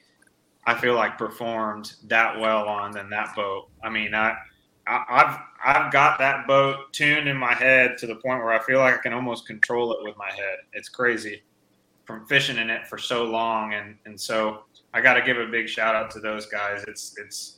I 0.65 0.75
feel 0.79 0.95
like 0.95 1.17
performed 1.17 1.93
that 2.05 2.39
well 2.39 2.67
on 2.67 2.91
than 2.91 3.09
that 3.09 3.35
boat. 3.35 3.69
I 3.83 3.89
mean, 3.89 4.13
I, 4.13 4.35
I 4.87 5.03
I've 5.09 5.39
I've 5.63 5.91
got 5.91 6.19
that 6.19 6.47
boat 6.47 6.91
tuned 6.93 7.27
in 7.27 7.37
my 7.37 7.53
head 7.53 7.97
to 7.99 8.07
the 8.07 8.15
point 8.15 8.43
where 8.43 8.51
I 8.51 8.59
feel 8.63 8.79
like 8.79 8.95
I 8.95 8.97
can 8.97 9.13
almost 9.13 9.45
control 9.45 9.93
it 9.93 9.99
with 10.03 10.17
my 10.17 10.31
head. 10.31 10.57
It's 10.73 10.89
crazy 10.89 11.43
from 12.05 12.25
fishing 12.25 12.57
in 12.57 12.69
it 12.69 12.87
for 12.87 12.97
so 12.97 13.23
long, 13.23 13.73
and 13.73 13.97
and 14.05 14.19
so 14.19 14.63
I 14.93 15.01
got 15.01 15.13
to 15.15 15.21
give 15.21 15.37
a 15.37 15.45
big 15.47 15.69
shout 15.69 15.95
out 15.95 16.11
to 16.11 16.19
those 16.19 16.45
guys. 16.45 16.83
It's 16.87 17.15
it's 17.17 17.57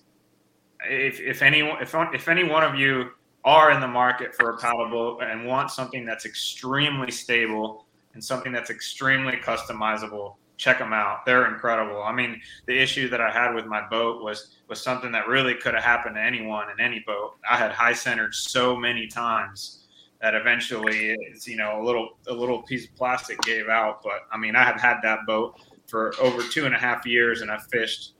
if 0.89 1.19
if 1.19 1.41
anyone 1.41 1.81
if 1.81 1.95
if 2.13 2.27
any 2.27 2.43
one 2.43 2.63
of 2.63 2.75
you 2.75 3.11
are 3.45 3.71
in 3.71 3.81
the 3.81 3.87
market 3.87 4.33
for 4.35 4.51
a 4.51 4.57
paddle 4.57 4.89
boat 4.89 5.21
and 5.21 5.45
want 5.45 5.69
something 5.69 6.05
that's 6.05 6.25
extremely 6.25 7.11
stable 7.11 7.85
and 8.13 8.23
something 8.23 8.51
that's 8.51 8.69
extremely 8.69 9.33
customizable, 9.37 10.35
check 10.57 10.79
them 10.79 10.93
out. 10.93 11.25
They're 11.25 11.51
incredible. 11.53 12.01
I 12.03 12.13
mean, 12.13 12.41
the 12.67 12.77
issue 12.79 13.09
that 13.09 13.21
I 13.21 13.31
had 13.31 13.53
with 13.53 13.65
my 13.65 13.87
boat 13.87 14.23
was 14.23 14.57
was 14.67 14.81
something 14.81 15.11
that 15.11 15.27
really 15.27 15.55
could 15.55 15.73
have 15.73 15.83
happened 15.83 16.15
to 16.15 16.21
anyone 16.21 16.69
in 16.69 16.79
any 16.79 17.03
boat. 17.05 17.35
I 17.49 17.57
had 17.57 17.71
high 17.71 17.93
centered 17.93 18.33
so 18.33 18.75
many 18.75 19.07
times 19.07 19.85
that 20.21 20.35
eventually, 20.35 21.15
it's, 21.19 21.47
you 21.47 21.57
know, 21.57 21.81
a 21.81 21.83
little 21.83 22.17
a 22.27 22.33
little 22.33 22.61
piece 22.63 22.87
of 22.87 22.95
plastic 22.95 23.41
gave 23.41 23.67
out. 23.67 24.01
But 24.03 24.21
I 24.31 24.37
mean, 24.37 24.55
I 24.55 24.63
have 24.63 24.79
had 24.79 24.97
that 25.03 25.19
boat 25.27 25.59
for 25.87 26.13
over 26.19 26.41
two 26.43 26.65
and 26.65 26.73
a 26.73 26.79
half 26.79 27.05
years, 27.05 27.41
and 27.41 27.51
I've 27.51 27.67
fished 27.67 28.13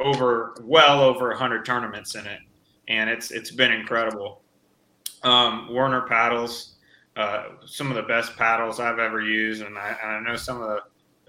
over 0.00 0.54
well 0.62 1.02
over 1.02 1.26
a 1.26 1.34
100 1.34 1.64
tournaments 1.64 2.14
in 2.14 2.26
it 2.26 2.40
and 2.88 3.08
it's 3.10 3.30
it's 3.30 3.50
been 3.50 3.70
incredible 3.70 4.42
um, 5.22 5.72
werner 5.72 6.02
paddles 6.02 6.76
uh, 7.16 7.44
some 7.66 7.90
of 7.90 7.96
the 7.96 8.02
best 8.02 8.36
paddles 8.36 8.80
i've 8.80 8.98
ever 8.98 9.20
used 9.20 9.62
and 9.62 9.78
I, 9.78 9.96
and 10.02 10.12
I 10.12 10.30
know 10.30 10.36
some 10.36 10.60
of 10.60 10.68
the 10.68 10.80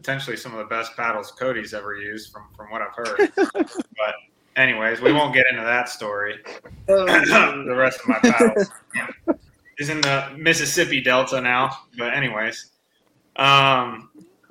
potentially 0.01 0.35
some 0.35 0.51
of 0.51 0.57
the 0.57 0.65
best 0.65 0.95
paddles 0.97 1.31
cody's 1.31 1.75
ever 1.75 1.95
used 1.95 2.31
from 2.31 2.47
from 2.55 2.71
what 2.71 2.81
i've 2.81 2.95
heard. 2.95 3.31
But 3.97 4.15
anyways 4.55 4.99
we 4.99 5.13
won't 5.13 5.33
get 5.33 5.45
into 5.49 5.61
that 5.61 5.89
story. 5.89 6.39
The 6.87 7.75
rest 7.75 7.99
of 8.01 8.07
my 8.07 8.19
paddles 8.19 8.69
is 9.77 9.89
in 9.89 10.01
the 10.01 10.31
mississippi 10.37 11.01
delta 11.01 11.39
now 11.39 11.77
but 11.97 12.13
anyways. 12.13 12.71
Um, 13.35 14.09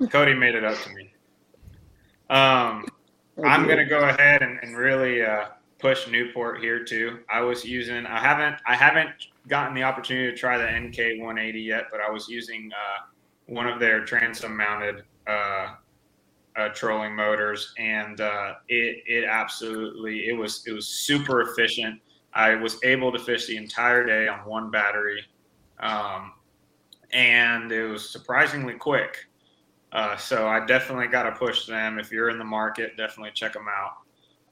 cody 0.09 0.33
made 0.33 0.55
it 0.55 0.63
up 0.63 0.77
to 0.83 0.89
me. 0.89 1.13
Um, 2.29 2.85
I'm 3.45 3.67
gonna 3.67 3.85
go 3.85 4.07
ahead 4.07 4.41
and, 4.41 4.57
and 4.63 4.75
really 4.75 5.21
uh, 5.23 5.49
push 5.79 6.07
Newport 6.07 6.61
here 6.61 6.83
too. 6.83 7.19
I 7.29 7.41
was 7.41 7.65
using 7.65 8.05
I 8.05 8.19
haven't 8.19 8.55
I 8.65 8.75
haven't 8.75 9.09
gotten 9.47 9.75
the 9.75 9.83
opportunity 9.83 10.31
to 10.31 10.37
try 10.37 10.57
the 10.57 10.65
NK 10.65 11.19
180 11.19 11.59
yet, 11.59 11.85
but 11.91 11.99
I 11.99 12.09
was 12.09 12.29
using 12.29 12.71
uh, 12.73 13.05
one 13.47 13.67
of 13.67 13.79
their 13.79 14.05
transom 14.05 14.55
mounted 14.55 15.03
uh, 15.27 15.75
uh, 16.57 16.69
trolling 16.69 17.15
motors, 17.15 17.73
and 17.77 18.19
uh, 18.21 18.53
it 18.67 19.03
it 19.05 19.25
absolutely 19.25 20.27
it 20.27 20.33
was 20.33 20.63
it 20.67 20.73
was 20.73 20.87
super 20.87 21.41
efficient. 21.41 21.99
I 22.33 22.55
was 22.55 22.81
able 22.83 23.11
to 23.11 23.19
fish 23.19 23.47
the 23.47 23.57
entire 23.57 24.05
day 24.05 24.27
on 24.27 24.39
one 24.39 24.71
battery, 24.71 25.23
um, 25.79 26.33
and 27.11 27.71
it 27.71 27.87
was 27.87 28.09
surprisingly 28.09 28.73
quick. 28.75 29.17
Uh, 29.91 30.15
so 30.15 30.47
I 30.47 30.65
definitely 30.65 31.07
got 31.07 31.23
to 31.23 31.33
push 31.33 31.65
them. 31.65 31.99
If 31.99 32.11
you're 32.11 32.29
in 32.29 32.37
the 32.37 32.45
market, 32.45 32.95
definitely 32.95 33.31
check 33.33 33.53
them 33.53 33.65
out. 33.67 33.97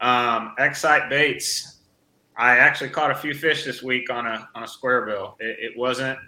Um, 0.02 0.56
Xcite 0.60 1.10
baits. 1.10 1.78
I 2.38 2.58
actually 2.58 2.90
caught 2.90 3.12
a 3.12 3.16
few 3.16 3.34
fish 3.34 3.66
this 3.66 3.84
week 3.84 4.10
on 4.10 4.26
a 4.26 4.48
on 4.56 4.64
a 4.64 4.68
square 4.68 5.06
bill. 5.06 5.36
It, 5.40 5.58
it 5.60 5.78
wasn't, 5.78 6.20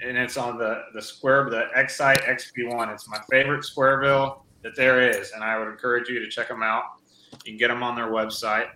and 0.00 0.16
it's 0.16 0.36
on 0.36 0.58
the 0.58 0.82
the 0.94 1.02
square 1.02 1.48
the 1.50 1.64
Xcite 1.76 2.24
XP1. 2.24 2.92
It's 2.92 3.08
my 3.08 3.18
favorite 3.30 3.64
square 3.64 4.00
bill 4.00 4.44
that 4.62 4.76
there 4.76 5.08
is, 5.08 5.32
and 5.32 5.42
I 5.44 5.58
would 5.58 5.68
encourage 5.68 6.08
you 6.08 6.20
to 6.20 6.28
check 6.28 6.48
them 6.48 6.62
out. 6.62 6.84
You 7.44 7.52
can 7.52 7.56
get 7.56 7.68
them 7.68 7.82
on 7.82 7.94
their 7.94 8.08
website. 8.08 8.68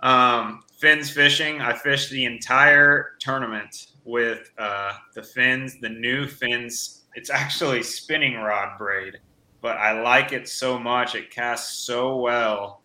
Um, 0.00 0.62
Fins 0.78 1.10
Fishing. 1.10 1.60
I 1.60 1.72
fished 1.72 2.10
the 2.10 2.24
entire 2.24 3.16
tournament 3.20 3.88
with 4.04 4.50
uh, 4.58 4.92
the 5.14 5.22
fins, 5.22 5.80
the 5.80 5.88
new 5.88 6.26
fins 6.26 7.04
it's 7.14 7.30
actually 7.30 7.82
spinning 7.82 8.34
rod 8.36 8.76
braid, 8.76 9.18
but 9.60 9.76
I 9.76 10.00
like 10.00 10.32
it 10.32 10.48
so 10.48 10.78
much. 10.78 11.14
It 11.14 11.30
casts 11.30 11.78
so 11.86 12.16
well 12.16 12.82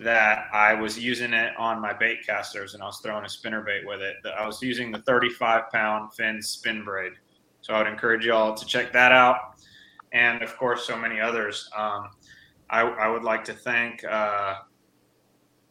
that 0.00 0.46
I 0.52 0.74
was 0.74 0.98
using 0.98 1.32
it 1.32 1.52
on 1.58 1.80
my 1.80 1.92
bait 1.92 2.26
casters 2.26 2.74
and 2.74 2.82
I 2.82 2.86
was 2.86 3.00
throwing 3.02 3.24
a 3.24 3.28
spinner 3.28 3.62
bait 3.62 3.86
with 3.86 4.00
it. 4.00 4.16
I 4.38 4.46
was 4.46 4.62
using 4.62 4.90
the 4.90 5.00
35 5.00 5.70
pound 5.70 6.14
fin 6.14 6.40
spin 6.42 6.84
braid. 6.84 7.12
So 7.60 7.74
I 7.74 7.78
would 7.78 7.86
encourage 7.86 8.24
you 8.24 8.32
all 8.32 8.54
to 8.54 8.66
check 8.66 8.92
that 8.92 9.12
out. 9.12 9.60
And 10.12 10.42
of 10.42 10.56
course, 10.56 10.86
so 10.86 10.96
many 10.96 11.20
others. 11.20 11.70
Um, 11.76 12.10
I, 12.68 12.82
I, 12.82 13.08
would 13.08 13.22
like 13.22 13.44
to 13.44 13.52
thank, 13.52 14.02
uh, 14.04 14.56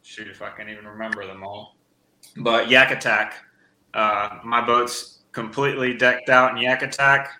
shoot, 0.02 0.28
if 0.28 0.40
I 0.42 0.50
can 0.50 0.68
even 0.68 0.86
remember 0.86 1.26
them 1.26 1.42
all, 1.42 1.76
but 2.38 2.70
Yak 2.70 2.90
Attack. 2.90 3.34
Uh, 3.94 4.38
my 4.44 4.64
boat's 4.64 5.20
completely 5.32 5.94
decked 5.94 6.28
out 6.28 6.52
in 6.52 6.62
Yak 6.62 6.82
Attack. 6.82 7.30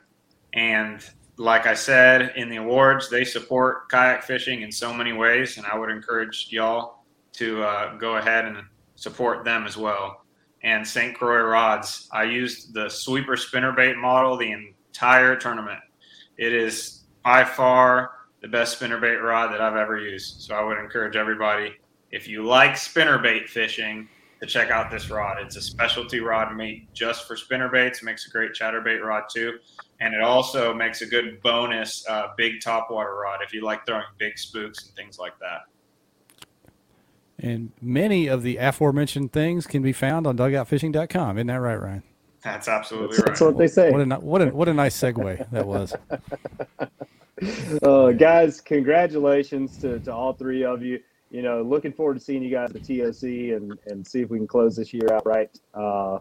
And 0.53 1.03
like 1.43 1.67
I 1.67 1.75
said 1.75 2.35
in 2.37 2.49
the 2.49 2.57
awards, 2.57 3.11
they 3.11 3.25
support 3.25 3.89
kayak 3.89 4.23
fishing 4.23 4.63
in 4.63 4.71
so 4.71 4.95
many 4.95 5.13
ways, 5.13 5.57
and 5.57 5.67
I 5.67 5.77
would 5.77 5.91
encourage 5.91 6.47
y'all 6.51 7.05
to 7.33 7.65
uh, 7.65 7.97
go 7.97 8.17
ahead 8.17 8.45
and 8.45 8.59
support 8.95 9.45
them 9.45 9.67
as 9.67 9.77
well. 9.77 10.25
And 10.63 10.87
St. 10.87 11.17
Croix 11.17 11.43
rods, 11.43 12.09
I 12.13 12.23
used 12.23 12.73
the 12.73 12.89
sweeper 12.89 13.35
spinnerbait 13.35 13.97
model 13.97 14.37
the 14.37 14.53
entire 14.53 15.35
tournament. 15.35 15.81
It 16.39 16.53
is 16.53 17.03
by 17.25 17.45
far 17.45 18.13
the 18.41 18.47
best 18.47 18.79
spinnerbait 18.79 19.21
rod 19.21 19.53
that 19.53 19.61
I've 19.61 19.77
ever 19.77 19.99
used. 19.99 20.43
So 20.43 20.55
I 20.55 20.63
would 20.63 20.79
encourage 20.79 21.17
everybody, 21.17 21.73
if 22.13 22.29
you 22.29 22.45
like 22.45 22.75
spinnerbait 22.75 23.49
fishing, 23.49 24.09
to 24.43 24.47
check 24.47 24.71
out 24.71 24.91
this 24.91 25.09
rod. 25.09 25.39
It's 25.41 25.57
a 25.57 25.63
specialty 25.63 26.21
rod 26.21 26.55
made 26.55 26.89
just 26.93 27.27
for 27.27 27.37
spinnerbaits. 27.37 28.03
Makes 28.03 28.27
a 28.27 28.31
great 28.31 28.53
chatterbait 28.53 29.03
rod 29.03 29.25
too 29.33 29.59
and 30.03 30.15
it 30.15 30.21
also 30.21 30.75
makes 30.75 31.01
a 31.01 31.07
good 31.07 31.41
bonus 31.43 32.05
uh, 32.09 32.29
big 32.37 32.61
topwater 32.61 33.23
rod 33.23 33.39
if 33.41 33.55
you 33.55 33.65
like 33.65 33.87
throwing 33.87 34.03
big 34.19 34.37
spooks 34.37 34.87
and 34.87 34.97
things 34.97 35.17
like 35.19 35.33
that. 35.39 35.61
And 37.39 37.71
many 37.81 38.27
of 38.27 38.43
the 38.43 38.57
aforementioned 38.57 39.33
things 39.33 39.67
can 39.67 39.81
be 39.81 39.93
found 39.93 40.27
on 40.27 40.37
dugoutfishing.com. 40.37 41.39
Isn't 41.39 41.47
that 41.47 41.55
right, 41.55 41.81
Ryan? 41.81 42.03
That's 42.43 42.67
absolutely 42.67 43.17
that's, 43.17 43.19
right. 43.21 43.27
That's 43.29 43.41
what 43.41 43.59
they 43.59 43.69
say. 43.69 43.91
What 43.93 44.01
a 44.01 44.17
what 44.17 44.43
a 44.43 44.47
what 44.47 44.69
a 44.69 44.75
nice 44.75 45.01
segue 45.01 45.49
that 45.51 45.67
was. 45.67 45.95
uh, 47.83 48.11
guys, 48.13 48.61
congratulations 48.61 49.79
to, 49.79 50.01
to 50.01 50.13
all 50.13 50.33
three 50.33 50.65
of 50.65 50.83
you. 50.83 50.99
You 51.33 51.41
know, 51.41 51.63
looking 51.63 51.95
forward 51.95 52.15
to 52.15 52.21
seeing 52.21 52.43
you 52.43 52.51
guys 52.51 52.71
at 52.75 52.83
the 52.83 52.99
TOC 52.99 53.57
and, 53.57 53.79
and 53.87 54.07
see 54.07 54.21
if 54.21 54.29
we 54.29 54.37
can 54.37 54.47
close 54.47 54.77
this 54.77 54.93
year 54.93 55.11
out 55.11 55.25
right. 55.25 55.51
Uh, 55.73 56.17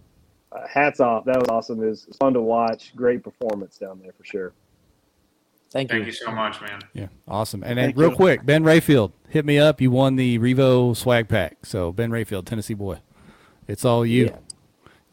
uh, 0.54 0.68
hats 0.68 1.02
off. 1.02 1.26
That 1.26 1.38
was 1.38 1.50
awesome. 1.50 1.84
It 1.84 1.88
was, 1.88 2.08
fun 2.18 2.34
to 2.34 2.42
watch. 2.42 2.96
Great 2.96 3.22
performance 3.22 3.78
down 3.78 4.00
there 4.02 4.14
for 4.18 4.24
sure. 4.24 4.54
Thank, 5.70 5.90
you. 5.90 5.96
Thank 5.96 6.08
you. 6.08 6.08
you 6.08 6.14
so 6.14 6.32
much, 6.32 6.62
man. 6.62 6.80
Yeah, 6.94 7.08
awesome. 7.28 7.62
And 7.64 7.78
then 7.78 7.88
Thank 7.88 7.98
real 7.98 8.10
you. 8.12 8.16
quick, 8.16 8.46
Ben 8.46 8.64
Rayfield, 8.64 9.12
hit 9.28 9.46
me 9.46 9.60
up. 9.60 9.82
You 9.82 9.92
won 9.92 10.16
the 10.16 10.40
Revo 10.40 10.96
swag 10.96 11.28
pack. 11.28 11.66
So 11.66 11.92
Ben 11.92 12.10
Rayfield, 12.10 12.46
Tennessee 12.46 12.74
boy, 12.74 13.00
it's 13.68 13.84
all 13.84 14.06
you. 14.06 14.26
Yeah. 14.26 14.38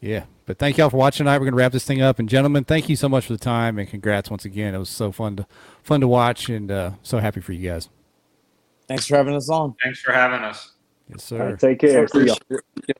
Yeah. 0.01 0.23
But 0.45 0.57
thank 0.57 0.77
y'all 0.77 0.89
for 0.89 0.97
watching 0.97 1.25
tonight. 1.25 1.39
We're 1.39 1.45
gonna 1.45 1.57
wrap 1.57 1.73
this 1.73 1.85
thing 1.85 2.01
up. 2.01 2.19
And 2.19 2.27
gentlemen, 2.27 2.63
thank 2.63 2.89
you 2.89 2.95
so 2.95 3.07
much 3.07 3.25
for 3.25 3.33
the 3.33 3.39
time 3.39 3.77
and 3.77 3.87
congrats 3.87 4.29
once 4.29 4.45
again. 4.45 4.73
It 4.73 4.79
was 4.79 4.89
so 4.89 5.11
fun 5.11 5.35
to 5.37 5.47
fun 5.83 6.01
to 6.01 6.07
watch 6.07 6.49
and 6.49 6.71
uh, 6.71 6.91
so 7.03 7.19
happy 7.19 7.41
for 7.41 7.53
you 7.53 7.69
guys. 7.69 7.89
Thanks 8.89 9.05
for 9.05 9.17
having 9.17 9.35
us 9.35 9.49
on. 9.49 9.75
Thanks 9.83 10.01
for 10.01 10.11
having 10.11 10.41
us. 10.41 10.73
Yes, 11.09 11.23
sir. 11.23 11.49
right, 11.49 11.59
take 11.59 11.79
care. 11.79 12.07
See 12.07 12.25
y'all. 12.25 12.37
Appreciate 12.37 12.89
it. 12.89 12.97